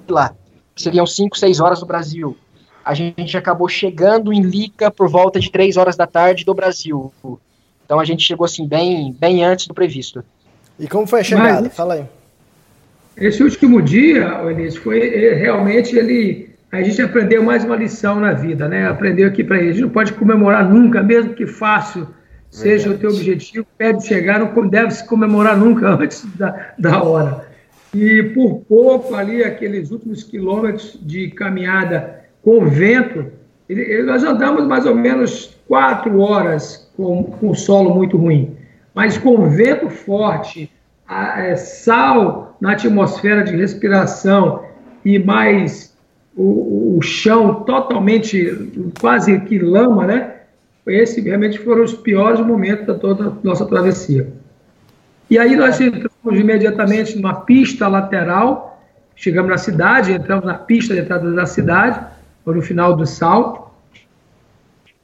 lá, 0.08 0.34
seriam 0.76 1.06
5, 1.06 1.38
6 1.38 1.60
horas 1.60 1.80
do 1.80 1.86
Brasil. 1.86 2.38
A 2.84 2.94
gente 2.94 3.38
acabou 3.38 3.70
chegando 3.70 4.34
em 4.34 4.42
Lica 4.42 4.92
por 4.92 5.08
volta 5.08 5.40
de 5.40 5.50
3 5.50 5.78
horas 5.78 5.96
da 5.96 6.06
tarde 6.06 6.44
do 6.44 6.54
Brasil. 6.54 7.14
Então 7.86 8.00
a 8.00 8.06
gente 8.06 8.24
chegou 8.24 8.46
assim 8.46 8.68
bem, 8.68 9.16
bem 9.18 9.44
antes 9.44 9.68
do 9.68 9.74
previsto. 9.74 10.24
E 10.80 10.88
como 10.88 11.08
foi 11.08 11.22
a 11.22 11.24
chegada? 11.24 11.62
Mas, 11.62 11.76
Fala 11.76 11.94
aí. 11.96 12.06
Esse 13.16 13.44
último 13.44 13.82
dia, 13.82 14.42
Elis, 14.50 14.76
foi 14.76 15.00
eh, 15.00 15.36
realmente 15.36 15.96
ele 15.96 16.53
a 16.74 16.82
gente 16.82 17.00
aprendeu 17.04 17.44
mais 17.44 17.64
uma 17.64 17.76
lição 17.76 18.20
na 18.20 18.34
vida, 18.34 18.68
né? 18.68 18.88
Aprendeu 18.88 19.28
aqui 19.28 19.44
para 19.44 19.60
ele. 19.60 19.70
A 19.70 19.72
gente 19.74 19.84
não 19.84 19.90
pode 19.90 20.12
comemorar 20.14 20.68
nunca, 20.68 21.04
mesmo 21.04 21.36
que 21.36 21.46
fácil 21.46 22.08
seja 22.50 22.90
Verdade. 22.90 22.96
o 22.96 22.98
teu 22.98 23.10
objetivo, 23.12 23.68
pede 23.78 24.08
chegar, 24.08 24.40
não 24.40 24.68
deve 24.68 24.90
se 24.90 25.08
comemorar 25.08 25.56
nunca 25.56 25.90
antes 25.94 26.26
da, 26.36 26.74
da 26.80 27.04
hora. 27.04 27.48
E 27.94 28.24
por 28.34 28.62
pouco 28.68 29.14
ali, 29.14 29.44
aqueles 29.44 29.92
últimos 29.92 30.24
quilômetros 30.24 31.00
de 31.00 31.30
caminhada 31.30 32.22
com 32.42 32.66
vento, 32.66 33.28
ele, 33.70 34.02
nós 34.02 34.24
andamos 34.24 34.66
mais 34.66 34.88
ou 34.88 34.96
menos 34.96 35.56
quatro 35.68 36.20
horas 36.22 36.92
com, 36.98 37.24
com 37.24 37.54
solo 37.54 37.94
muito 37.94 38.18
ruim, 38.18 38.58
mas 38.96 39.16
com 39.16 39.48
vento 39.48 39.92
forte, 39.92 40.72
a, 41.08 41.40
é, 41.40 41.56
sal 41.56 42.58
na 42.60 42.72
atmosfera 42.72 43.44
de 43.44 43.56
respiração 43.56 44.64
e 45.06 45.20
mais 45.20 45.93
o, 46.36 46.98
o 46.98 47.02
chão 47.02 47.64
totalmente, 47.64 48.92
quase 49.00 49.40
que 49.42 49.60
lama, 49.60 50.08
né? 50.08 50.34
Esse 50.86 51.22
realmente 51.22 51.60
foram 51.60 51.84
os 51.84 51.94
piores 51.94 52.40
momentos 52.42 52.86
da 52.86 52.96
toda 52.96 53.38
nossa 53.44 53.66
travessia. 53.66 54.28
E 55.30 55.40
aí 55.40 55.56
nós 55.56 55.80
entramos 55.80 56.12
imediatamente 56.26 57.16
numa 57.16 57.42
pista 57.42 57.88
lateral, 57.88 58.84
chegamos 59.16 59.50
na 59.50 59.58
cidade, 59.58 60.12
entramos 60.12 60.46
na 60.46 60.56
pista 60.56 60.94
de 60.94 61.00
entrada 61.00 61.32
da 61.32 61.46
cidade, 61.46 62.00
no 62.46 62.62
final 62.62 62.96
do 62.96 63.06
salto. 63.06 63.64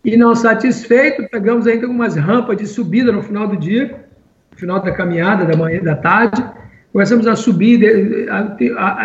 E 0.03 0.17
não 0.17 0.35
satisfeito, 0.35 1.27
pegamos 1.29 1.67
ainda 1.67 1.85
algumas 1.85 2.15
rampas 2.15 2.57
de 2.57 2.67
subida 2.67 3.11
no 3.11 3.21
final 3.21 3.47
do 3.47 3.57
dia, 3.57 4.05
no 4.51 4.57
final 4.57 4.81
da 4.81 4.91
caminhada, 4.91 5.45
da 5.45 5.55
manhã 5.55 5.81
da 5.81 5.95
tarde. 5.95 6.43
Começamos 6.91 7.27
a 7.27 7.35
subir 7.35 7.81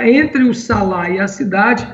entre 0.04 0.44
o 0.44 0.54
Salá 0.54 1.08
e 1.10 1.20
a 1.20 1.28
cidade, 1.28 1.86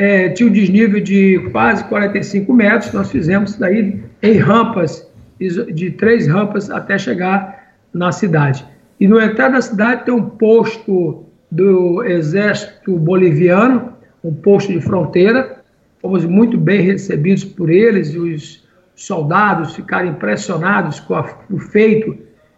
é, 0.00 0.30
tinha 0.30 0.48
um 0.48 0.52
desnível 0.52 0.98
de 0.98 1.38
quase 1.52 1.84
45 1.84 2.50
metros, 2.54 2.90
nós 2.90 3.10
fizemos 3.10 3.56
daí 3.56 4.02
em 4.22 4.38
rampas, 4.38 5.06
de 5.38 5.90
três 5.90 6.26
rampas 6.26 6.70
até 6.70 6.96
chegar 6.96 7.74
na 7.92 8.10
cidade. 8.10 8.64
E 8.98 9.06
no 9.06 9.20
entrada 9.20 9.56
da 9.56 9.60
cidade 9.60 10.06
tem 10.06 10.14
um 10.14 10.24
posto 10.24 11.26
do 11.50 12.02
exército 12.02 12.96
boliviano, 12.96 13.92
um 14.24 14.32
posto 14.32 14.72
de 14.72 14.80
fronteira, 14.80 15.60
fomos 16.00 16.24
muito 16.24 16.56
bem 16.56 16.80
recebidos 16.80 17.44
por 17.44 17.68
eles, 17.68 18.14
os 18.14 18.66
soldados 18.94 19.74
ficaram 19.74 20.08
impressionados 20.08 20.98
com 21.00 21.14
a, 21.14 21.28
o 21.50 21.58
feito 21.58 22.16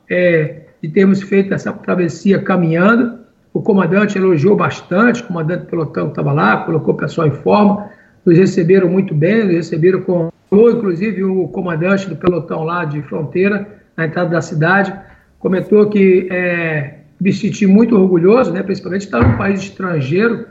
é, 0.09 0.61
de 0.81 0.89
termos 0.89 1.21
feito 1.21 1.53
essa 1.53 1.73
travessia 1.73 2.41
caminhando, 2.41 3.19
o 3.53 3.61
comandante 3.61 4.17
elogiou 4.17 4.57
bastante, 4.57 5.23
o 5.23 5.27
comandante 5.27 5.63
do 5.63 5.67
pelotão 5.67 6.09
estava 6.09 6.33
lá, 6.33 6.59
colocou 6.59 6.95
o 6.95 6.97
pessoal 6.97 7.27
em 7.27 7.33
forma, 7.33 7.91
nos 8.25 8.39
receberam 8.39 8.89
muito 8.89 9.15
bem, 9.15 9.45
nos 9.45 9.55
receberam 9.55 10.01
com, 10.03 10.31
inclusive, 10.51 11.23
o 11.25 11.49
comandante 11.49 12.09
do 12.09 12.17
pelotão 12.17 12.65
lá 12.65 12.85
de 12.85 13.03
fronteira, 13.03 13.67
na 13.97 14.07
entrada 14.07 14.31
da 14.31 14.41
cidade, 14.41 14.93
comentou 15.39 15.89
que 15.91 16.29
é, 16.31 17.01
me 17.21 17.33
senti 17.33 17.67
muito 17.67 17.97
orgulhoso, 17.97 18.53
né, 18.53 18.63
principalmente 18.63 19.03
estar 19.03 19.21
num 19.21 19.37
país 19.37 19.61
estrangeiro, 19.61 20.47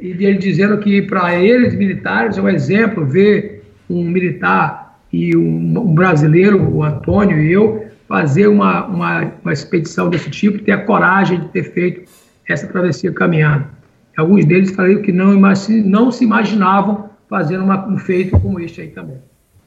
e 0.00 0.08
ele 0.08 0.38
dizendo 0.38 0.78
que 0.78 1.00
para 1.02 1.34
eles, 1.34 1.74
militares, 1.74 2.36
é 2.36 2.42
um 2.42 2.48
exemplo 2.48 3.06
ver 3.06 3.62
um 3.88 4.04
militar 4.04 4.98
e 5.12 5.36
um, 5.36 5.78
um 5.78 5.94
brasileiro, 5.94 6.60
o 6.74 6.82
Antônio 6.82 7.38
e 7.38 7.52
eu, 7.52 7.86
fazer 8.08 8.48
uma, 8.48 8.86
uma, 8.86 9.32
uma, 9.42 9.52
expedição 9.52 10.10
desse 10.10 10.30
tipo, 10.30 10.58
ter 10.58 10.72
a 10.72 10.78
coragem 10.78 11.40
de 11.40 11.48
ter 11.48 11.62
feito 11.64 12.02
essa 12.48 12.66
travessia 12.66 13.12
caminhando. 13.12 13.66
Alguns 14.16 14.44
deles 14.44 14.70
falaram 14.70 15.02
que 15.02 15.12
não, 15.12 15.34
não 15.34 16.10
se 16.10 16.24
imaginavam 16.24 17.10
fazer 17.28 17.58
uma, 17.58 17.86
um 17.88 17.98
feito 17.98 18.38
como 18.38 18.60
este 18.60 18.82
aí 18.82 18.88
também. 18.88 19.18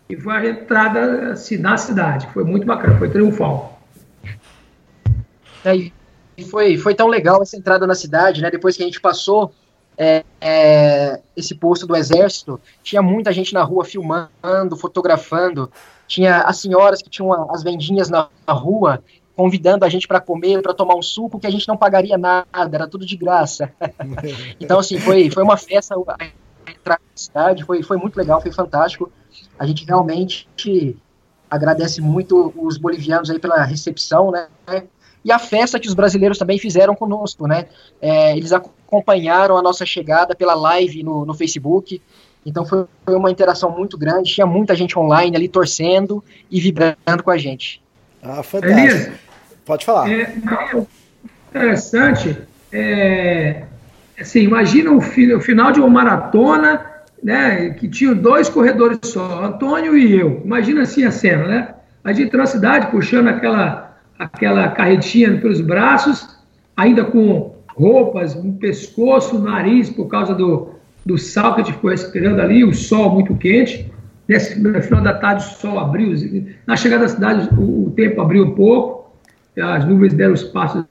E 0.09 0.15
foi 0.15 0.33
a 0.33 0.49
entrada 0.49 1.33
assim, 1.33 1.57
na 1.57 1.77
cidade, 1.77 2.27
foi 2.33 2.43
muito 2.43 2.65
bacana, 2.65 2.97
foi 2.97 3.09
triunfal. 3.09 3.81
É, 5.65 5.91
foi, 6.45 6.77
foi 6.77 6.95
tão 6.95 7.07
legal 7.07 7.41
essa 7.41 7.57
entrada 7.57 7.85
na 7.85 7.95
cidade, 7.95 8.41
né? 8.41 8.49
Depois 8.49 8.77
que 8.77 8.83
a 8.83 8.85
gente 8.85 9.01
passou 9.01 9.51
é, 9.97 10.23
é, 10.39 11.19
esse 11.35 11.55
posto 11.55 11.85
do 11.85 11.95
exército, 11.95 12.59
tinha 12.81 13.01
muita 13.01 13.33
gente 13.33 13.53
na 13.53 13.63
rua 13.63 13.83
filmando, 13.83 14.77
fotografando, 14.77 15.69
tinha 16.07 16.41
as 16.41 16.57
senhoras 16.59 17.01
que 17.01 17.09
tinham 17.09 17.51
as 17.51 17.63
vendinhas 17.63 18.09
na, 18.09 18.29
na 18.47 18.53
rua 18.53 19.03
convidando 19.37 19.85
a 19.85 19.89
gente 19.89 20.07
para 20.07 20.19
comer, 20.19 20.63
para 20.63 20.73
tomar 20.73 20.95
um 20.95 21.01
suco 21.01 21.39
que 21.39 21.45
a 21.45 21.51
gente 21.51 21.67
não 21.67 21.77
pagaria 21.77 22.17
nada, 22.17 22.47
era 22.73 22.87
tudo 22.87 23.05
de 23.05 23.15
graça. 23.15 23.71
então, 24.59 24.79
assim, 24.79 24.97
foi, 24.99 25.29
foi 25.29 25.43
uma 25.43 25.55
festa 25.55 25.95
entrar 26.67 26.99
na 26.99 27.15
cidade, 27.15 27.63
foi, 27.63 27.83
foi 27.83 27.97
muito 27.97 28.17
legal, 28.17 28.41
foi 28.41 28.51
fantástico. 28.51 29.11
A 29.59 29.67
gente 29.67 29.85
realmente 29.85 30.49
agradece 31.47 32.01
muito 32.01 32.51
os 32.57 32.77
bolivianos 32.77 33.29
aí 33.29 33.37
pela 33.37 33.63
recepção, 33.63 34.31
né? 34.31 34.47
E 35.23 35.31
a 35.31 35.37
festa 35.37 35.79
que 35.79 35.87
os 35.87 35.93
brasileiros 35.93 36.39
também 36.39 36.57
fizeram 36.57 36.95
conosco, 36.95 37.47
né? 37.47 37.67
É, 38.01 38.35
eles 38.35 38.51
acompanharam 38.51 39.55
a 39.55 39.61
nossa 39.61 39.85
chegada 39.85 40.35
pela 40.35 40.55
live 40.55 41.03
no, 41.03 41.25
no 41.25 41.35
Facebook. 41.35 42.01
Então 42.43 42.65
foi, 42.65 42.85
foi 43.05 43.15
uma 43.15 43.29
interação 43.29 43.69
muito 43.69 43.99
grande, 43.99 44.33
tinha 44.33 44.47
muita 44.47 44.75
gente 44.75 44.97
online 44.97 45.35
ali 45.35 45.47
torcendo 45.47 46.23
e 46.49 46.59
vibrando 46.59 47.21
com 47.23 47.29
a 47.29 47.37
gente. 47.37 47.81
Ah, 48.23 48.41
fantástico. 48.41 48.79
Elias, 48.79 49.26
Pode 49.67 49.85
falar. 49.85 50.09
É, 50.09 50.33
interessante. 51.49 52.37
É, 52.71 53.63
assim, 54.19 54.39
imagina 54.39 54.91
o, 54.91 55.01
fi, 55.01 55.33
o, 55.33 55.41
final 55.41 55.73
de 55.73 55.79
uma 55.81 55.89
maratona, 55.89 56.85
né, 57.21 57.71
que 57.71 57.87
tinha 57.89 58.15
dois 58.15 58.47
corredores 58.47 58.99
só, 59.03 59.43
Antônio 59.43 59.97
e 59.97 60.17
eu. 60.17 60.41
Imagina 60.45 60.83
assim 60.83 61.03
a 61.03 61.11
cena, 61.11 61.45
né? 61.45 61.73
A 62.01 62.13
gente 62.13 62.35
na 62.37 62.45
cidade 62.45 62.87
puxando 62.87 63.27
aquela, 63.27 63.97
aquela 64.17 64.69
carretinha 64.69 65.37
pelos 65.37 65.59
braços, 65.59 66.37
ainda 66.75 67.03
com 67.03 67.53
roupas 67.67 68.41
no 68.41 68.53
pescoço, 68.53 69.37
no 69.37 69.49
nariz, 69.49 69.89
por 69.89 70.07
causa 70.07 70.33
do, 70.33 70.69
do 71.05 71.17
sal 71.17 71.55
que 71.55 71.61
a 71.61 71.63
gente 71.65 71.75
ficou 71.75 71.91
respirando 71.91 72.41
ali, 72.41 72.63
o 72.63 72.73
sol 72.73 73.13
muito 73.13 73.35
quente. 73.35 73.91
Nesse, 74.27 74.59
no 74.59 74.81
final 74.81 75.01
da 75.01 75.13
tarde 75.13 75.45
o 75.45 75.49
sol 75.57 75.79
abriu, 75.79 76.13
na 76.65 76.75
chegada 76.75 77.03
da 77.03 77.09
cidade 77.09 77.49
o, 77.57 77.87
o 77.87 77.91
tempo 77.91 78.21
abriu 78.21 78.45
um 78.45 78.51
pouco, 78.51 78.96
as 79.61 79.85
nuvens 79.85 80.13
deram 80.13 80.33
espaço, 80.33 80.85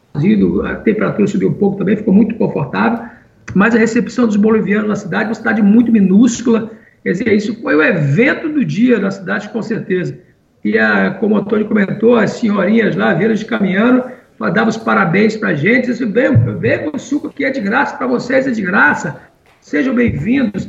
a 0.65 0.75
temperatura 0.77 1.27
subiu 1.27 1.51
um 1.51 1.55
pouco 1.55 1.79
também, 1.79 1.97
ficou 1.97 2.13
muito 2.13 2.35
confortável, 2.35 3.07
mas 3.55 3.75
a 3.75 3.79
recepção 3.79 4.27
dos 4.27 4.37
bolivianos 4.37 4.89
na 4.89 4.97
cidade, 4.97 5.29
uma 5.29 5.35
cidade 5.35 5.63
muito 5.63 5.93
minúscula, 5.93 6.71
quer 7.03 7.13
dizer, 7.13 7.33
isso 7.33 7.61
foi 7.63 7.77
o 7.77 7.83
evento 7.83 8.49
do 8.49 8.65
dia 8.65 8.99
na 8.99 9.11
cidade, 9.11 9.49
com 9.51 9.63
certeza. 9.63 10.19
E, 10.65 10.77
a, 10.77 11.13
como 11.13 11.37
o 11.37 11.39
Antônio 11.39 11.67
comentou, 11.67 12.17
as 12.17 12.33
senhorinhas 12.33 12.97
lá, 12.97 13.15
veiras 13.15 13.39
de 13.39 13.45
caminhando, 13.45 14.03
davam 14.39 14.69
os 14.69 14.77
parabéns 14.77 15.37
para 15.37 15.51
a 15.51 15.55
gente, 15.55 15.87
disse, 15.87 16.05
vem 16.05 16.91
o 16.93 16.99
suco 16.99 17.29
aqui 17.29 17.45
é 17.45 17.51
de 17.51 17.61
graça, 17.61 17.97
para 17.97 18.07
vocês 18.07 18.47
é 18.47 18.51
de 18.51 18.63
graça, 18.63 19.21
sejam 19.61 19.95
bem-vindos. 19.95 20.69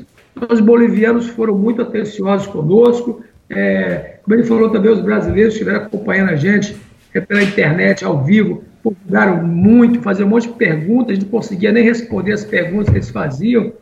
Os 0.50 0.60
bolivianos 0.60 1.28
foram 1.30 1.58
muito 1.58 1.82
atenciosos 1.82 2.46
conosco, 2.46 3.24
é, 3.50 4.18
como 4.24 4.36
ele 4.36 4.44
falou 4.44 4.70
também, 4.70 4.92
os 4.92 5.02
brasileiros 5.02 5.54
estiveram 5.54 5.80
acompanhando 5.80 6.30
a 6.30 6.36
gente, 6.36 6.78
pela 7.22 7.44
internet, 7.44 8.04
ao 8.04 8.24
vivo, 8.24 8.64
procuraram 8.82 9.44
muito, 9.44 10.02
fazer 10.02 10.24
um 10.24 10.30
monte 10.30 10.48
de 10.48 10.54
perguntas, 10.54 11.20
não 11.20 11.28
conseguia 11.28 11.72
nem 11.72 11.84
responder 11.84 12.34
as 12.34 12.44
perguntas 12.44 12.90
que 12.90 12.98
eles 12.98 13.10
faziam, 13.10 13.74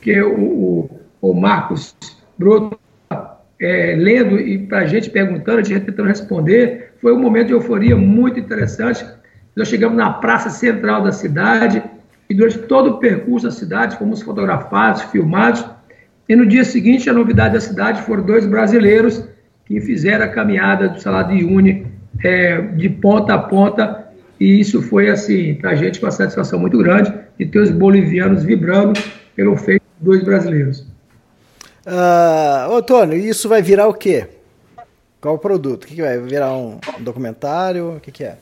que 0.00 0.20
o, 0.20 0.38
o, 0.40 1.00
o 1.20 1.34
Marcos 1.34 1.94
Broto 2.38 2.78
é, 3.60 3.94
lendo 3.96 4.40
e 4.40 4.58
para 4.58 4.78
a 4.78 4.86
gente 4.86 5.10
perguntando, 5.10 5.58
a 5.58 5.62
gente 5.62 5.84
tentando 5.84 6.08
responder, 6.08 6.94
foi 7.00 7.12
um 7.12 7.20
momento 7.20 7.48
de 7.48 7.52
euforia 7.52 7.94
muito 7.94 8.40
interessante. 8.40 9.04
Nós 9.54 9.68
chegamos 9.68 9.96
na 9.96 10.10
praça 10.14 10.48
central 10.48 11.02
da 11.02 11.12
cidade 11.12 11.82
e 12.28 12.34
durante 12.34 12.58
todo 12.60 12.92
o 12.92 12.98
percurso 12.98 13.46
da 13.46 13.52
cidade 13.52 13.98
fomos 13.98 14.22
fotografados, 14.22 15.02
filmados. 15.02 15.64
E 16.28 16.34
no 16.34 16.46
dia 16.46 16.64
seguinte, 16.64 17.10
a 17.10 17.12
novidade 17.12 17.54
da 17.54 17.60
cidade 17.60 18.02
foram 18.02 18.24
dois 18.24 18.46
brasileiros 18.46 19.28
que 19.66 19.80
fizeram 19.80 20.24
a 20.24 20.28
caminhada 20.28 20.88
do 20.88 21.00
Salário 21.00 21.36
de 21.36 21.44
é, 22.22 22.60
de 22.60 22.88
ponta 22.88 23.34
a 23.34 23.38
ponta, 23.38 24.08
e 24.38 24.60
isso 24.60 24.82
foi, 24.82 25.10
assim, 25.10 25.54
para 25.54 25.70
a 25.70 25.74
gente 25.74 26.02
uma 26.02 26.10
satisfação 26.10 26.58
muito 26.58 26.78
grande 26.78 27.12
de 27.38 27.46
ter 27.46 27.58
os 27.58 27.70
bolivianos 27.70 28.42
vibrando 28.42 29.00
pelo 29.36 29.56
feito 29.56 29.82
dos 29.98 30.14
dois 30.14 30.24
brasileiros. 30.24 30.80
Uh, 31.86 32.70
ô, 32.70 32.82
Tônio, 32.82 33.16
isso 33.16 33.48
vai 33.48 33.62
virar 33.62 33.86
o 33.86 33.94
quê? 33.94 34.26
Qual 35.20 35.34
o 35.34 35.38
produto? 35.38 35.84
O 35.84 35.86
que, 35.86 35.94
que 35.94 36.02
vai 36.02 36.18
virar 36.18 36.54
um, 36.54 36.78
um 36.98 37.02
documentário? 37.02 37.96
O 37.96 38.00
que, 38.00 38.10
que 38.10 38.24
é? 38.24 38.38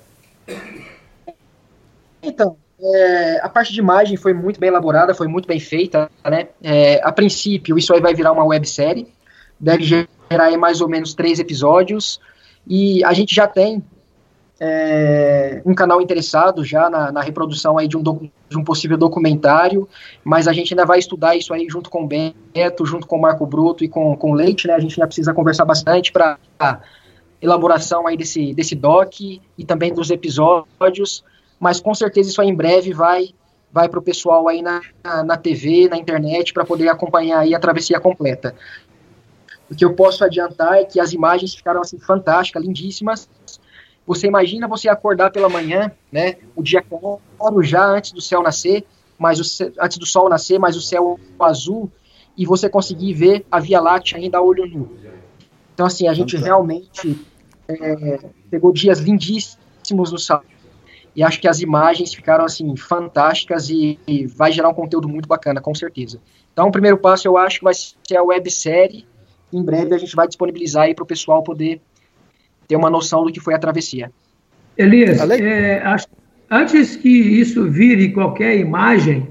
Então, 2.22 2.56
é, 2.80 3.40
a 3.42 3.48
parte 3.48 3.72
de 3.72 3.80
imagem 3.80 4.16
foi 4.16 4.32
muito 4.32 4.60
bem 4.60 4.68
elaborada, 4.68 5.14
foi 5.14 5.26
muito 5.26 5.48
bem 5.48 5.58
feita, 5.58 6.08
né? 6.24 6.48
É, 6.62 7.00
a 7.02 7.10
princípio, 7.10 7.76
isso 7.76 7.92
aí 7.92 8.00
vai 8.00 8.14
virar 8.14 8.32
uma 8.32 8.44
websérie, 8.44 9.08
deve 9.58 9.84
gerar 9.84 10.56
mais 10.58 10.80
ou 10.80 10.88
menos 10.88 11.14
três 11.14 11.40
episódios, 11.40 12.20
e 12.68 13.02
a 13.04 13.12
gente 13.12 13.34
já 13.34 13.46
tem 13.46 13.82
é, 14.60 15.62
um 15.64 15.74
canal 15.74 16.02
interessado 16.02 16.64
já 16.64 16.90
na, 16.90 17.12
na 17.12 17.20
reprodução 17.20 17.78
aí 17.78 17.86
de 17.86 17.96
um, 17.96 18.02
de 18.48 18.58
um 18.58 18.64
possível 18.64 18.98
documentário, 18.98 19.88
mas 20.24 20.48
a 20.48 20.52
gente 20.52 20.74
ainda 20.74 20.84
vai 20.84 20.98
estudar 20.98 21.36
isso 21.36 21.54
aí 21.54 21.66
junto 21.68 21.88
com 21.88 22.04
o 22.04 22.06
Beto, 22.06 22.84
junto 22.84 23.06
com 23.06 23.16
o 23.16 23.20
Marco 23.20 23.46
Bruto 23.46 23.84
e 23.84 23.88
com, 23.88 24.16
com 24.16 24.32
o 24.32 24.34
Leite, 24.34 24.66
né? 24.66 24.74
A 24.74 24.80
gente 24.80 24.98
ainda 24.98 25.06
precisa 25.06 25.32
conversar 25.32 25.64
bastante 25.64 26.12
para 26.12 26.38
elaboração 27.40 28.06
aí 28.06 28.16
desse, 28.16 28.52
desse 28.52 28.74
doc 28.74 29.20
e 29.20 29.40
também 29.64 29.94
dos 29.94 30.10
episódios, 30.10 31.24
mas 31.60 31.80
com 31.80 31.94
certeza 31.94 32.30
isso 32.30 32.40
aí 32.40 32.48
em 32.48 32.54
breve 32.54 32.92
vai 32.92 33.30
vai 33.70 33.88
para 33.88 33.98
o 33.98 34.02
pessoal 34.02 34.48
aí 34.48 34.62
na, 34.62 34.80
na, 35.24 35.36
TV, 35.36 35.88
na 35.88 35.98
internet, 35.98 36.54
para 36.54 36.64
poder 36.64 36.88
acompanhar 36.88 37.40
aí 37.40 37.54
a 37.54 37.60
travessia 37.60 38.00
completa. 38.00 38.54
O 39.70 39.74
que 39.74 39.84
eu 39.84 39.94
posso 39.94 40.24
adiantar 40.24 40.78
é 40.78 40.84
que 40.84 40.98
as 40.98 41.12
imagens 41.12 41.54
ficaram 41.54 41.80
assim 41.80 41.98
fantásticas, 41.98 42.62
lindíssimas. 42.62 43.28
Você 44.06 44.26
imagina 44.26 44.66
você 44.66 44.88
acordar 44.88 45.30
pela 45.30 45.48
manhã, 45.48 45.92
né, 46.10 46.36
o 46.56 46.62
dia 46.62 46.82
claro 46.82 47.62
já 47.62 47.84
antes 47.84 48.12
do 48.12 48.20
céu 48.22 48.42
nascer, 48.42 48.84
mas 49.18 49.38
o, 49.38 49.72
antes 49.78 49.98
do 49.98 50.06
sol 50.06 50.28
nascer, 50.28 50.58
mas 50.58 50.76
o 50.76 50.80
céu 50.80 51.20
azul 51.38 51.90
e 52.36 52.46
você 52.46 52.70
conseguir 52.70 53.12
ver 53.12 53.44
a 53.50 53.60
Via 53.60 53.80
Láctea 53.80 54.18
ainda 54.18 54.38
a 54.38 54.42
olho 54.42 54.66
nu. 54.66 54.96
Então 55.74 55.84
assim, 55.84 56.08
a 56.08 56.14
gente 56.14 56.36
realmente 56.36 57.20
é, 57.68 58.20
pegou 58.50 58.72
dias 58.72 59.00
lindíssimos 59.00 60.10
no 60.10 60.18
céu. 60.18 60.42
E 61.14 61.22
acho 61.22 61.40
que 61.40 61.48
as 61.48 61.60
imagens 61.60 62.14
ficaram 62.14 62.44
assim 62.44 62.76
fantásticas 62.76 63.68
e, 63.68 63.98
e 64.06 64.26
vai 64.26 64.52
gerar 64.52 64.68
um 64.68 64.74
conteúdo 64.74 65.08
muito 65.08 65.28
bacana, 65.28 65.60
com 65.60 65.74
certeza. 65.74 66.20
Então, 66.52 66.68
o 66.68 66.72
primeiro 66.72 66.96
passo 66.96 67.26
eu 67.26 67.36
acho 67.36 67.58
que 67.58 67.64
vai 67.64 67.74
ser 67.74 68.16
a 68.16 68.22
websérie 68.22 69.04
em 69.52 69.62
breve 69.62 69.94
a 69.94 69.98
gente 69.98 70.14
vai 70.14 70.26
disponibilizar 70.26 70.84
aí 70.84 70.94
para 70.94 71.02
o 71.02 71.06
pessoal 71.06 71.42
poder 71.42 71.80
ter 72.66 72.76
uma 72.76 72.90
noção 72.90 73.24
do 73.24 73.32
que 73.32 73.40
foi 73.40 73.54
a 73.54 73.58
travessia. 73.58 74.10
Elias, 74.76 75.18
é, 75.30 75.82
antes 76.50 76.96
que 76.96 77.08
isso 77.08 77.68
vire 77.68 78.12
qualquer 78.12 78.56
imagem 78.58 79.28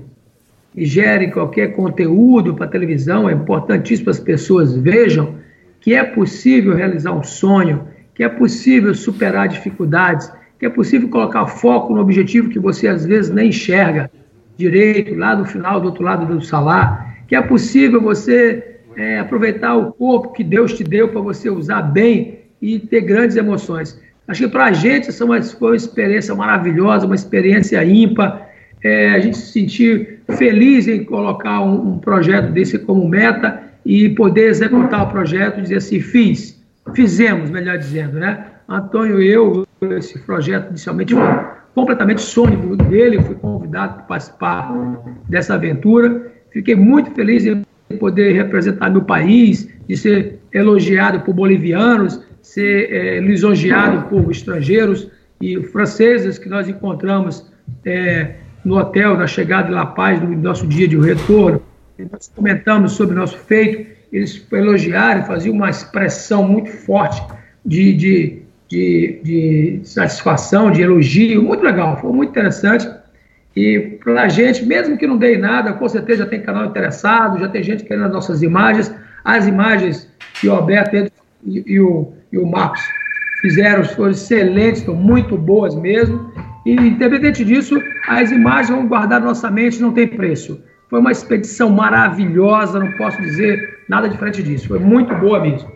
e 0.75 0.85
gere 0.85 1.31
qualquer 1.31 1.75
conteúdo 1.75 2.53
para 2.53 2.67
televisão, 2.67 3.29
é 3.29 3.33
importantíssimo 3.33 4.09
as 4.09 4.19
pessoas 4.19 4.75
vejam 4.75 5.35
que 5.79 5.93
é 5.93 6.03
possível 6.03 6.75
realizar 6.75 7.13
um 7.13 7.23
sonho, 7.23 7.87
que 8.13 8.23
é 8.23 8.29
possível 8.29 8.93
superar 8.93 9.47
dificuldades, 9.47 10.31
que 10.59 10.65
é 10.65 10.69
possível 10.69 11.07
colocar 11.07 11.47
foco 11.47 11.93
no 11.93 12.01
objetivo 12.01 12.49
que 12.49 12.59
você 12.59 12.87
às 12.87 13.05
vezes 13.05 13.31
nem 13.31 13.49
enxerga 13.49 14.11
direito, 14.57 15.15
lá 15.15 15.35
do 15.35 15.45
final, 15.45 15.79
do 15.79 15.87
outro 15.87 16.03
lado 16.03 16.25
do 16.25 16.43
salar, 16.43 17.23
que 17.27 17.35
é 17.35 17.41
possível 17.41 18.01
você 18.01 18.76
é, 18.97 19.19
aproveitar 19.19 19.75
o 19.75 19.93
corpo 19.93 20.33
que 20.33 20.43
Deus 20.43 20.73
te 20.73 20.83
deu 20.83 21.09
para 21.09 21.21
você 21.21 21.49
usar 21.51 21.83
bem 21.83 22.39
e 22.59 22.79
ter 22.79 23.01
grandes 23.01 23.37
emoções. 23.37 24.01
Acho 24.27 24.45
que 24.45 24.49
para 24.49 24.65
a 24.65 24.71
gente 24.73 25.07
essa 25.07 25.23
é 25.23 25.41
foi 25.43 25.69
uma 25.69 25.75
experiência 25.75 26.33
maravilhosa, 26.33 27.05
uma 27.05 27.15
experiência 27.15 27.81
ímpar. 27.85 28.47
É, 28.83 29.11
a 29.11 29.19
gente 29.19 29.37
se 29.37 29.51
sentir 29.51 30.19
feliz 30.35 30.87
em 30.87 31.03
colocar 31.03 31.61
um, 31.61 31.93
um, 31.93 31.99
projeto 31.99 32.51
desse 32.51 32.77
como 32.79 33.07
meta 33.07 33.61
e 33.85 34.09
poder 34.09 34.49
executar 34.49 35.03
o 35.03 35.11
projeto 35.11 35.59
e 35.59 35.61
dizer 35.61 35.77
assim, 35.77 35.99
fiz, 35.99 36.61
fizemos, 36.93 37.49
melhor 37.49 37.77
dizendo, 37.77 38.19
né? 38.19 38.47
Antônio 38.67 39.21
e 39.21 39.29
eu, 39.29 39.65
esse 39.91 40.19
projeto 40.19 40.69
inicialmente 40.69 41.13
foi 41.13 41.23
completamente 41.73 42.21
sonho 42.21 42.75
dele, 42.75 43.21
fui 43.21 43.35
convidado 43.35 43.95
para 43.95 44.03
participar 44.03 44.73
dessa 45.29 45.53
aventura. 45.53 46.31
Fiquei 46.51 46.75
muito 46.75 47.11
feliz 47.11 47.45
em 47.45 47.63
poder 47.95 48.33
representar 48.33 48.89
meu 48.89 49.03
país, 49.03 49.69
de 49.87 49.95
ser 49.95 50.39
elogiado 50.53 51.21
por 51.21 51.33
bolivianos, 51.33 52.21
ser 52.41 52.91
é, 52.91 53.19
lisonjeado 53.19 54.07
por 54.09 54.29
estrangeiros 54.31 55.09
e 55.39 55.61
franceses 55.63 56.37
que 56.37 56.49
nós 56.49 56.67
encontramos 56.67 57.45
é, 57.85 58.35
no 58.63 58.77
hotel, 58.77 59.17
na 59.17 59.27
chegada 59.27 59.67
de 59.67 59.73
La 59.73 59.85
Paz, 59.85 60.21
no 60.21 60.35
nosso 60.35 60.67
dia 60.67 60.87
de 60.87 60.97
retorno. 60.97 61.61
Nós 62.11 62.31
comentamos 62.35 62.93
sobre 62.93 63.15
o 63.15 63.19
nosso 63.19 63.37
feito, 63.37 63.89
eles 64.11 64.45
elogiaram, 64.51 65.25
faziam 65.25 65.55
uma 65.55 65.69
expressão 65.69 66.47
muito 66.47 66.69
forte 66.69 67.21
de, 67.65 67.93
de, 67.93 68.41
de, 68.69 69.19
de 69.23 69.79
satisfação, 69.83 70.71
de 70.71 70.81
elogio, 70.81 71.43
muito 71.43 71.63
legal, 71.63 71.99
foi 71.99 72.11
muito 72.11 72.29
interessante. 72.29 72.87
E 73.57 73.97
para 74.03 74.21
a 74.21 74.29
gente, 74.29 74.63
mesmo 74.63 74.95
que 74.95 75.07
não 75.07 75.17
dê 75.17 75.35
nada, 75.35 75.73
com 75.73 75.89
certeza 75.89 76.19
já 76.19 76.29
tem 76.29 76.43
canal 76.43 76.65
interessado, 76.65 77.39
já 77.39 77.49
tem 77.49 77.63
gente 77.63 77.83
querendo 77.83 78.05
as 78.05 78.11
nossas 78.11 78.43
imagens. 78.43 78.93
As 79.25 79.47
imagens 79.47 80.07
que 80.39 80.47
o 80.47 80.53
Alberto 80.53 80.95
e, 81.43 81.63
e, 81.65 81.79
o, 81.79 82.13
e 82.31 82.37
o 82.37 82.45
Marcos 82.45 82.79
fizeram 83.41 83.83
foram 83.83 84.11
excelentes, 84.11 84.81
estão 84.81 84.93
muito 84.93 85.35
boas 85.35 85.73
mesmo. 85.73 86.31
E, 86.67 86.73
independente 86.73 87.43
disso, 87.43 87.81
as 88.07 88.29
imagens 88.29 88.69
vão 88.69 88.87
guardar 88.87 89.21
na 89.21 89.25
nossa 89.25 89.49
mente, 89.49 89.81
não 89.81 89.91
tem 89.91 90.07
preço. 90.07 90.61
Foi 90.87 90.99
uma 90.99 91.11
expedição 91.11 91.71
maravilhosa, 91.71 92.77
não 92.77 92.91
posso 92.91 93.19
dizer 93.23 93.79
nada 93.89 94.07
diferente 94.07 94.43
disso. 94.43 94.67
Foi 94.67 94.77
muito 94.77 95.15
boa 95.15 95.39
mesmo. 95.39 95.67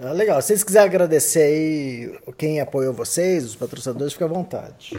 Ah, 0.00 0.10
legal. 0.10 0.42
Se 0.42 0.48
vocês 0.48 0.64
quiserem 0.64 0.88
agradecer 0.88 1.42
aí 1.42 2.12
quem 2.36 2.60
apoiou 2.60 2.92
vocês, 2.92 3.44
os 3.44 3.54
patrocinadores, 3.54 4.14
fica 4.14 4.24
à 4.24 4.28
vontade. 4.28 4.96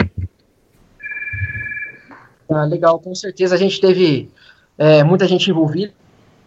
Ah, 2.54 2.66
legal, 2.66 3.00
com 3.00 3.14
certeza 3.16 3.56
a 3.56 3.58
gente 3.58 3.80
teve 3.80 4.30
é, 4.78 5.04
muita 5.04 5.28
gente 5.28 5.50
envolvida, 5.50 5.94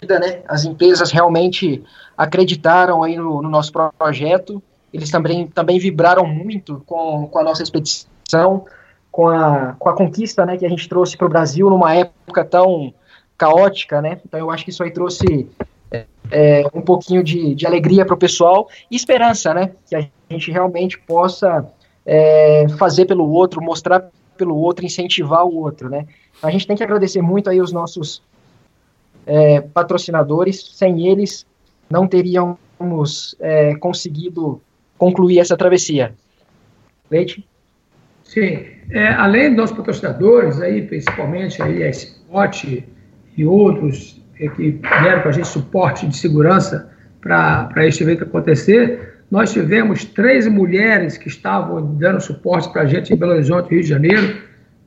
né? 0.03 0.43
As 0.47 0.65
empresas 0.65 1.11
realmente 1.11 1.83
acreditaram 2.17 3.03
aí 3.03 3.17
no, 3.17 3.43
no 3.43 3.49
nosso 3.49 3.73
projeto. 3.73 4.63
Eles 4.93 5.11
também, 5.11 5.47
também 5.49 5.79
vibraram 5.79 6.27
muito 6.27 6.83
com, 6.87 7.27
com 7.29 7.39
a 7.39 7.43
nossa 7.43 7.63
expedição, 7.63 8.65
com 9.11 9.29
a, 9.29 9.75
com 9.79 9.89
a 9.89 9.95
conquista 9.95 10.47
né, 10.47 10.57
que 10.57 10.65
a 10.65 10.69
gente 10.69 10.89
trouxe 10.89 11.17
para 11.17 11.27
o 11.27 11.31
Brasil 11.31 11.69
numa 11.69 11.95
época 11.95 12.45
tão 12.45 12.93
caótica, 13.37 14.01
né? 14.01 14.21
Então 14.25 14.41
eu 14.41 14.51
acho 14.51 14.65
que 14.65 14.71
isso 14.71 14.83
aí 14.83 14.91
trouxe 14.91 15.49
é, 15.91 16.07
é, 16.31 16.65
um 16.73 16.81
pouquinho 16.81 17.23
de, 17.23 17.55
de 17.55 17.67
alegria 17.67 18.05
para 18.05 18.15
o 18.15 18.19
pessoal 18.19 18.69
e 18.91 18.97
esperança, 18.97 19.53
né? 19.53 19.73
Que 19.89 19.97
a 19.97 20.09
gente 20.31 20.51
realmente 20.51 20.99
possa 20.99 21.67
é, 22.05 22.67
fazer 22.79 23.05
pelo 23.05 23.29
outro, 23.31 23.63
mostrar 23.63 24.09
pelo 24.37 24.57
outro, 24.57 24.85
incentivar 24.85 25.45
o 25.45 25.57
outro, 25.57 25.89
né? 25.89 26.07
A 26.43 26.51
gente 26.51 26.67
tem 26.67 26.77
que 26.77 26.83
agradecer 26.83 27.23
muito 27.23 27.51
aí 27.51 27.61
os 27.61 27.73
nossos 27.73 28.23
é, 29.27 29.61
patrocinadores, 29.61 30.73
sem 30.75 31.09
eles 31.09 31.47
não 31.91 32.07
teríamos 32.07 33.37
é, 33.41 33.75
conseguido 33.77 34.61
concluir 34.99 35.39
essa 35.39 35.57
travessia. 35.57 36.15
Leite? 37.11 37.47
Sim, 38.25 38.67
é, 38.91 39.09
além 39.09 39.55
dos 39.55 39.73
patrocinadores, 39.73 40.61
aí, 40.61 40.83
principalmente 40.83 41.63
aí, 41.63 41.83
a 41.83 41.91
Spot 41.91 42.65
e 43.37 43.45
outros 43.47 44.21
é, 44.39 44.49
que 44.49 44.73
deram 44.73 45.21
para 45.21 45.31
a 45.31 45.33
gente 45.33 45.49
suporte 45.49 46.07
de 46.07 46.17
segurança 46.17 46.91
para 47.21 47.87
este 47.87 48.03
evento 48.03 48.25
acontecer, 48.25 49.16
nós 49.31 49.53
tivemos 49.53 50.05
três 50.05 50.47
mulheres 50.47 51.19
que 51.19 51.29
estavam 51.29 51.97
dando 51.97 52.21
suporte 52.21 52.73
para 52.73 52.83
a 52.83 52.87
gente 52.87 53.13
em 53.13 53.17
Belo 53.17 53.33
Horizonte, 53.33 53.71
Rio 53.71 53.83
de 53.83 53.89
Janeiro. 53.89 54.39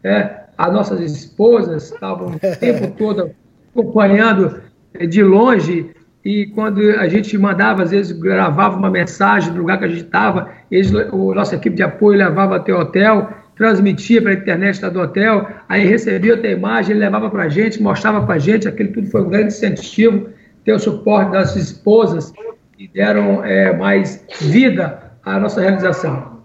É, 0.03 0.39
as 0.57 0.73
nossas 0.73 0.99
esposas 1.01 1.91
estavam 1.91 2.27
o 2.29 2.39
tempo 2.57 2.91
todo 2.97 3.31
acompanhando 3.71 4.61
é, 4.93 5.05
de 5.05 5.23
longe 5.23 5.93
e 6.23 6.47
quando 6.47 6.81
a 6.81 7.07
gente 7.07 7.37
mandava, 7.37 7.83
às 7.83 7.91
vezes 7.91 8.11
gravava 8.11 8.77
uma 8.77 8.89
mensagem 8.89 9.53
do 9.53 9.59
lugar 9.59 9.79
que 9.79 9.85
a 9.85 9.87
gente 9.87 10.03
estava, 10.03 10.49
a 10.49 11.35
nossa 11.35 11.55
equipe 11.55 11.75
de 11.75 11.83
apoio 11.83 12.17
levava 12.17 12.57
até 12.57 12.73
o 12.73 12.79
hotel, 12.79 13.29
transmitia 13.55 14.21
para 14.21 14.31
a 14.31 14.33
internet 14.35 14.81
do 14.89 14.99
hotel, 14.99 15.47
aí 15.67 15.85
recebia 15.85 16.33
outra 16.33 16.51
imagem, 16.51 16.97
levava 16.97 17.29
para 17.29 17.43
a 17.43 17.49
gente, 17.49 17.81
mostrava 17.81 18.25
para 18.25 18.35
a 18.35 18.39
gente, 18.39 18.67
aquele 18.67 18.89
tudo 18.89 19.07
foi 19.07 19.21
um 19.21 19.29
grande 19.29 19.47
incentivo, 19.47 20.29
ter 20.63 20.73
o 20.73 20.79
suporte 20.79 21.31
das 21.31 21.55
esposas 21.55 22.33
e 22.79 22.87
deram 22.87 23.43
é, 23.43 23.75
mais 23.75 24.25
vida 24.39 25.11
à 25.23 25.37
nossa 25.37 25.59
realização. 25.59 26.39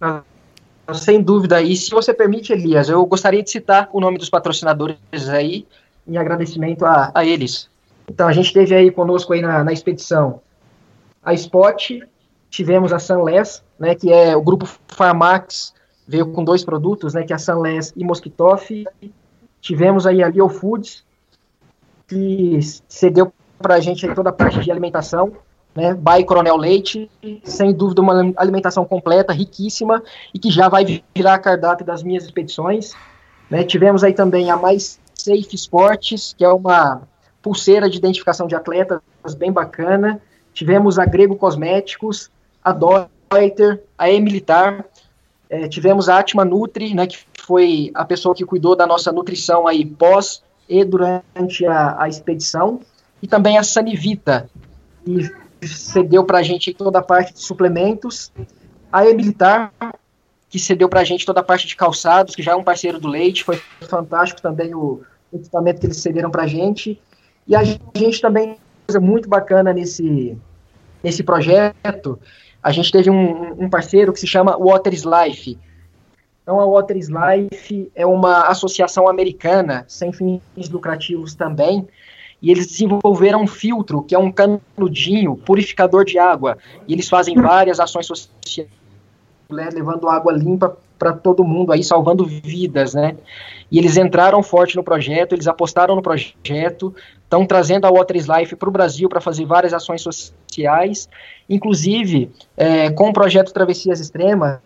Ah, 0.00 0.22
sem 0.94 1.20
dúvida. 1.20 1.60
E 1.60 1.74
se 1.74 1.90
você 1.90 2.14
permite, 2.14 2.52
Elias, 2.52 2.88
eu 2.88 3.04
gostaria 3.04 3.42
de 3.42 3.50
citar 3.50 3.90
o 3.92 4.00
nome 4.00 4.18
dos 4.18 4.30
patrocinadores 4.30 4.98
aí, 5.28 5.66
em 6.06 6.16
agradecimento 6.16 6.86
a, 6.86 7.10
a 7.12 7.24
eles. 7.24 7.68
Então, 8.08 8.28
a 8.28 8.32
gente 8.32 8.52
teve 8.52 8.72
aí 8.72 8.90
conosco 8.90 9.32
aí 9.32 9.42
na, 9.42 9.64
na 9.64 9.72
expedição 9.72 10.40
a 11.22 11.34
Spot, 11.34 11.90
tivemos 12.48 12.92
a 12.92 12.98
Sunless, 12.98 13.62
né, 13.78 13.94
que 13.94 14.12
é 14.12 14.34
o 14.34 14.40
grupo 14.40 14.66
Farmax, 14.88 15.74
veio 16.06 16.32
com 16.32 16.42
dois 16.42 16.64
produtos, 16.64 17.14
né, 17.14 17.24
que 17.24 17.32
é 17.32 17.36
a 17.36 17.38
Sunless 17.38 17.92
e 17.96 18.04
Mosquitoff. 18.04 18.86
Tivemos 19.60 20.06
aí 20.06 20.22
a 20.22 20.28
Leo 20.28 20.48
Foods, 20.48 21.04
que 22.08 22.58
cedeu 22.88 23.32
para 23.60 23.74
a 23.74 23.80
gente 23.80 24.12
toda 24.14 24.30
a 24.30 24.32
parte 24.32 24.60
de 24.60 24.70
alimentação, 24.70 25.32
né, 25.74 25.94
by 25.94 26.24
Coronel 26.24 26.56
Leite, 26.56 27.10
sem 27.44 27.72
dúvida 27.72 28.00
uma 28.00 28.32
alimentação 28.36 28.84
completa, 28.84 29.32
riquíssima, 29.32 30.02
e 30.34 30.38
que 30.38 30.50
já 30.50 30.68
vai 30.68 31.02
virar 31.14 31.38
cardápio 31.38 31.86
das 31.86 32.02
minhas 32.02 32.24
expedições. 32.24 32.92
Né, 33.48 33.62
tivemos 33.62 34.02
aí 34.02 34.12
também 34.12 34.50
a 34.50 34.56
Mais 34.56 34.98
Safe 35.14 35.54
Sports, 35.54 36.34
que 36.36 36.44
é 36.44 36.48
uma 36.48 37.02
pulseira 37.42 37.88
de 37.88 37.98
identificação 37.98 38.46
de 38.46 38.54
atletas 38.54 39.00
bem 39.36 39.52
bacana. 39.52 40.20
Tivemos 40.52 40.98
a 40.98 41.04
Grego 41.04 41.36
Cosméticos, 41.36 42.30
a 42.64 42.72
Deuter, 42.72 43.82
a 43.96 44.10
E-Militar, 44.10 44.84
é, 45.48 45.68
tivemos 45.68 46.08
a 46.08 46.18
Atma 46.18 46.44
Nutri, 46.44 46.94
né, 46.94 47.06
que 47.06 47.18
foi 47.38 47.90
a 47.94 48.04
pessoa 48.04 48.34
que 48.34 48.44
cuidou 48.44 48.74
da 48.74 48.86
nossa 48.86 49.12
nutrição 49.12 49.66
aí 49.66 49.84
pós 49.84 50.42
e 50.68 50.84
durante 50.84 51.66
a, 51.66 52.02
a 52.02 52.08
expedição 52.08 52.80
e 53.22 53.28
também 53.28 53.58
a 53.58 53.62
Sanivita, 53.62 54.48
que 55.04 55.68
cedeu 55.68 56.24
para 56.24 56.38
a 56.38 56.42
gente 56.42 56.72
toda 56.72 56.98
a 56.98 57.02
parte 57.02 57.34
de 57.34 57.40
suplementos, 57.40 58.32
a 58.92 59.06
Emilitar, 59.06 59.72
que 60.48 60.58
cedeu 60.58 60.88
para 60.88 61.00
a 61.00 61.04
gente 61.04 61.24
toda 61.24 61.40
a 61.40 61.44
parte 61.44 61.66
de 61.66 61.76
calçados, 61.76 62.34
que 62.34 62.42
já 62.42 62.52
é 62.52 62.56
um 62.56 62.64
parceiro 62.64 62.98
do 62.98 63.08
Leite, 63.08 63.44
foi 63.44 63.60
fantástico 63.82 64.42
também 64.42 64.74
o 64.74 65.02
equipamento 65.32 65.80
que 65.80 65.86
eles 65.86 65.98
cederam 65.98 66.30
para 66.30 66.42
a 66.42 66.46
gente, 66.46 67.00
e 67.46 67.54
a 67.54 67.62
gente 67.62 68.20
também, 68.20 68.56
coisa 68.86 69.00
muito 69.00 69.28
bacana 69.28 69.72
nesse, 69.72 70.36
nesse 71.02 71.22
projeto, 71.22 72.18
a 72.62 72.72
gente 72.72 72.90
teve 72.90 73.10
um, 73.10 73.64
um 73.64 73.70
parceiro 73.70 74.12
que 74.12 74.20
se 74.20 74.26
chama 74.26 74.56
Waters 74.58 75.04
Life, 75.04 75.58
então, 76.50 76.58
a 76.58 76.66
Waters 76.66 77.06
Life 77.06 77.92
é 77.94 78.04
uma 78.04 78.48
associação 78.48 79.08
americana, 79.08 79.84
sem 79.86 80.12
fins 80.12 80.68
lucrativos 80.68 81.32
também, 81.32 81.86
e 82.42 82.50
eles 82.50 82.66
desenvolveram 82.66 83.42
um 83.42 83.46
filtro, 83.46 84.02
que 84.02 84.14
é 84.14 84.18
um 84.18 84.32
canudinho 84.32 85.36
purificador 85.36 86.04
de 86.04 86.18
água, 86.18 86.58
e 86.88 86.92
eles 86.92 87.08
fazem 87.08 87.34
várias 87.34 87.78
ações 87.78 88.06
sociais, 88.06 88.68
né, 89.50 89.68
levando 89.72 90.08
água 90.08 90.32
limpa 90.32 90.76
para 90.98 91.14
todo 91.14 91.42
mundo, 91.42 91.72
aí 91.72 91.82
salvando 91.82 92.26
vidas, 92.26 92.92
né? 92.92 93.16
E 93.70 93.78
eles 93.78 93.96
entraram 93.96 94.42
forte 94.42 94.76
no 94.76 94.84
projeto, 94.84 95.34
eles 95.34 95.48
apostaram 95.48 95.96
no 95.96 96.02
projeto, 96.02 96.94
estão 97.22 97.46
trazendo 97.46 97.86
a 97.86 97.90
Waters 97.90 98.26
Life 98.26 98.54
para 98.54 98.68
o 98.68 98.72
Brasil 98.72 99.08
para 99.08 99.20
fazer 99.20 99.46
várias 99.46 99.72
ações 99.72 100.02
sociais, 100.02 101.08
inclusive 101.48 102.30
é, 102.54 102.90
com 102.90 103.08
o 103.08 103.12
projeto 103.14 103.52
Travessias 103.52 103.98
Extremas, 103.98 104.60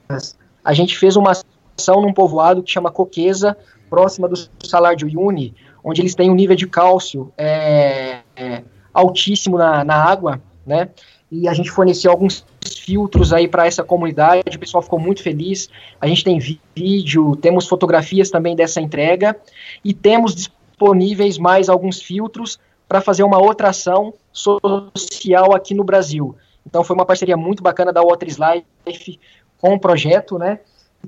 a 0.64 0.72
gente 0.72 0.98
fez 0.98 1.14
uma 1.14 1.30
ação 1.30 2.02
num 2.02 2.12
povoado 2.12 2.62
que 2.62 2.70
chama 2.70 2.90
Coqueza, 2.90 3.56
próxima 3.88 4.28
do 4.28 4.34
Salário 4.64 4.98
de 4.98 5.04
Uyuni, 5.04 5.54
onde 5.84 6.00
eles 6.00 6.14
têm 6.14 6.30
um 6.30 6.34
nível 6.34 6.56
de 6.56 6.66
cálcio 6.66 7.30
é, 7.36 8.20
é, 8.34 8.62
altíssimo 8.92 9.58
na, 9.58 9.84
na 9.84 9.94
água, 9.94 10.40
né? 10.66 10.88
E 11.30 11.48
a 11.48 11.52
gente 11.52 11.70
forneceu 11.70 12.10
alguns 12.10 12.44
filtros 12.64 13.32
aí 13.32 13.46
para 13.46 13.66
essa 13.66 13.82
comunidade, 13.82 14.56
o 14.56 14.58
pessoal 14.58 14.82
ficou 14.82 14.98
muito 14.98 15.22
feliz. 15.22 15.68
A 16.00 16.06
gente 16.06 16.24
tem 16.24 16.38
vídeo, 16.74 17.36
temos 17.36 17.66
fotografias 17.66 18.30
também 18.30 18.54
dessa 18.56 18.80
entrega 18.80 19.36
e 19.84 19.92
temos 19.92 20.34
disponíveis 20.34 21.36
mais 21.36 21.68
alguns 21.68 22.00
filtros 22.00 22.58
para 22.88 23.00
fazer 23.00 23.24
uma 23.24 23.38
outra 23.38 23.70
ação 23.70 24.14
social 24.32 25.54
aqui 25.54 25.74
no 25.74 25.84
Brasil. 25.84 26.36
Então 26.66 26.84
foi 26.84 26.94
uma 26.94 27.06
parceria 27.06 27.36
muito 27.36 27.62
bacana 27.62 27.92
da 27.92 28.02
Waters 28.02 28.36
Life 28.86 29.18
com 29.60 29.74
o 29.74 29.80
projeto, 29.80 30.38
né? 30.38 30.60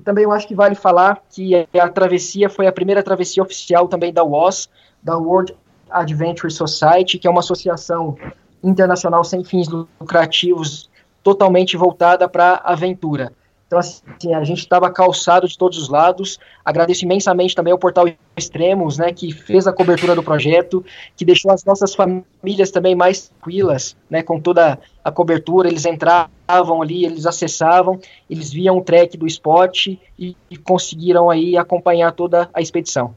Também 0.03 0.23
eu 0.23 0.31
acho 0.31 0.47
que 0.47 0.55
vale 0.55 0.75
falar 0.75 1.21
que 1.29 1.67
a 1.79 1.89
travessia 1.89 2.49
foi 2.49 2.67
a 2.67 2.71
primeira 2.71 3.03
travessia 3.03 3.43
oficial 3.43 3.87
também 3.87 4.13
da 4.13 4.23
WOS, 4.23 4.69
da 5.01 5.17
World 5.17 5.55
Adventure 5.89 6.51
Society, 6.51 7.17
que 7.17 7.27
é 7.27 7.29
uma 7.29 7.39
associação 7.39 8.17
internacional 8.63 9.23
sem 9.23 9.43
fins 9.43 9.67
lucrativos 9.67 10.89
totalmente 11.23 11.75
voltada 11.75 12.27
para 12.27 12.61
aventura. 12.63 13.31
Então, 13.67 13.79
assim, 13.79 14.33
a 14.33 14.43
gente 14.45 14.59
estava 14.59 14.89
calçado 14.89 15.45
de 15.45 15.57
todos 15.57 15.77
os 15.77 15.89
lados. 15.89 16.39
Agradeço 16.63 17.03
imensamente 17.03 17.53
também 17.53 17.73
ao 17.73 17.77
Portal 17.77 18.07
Extremos, 18.35 18.97
né, 18.97 19.11
que 19.11 19.33
fez 19.33 19.67
a 19.67 19.73
cobertura 19.73 20.15
do 20.15 20.23
projeto, 20.23 20.85
que 21.17 21.25
deixou 21.25 21.51
as 21.51 21.65
nossas 21.65 21.93
famílias 21.93 22.71
também 22.71 22.95
mais 22.95 23.27
tranquilas, 23.27 23.97
né, 24.09 24.23
com 24.23 24.39
toda 24.39 24.79
a 25.03 25.11
cobertura. 25.11 25.67
Eles 25.67 25.85
entravam 25.85 26.81
ali, 26.81 27.03
eles 27.03 27.25
acessavam, 27.25 27.99
eles 28.29 28.53
viam 28.53 28.77
o 28.77 28.81
track 28.81 29.17
do 29.17 29.27
spot 29.27 29.87
e, 29.87 30.37
e 30.49 30.57
conseguiram 30.57 31.29
aí 31.29 31.57
acompanhar 31.57 32.13
toda 32.13 32.49
a 32.53 32.61
expedição. 32.61 33.13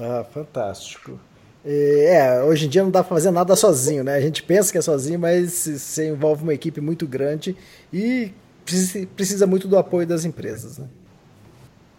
Ah, 0.00 0.24
fantástico. 0.32 1.20
É, 1.66 2.42
hoje 2.44 2.64
em 2.64 2.68
dia 2.68 2.82
não 2.82 2.90
dá 2.90 3.04
para 3.04 3.14
fazer 3.14 3.30
nada 3.30 3.54
sozinho, 3.54 4.02
né? 4.02 4.14
A 4.14 4.20
gente 4.20 4.42
pensa 4.42 4.72
que 4.72 4.78
é 4.78 4.80
sozinho, 4.80 5.18
mas 5.18 5.52
você 5.52 6.08
envolve 6.08 6.42
uma 6.42 6.54
equipe 6.54 6.80
muito 6.80 7.06
grande 7.06 7.54
e 7.92 8.32
precisa 9.14 9.46
muito 9.46 9.66
do 9.66 9.76
apoio 9.78 10.06
das 10.06 10.24
empresas. 10.24 10.78
Né? 10.78 10.86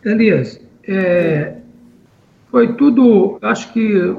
Elias, 0.06 0.60
é, 0.88 1.56
foi 2.50 2.74
tudo, 2.74 3.38
acho 3.42 3.72
que 3.74 4.16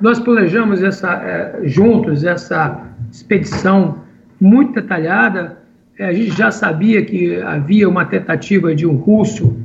nós 0.00 0.18
planejamos 0.18 0.82
essa, 0.82 1.12
é, 1.14 1.60
juntos 1.64 2.24
essa 2.24 2.88
expedição 3.12 4.02
muito 4.40 4.74
detalhada. 4.74 5.58
É, 5.98 6.06
a 6.06 6.12
gente 6.12 6.36
já 6.36 6.50
sabia 6.50 7.04
que 7.04 7.40
havia 7.40 7.88
uma 7.88 8.04
tentativa 8.04 8.74
de 8.74 8.86
um 8.86 8.96
russo 8.96 9.56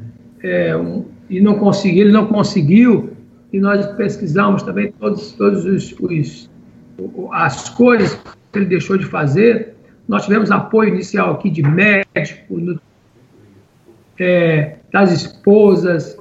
é, 0.43 0.75
um, 0.75 1.05
e 1.29 1.41
não 1.41 1.55
conseguiu, 1.55 2.03
ele 2.03 2.11
não 2.11 2.27
conseguiu. 2.27 3.13
E 3.51 3.59
nós 3.59 3.85
pesquisamos 3.93 4.61
também 4.61 4.93
todos, 4.99 5.31
todos 5.31 5.65
os, 5.65 5.95
os 5.99 6.49
as 7.31 7.69
coisas 7.69 8.13
que 8.51 8.59
ele 8.59 8.65
deixou 8.65 8.97
de 8.97 9.05
fazer 9.05 9.75
nós 10.09 10.23
tivemos 10.23 10.49
apoio 10.49 10.89
inicial 10.89 11.33
aqui 11.35 11.51
de 11.51 11.61
médico, 11.61 12.79
é, 14.19 14.77
das 14.91 15.11
esposas, 15.11 16.17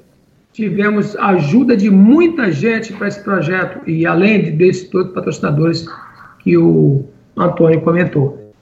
tivemos 0.53 1.16
ajuda 1.16 1.74
de 1.74 1.91
muita 1.91 2.53
gente 2.53 2.93
para 2.93 3.09
esse 3.09 3.24
projeto, 3.24 3.89
e 3.89 4.05
além 4.05 4.55
desses 4.55 4.91
todos 4.91 5.14
patrocinadores 5.14 5.86
que 6.41 6.55
o 6.55 7.07
Antônio 7.34 7.80
comentou. 7.80 8.53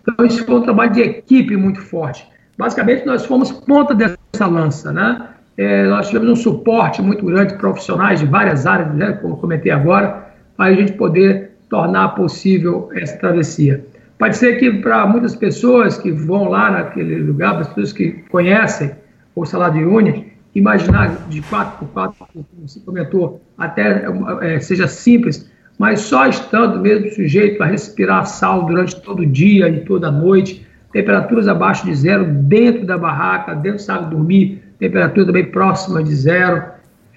Então, 0.00 0.24
isso 0.24 0.44
foi 0.44 0.54
um 0.54 0.62
trabalho 0.62 0.92
de 0.92 1.00
equipe 1.00 1.56
muito 1.56 1.80
forte. 1.80 2.24
Basicamente, 2.56 3.04
nós 3.04 3.26
fomos 3.26 3.50
ponta 3.50 3.92
dessa 3.92 4.46
lança, 4.46 4.92
né? 4.92 5.30
É, 5.56 5.84
nós 5.88 6.06
tivemos 6.06 6.30
um 6.30 6.36
suporte 6.36 7.02
muito 7.02 7.26
grande 7.26 7.54
de 7.54 7.58
profissionais 7.58 8.20
de 8.20 8.26
várias 8.26 8.66
áreas, 8.66 8.94
né, 8.94 9.14
como 9.14 9.36
comentei 9.38 9.72
agora, 9.72 10.28
para 10.56 10.66
a 10.66 10.72
gente 10.72 10.92
poder 10.92 11.56
tornar 11.68 12.10
possível 12.10 12.88
essa 12.94 13.16
travessia. 13.16 13.84
Pode 14.18 14.36
ser 14.36 14.58
que 14.58 14.72
para 14.72 15.06
muitas 15.06 15.36
pessoas 15.36 15.98
que 15.98 16.10
vão 16.10 16.48
lá 16.48 16.70
naquele 16.70 17.16
lugar, 17.18 17.52
para 17.52 17.62
as 17.62 17.68
pessoas 17.68 17.92
que 17.92 18.12
conhecem 18.30 18.92
o 19.34 19.44
salário 19.44 19.78
de 19.78 19.84
Uni, 19.84 20.32
imaginar 20.54 21.14
de 21.28 21.42
4x4, 21.42 22.14
como 22.32 22.46
você 22.66 22.80
comentou, 22.80 23.42
até 23.58 24.06
é, 24.40 24.58
seja 24.58 24.88
simples, 24.88 25.50
mas 25.78 26.00
só 26.00 26.26
estando 26.26 26.80
mesmo 26.80 27.10
sujeito 27.10 27.62
a 27.62 27.66
respirar 27.66 28.26
sal 28.26 28.64
durante 28.64 28.98
todo 29.02 29.20
o 29.20 29.26
dia 29.26 29.68
e 29.68 29.80
toda 29.84 30.08
a 30.08 30.10
noite, 30.10 30.66
temperaturas 30.92 31.46
abaixo 31.46 31.84
de 31.84 31.94
zero 31.94 32.24
dentro 32.24 32.86
da 32.86 32.96
barraca, 32.96 33.54
dentro 33.54 33.76
do 33.76 33.82
saco 33.82 34.08
dormir, 34.08 34.62
temperatura 34.78 35.26
também 35.26 35.44
próxima 35.44 36.02
de 36.02 36.14
zero. 36.14 36.62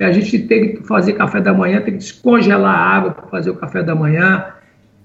A 0.01 0.11
gente 0.11 0.37
tem 0.39 0.75
que 0.75 0.83
fazer 0.83 1.13
café 1.13 1.39
da 1.39 1.53
manhã, 1.53 1.79
tem 1.79 1.93
que 1.93 1.99
descongelar 1.99 2.75
a 2.75 2.97
água 2.97 3.11
para 3.11 3.27
fazer 3.27 3.51
o 3.51 3.55
café 3.55 3.81
da 3.81 3.95
manhã, 3.95 4.47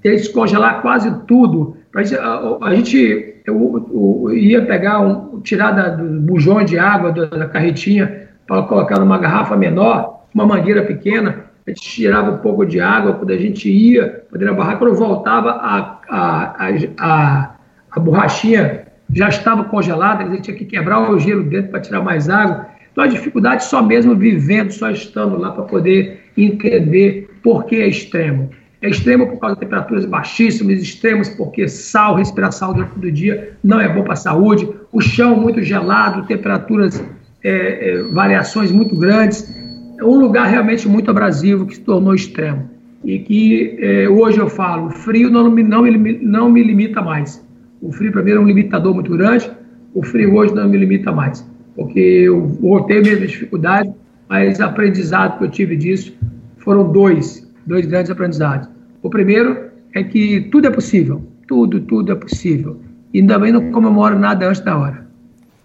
tem 0.03 0.13
que 0.13 0.19
descongelar 0.19 0.83
quase 0.83 1.13
tudo 1.27 1.77
a, 1.97 2.59
a 2.61 2.75
gente 2.75 3.43
eu, 3.47 4.27
eu, 4.27 4.35
ia 4.35 4.65
pegar 4.65 5.01
um, 5.01 5.41
tirar 5.41 5.71
da, 5.71 5.89
do 5.91 6.21
bujão 6.21 6.65
de 6.65 6.79
água 6.79 7.13
da, 7.13 7.27
da 7.27 7.49
carretinha 7.49 8.29
para 8.47 8.63
colocar 8.63 8.99
numa 8.99 9.19
garrafa 9.19 9.57
menor, 9.57 10.27
uma 10.35 10.47
mangueira 10.47 10.83
pequena, 10.83 11.45
a 11.67 11.71
gente 11.71 11.83
tirava 11.83 12.33
um 12.33 12.39
pouco 12.39 12.67
de 12.67 12.81
água 12.81 13.15
quando 13.15 13.31
a 13.31 13.39
gente 13.39 13.71
ia 13.71 14.25
poder 14.31 14.53
barraca, 14.53 14.79
quando 14.79 14.95
voltava 14.95 15.51
a, 15.51 16.01
a, 16.09 16.85
a, 16.99 17.55
a, 17.91 18.01
borrachinha 18.01 18.85
já 19.13 19.29
estava 19.29 19.65
congelada, 19.65 20.25
a 20.25 20.29
gente 20.29 20.43
tinha 20.43 20.57
que 20.57 20.65
quebrar 20.65 21.11
o 21.11 21.19
gelo 21.19 21.45
dentro 21.45 21.71
para 21.71 21.81
tirar 21.81 22.03
mais 22.03 22.29
água. 22.29 22.67
Então 22.91 23.05
a 23.05 23.07
dificuldade 23.07 23.65
só 23.65 23.83
mesmo 23.83 24.15
vivendo, 24.15 24.73
só 24.73 24.91
estando 24.91 25.39
lá 25.39 25.53
para 25.53 25.65
poder 25.65 26.25
entender 26.37 27.31
por 27.43 27.65
que 27.65 27.77
é 27.77 27.87
extremo. 27.87 28.51
É 28.85 28.91
extremo 28.91 29.27
por 29.27 29.39
causa 29.39 29.57
de 29.57 29.61
temperaturas 29.61 30.05
baixíssimas, 30.05 30.79
extremos 30.79 31.31
porque 31.31 31.67
sal, 31.67 32.17
respirar 32.17 32.53
sal 32.53 32.75
durante 32.75 32.99
o 32.99 33.11
dia 33.11 33.57
não 33.65 33.81
é 33.81 33.89
bom 33.89 34.03
para 34.03 34.13
a 34.13 34.17
saúde. 34.17 34.69
O 34.93 35.01
chão 35.01 35.35
muito 35.35 35.63
gelado, 35.63 36.27
temperaturas, 36.27 37.03
é, 37.43 37.93
é, 37.93 38.03
variações 38.03 38.71
muito 38.71 38.95
grandes. 38.95 39.51
É 39.99 40.05
um 40.05 40.21
lugar 40.21 40.49
realmente 40.49 40.87
muito 40.87 41.11
abrasivo 41.11 41.65
que 41.65 41.77
se 41.77 41.81
tornou 41.81 42.15
extremo. 42.15 42.69
E 43.03 43.21
que 43.21 43.79
é, 43.81 44.07
hoje 44.07 44.39
eu 44.39 44.51
falo, 44.51 44.89
o 44.89 44.91
frio 44.91 45.31
não, 45.31 45.49
não, 45.49 45.83
me, 45.83 46.19
não 46.21 46.51
me 46.51 46.63
limita 46.63 47.01
mais. 47.01 47.43
O 47.81 47.91
frio, 47.91 48.13
para 48.13 48.23
mim, 48.23 48.33
era 48.33 48.41
um 48.43 48.47
limitador 48.47 48.93
muito 48.93 49.11
grande. 49.17 49.51
O 49.95 50.03
frio 50.03 50.35
hoje 50.35 50.55
não 50.55 50.69
me 50.69 50.77
limita 50.77 51.11
mais. 51.11 51.41
Porque 51.75 51.99
eu 51.99 52.47
voltei 52.61 53.01
mesmo 53.01 53.27
dificuldade, 53.27 53.91
mas 54.29 54.61
aprendizado 54.61 55.39
que 55.39 55.45
eu 55.45 55.51
tive 55.51 55.75
disso 55.75 56.15
foram 56.59 56.93
dois, 56.93 57.51
dois 57.67 57.87
grandes 57.87 58.11
aprendizados. 58.11 58.74
O 59.05 59.11
primeiro 59.11 59.71
é 59.95 60.03
que 60.03 60.49
tudo 60.51 60.67
é 60.67 60.71
possível, 60.71 61.23
tudo, 61.47 61.79
tudo 61.83 62.11
é 62.11 62.15
possível. 62.15 62.81
E 63.13 63.23
também 63.23 63.53
não 63.53 63.71
comemoro 63.71 64.19
nada 64.19 64.49
antes 64.49 64.63
da 64.63 64.79
hora. 64.79 65.07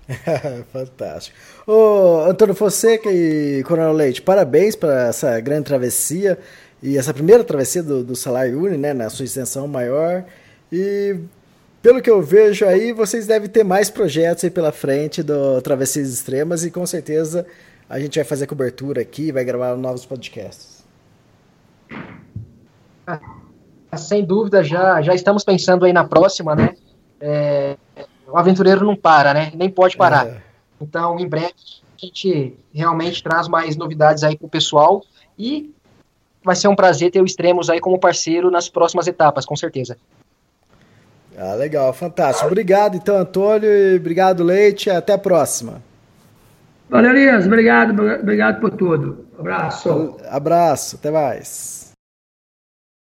Fantástico. 0.74 1.38
Ô, 1.66 2.26
Antônio 2.28 2.54
Fonseca 2.54 3.10
e 3.10 3.64
Coronel 3.64 3.94
Leite, 3.94 4.22
parabéns 4.22 4.76
para 4.76 5.08
essa 5.08 5.40
grande 5.40 5.64
travessia 5.64 6.38
e 6.84 6.98
essa 6.98 7.14
primeira 7.14 7.42
travessia 7.42 7.82
do, 7.82 8.04
do 8.04 8.14
Salário 8.14 8.62
Uni, 8.62 8.78
né, 8.78 8.94
na 8.94 9.10
sua 9.10 9.24
extensão 9.24 9.70
maior. 9.70 10.26
E 10.70 11.16
pelo 11.82 12.02
que 12.02 12.10
eu 12.10 12.22
vejo 12.22 12.66
aí, 12.66 12.92
vocês 12.92 13.26
devem 13.26 13.48
ter 13.48 13.64
mais 13.64 13.90
projetos 13.90 14.44
aí 14.44 14.50
pela 14.50 14.74
frente 14.74 15.24
do 15.24 15.62
Travessias 15.62 16.10
Extremas 16.10 16.66
e 16.66 16.72
com 16.72 16.86
certeza 16.86 17.46
a 17.90 18.02
gente 18.02 18.20
vai 18.20 18.26
fazer 18.26 18.48
cobertura 18.48 19.00
aqui, 19.02 19.32
vai 19.32 19.46
gravar 19.46 19.78
novos 19.78 20.06
podcasts. 20.06 20.79
Sem 23.98 24.24
dúvida, 24.24 24.64
já, 24.64 25.02
já 25.02 25.14
estamos 25.14 25.44
pensando 25.44 25.86
aí 25.86 25.94
na 25.94 26.04
próxima, 26.04 26.56
né? 26.56 26.76
É, 27.20 27.78
o 28.28 28.38
aventureiro 28.38 28.86
não 28.86 28.96
para, 28.96 29.34
né? 29.34 29.52
Nem 29.56 29.70
pode 29.70 29.98
parar. 29.98 30.28
É. 30.28 30.42
Então, 30.82 31.20
em 31.20 31.28
breve, 31.28 31.54
a 32.02 32.06
gente 32.06 32.56
realmente 32.74 33.22
traz 33.24 33.48
mais 33.48 33.76
novidades 33.76 34.24
aí 34.24 34.38
para 34.38 34.46
o 34.46 34.50
pessoal 34.50 35.04
e 35.38 35.74
vai 36.44 36.56
ser 36.56 36.68
um 36.68 36.76
prazer 36.76 37.12
ter 37.12 37.22
o 37.22 37.26
Extremos 37.26 37.70
aí 37.70 37.80
como 37.80 38.00
parceiro 38.00 38.50
nas 38.50 38.70
próximas 38.70 39.08
etapas, 39.08 39.46
com 39.46 39.56
certeza. 39.56 39.98
Ah, 41.38 41.56
legal, 41.56 41.94
fantástico. 41.94 42.48
Obrigado, 42.48 42.96
então, 42.96 43.18
Antônio, 43.18 43.70
e 43.70 43.98
obrigado, 43.98 44.44
Leite, 44.44 44.90
até 44.90 45.14
a 45.14 45.18
próxima. 45.18 45.82
Valeu, 46.90 47.12
Elias, 47.12 47.46
obrigado, 47.46 47.92
obrigado 47.92 48.60
por 48.60 48.72
tudo. 48.72 49.26
Abraço. 49.38 50.18
Abraço, 50.30 50.96
até 50.96 51.12
mais. 51.12 51.79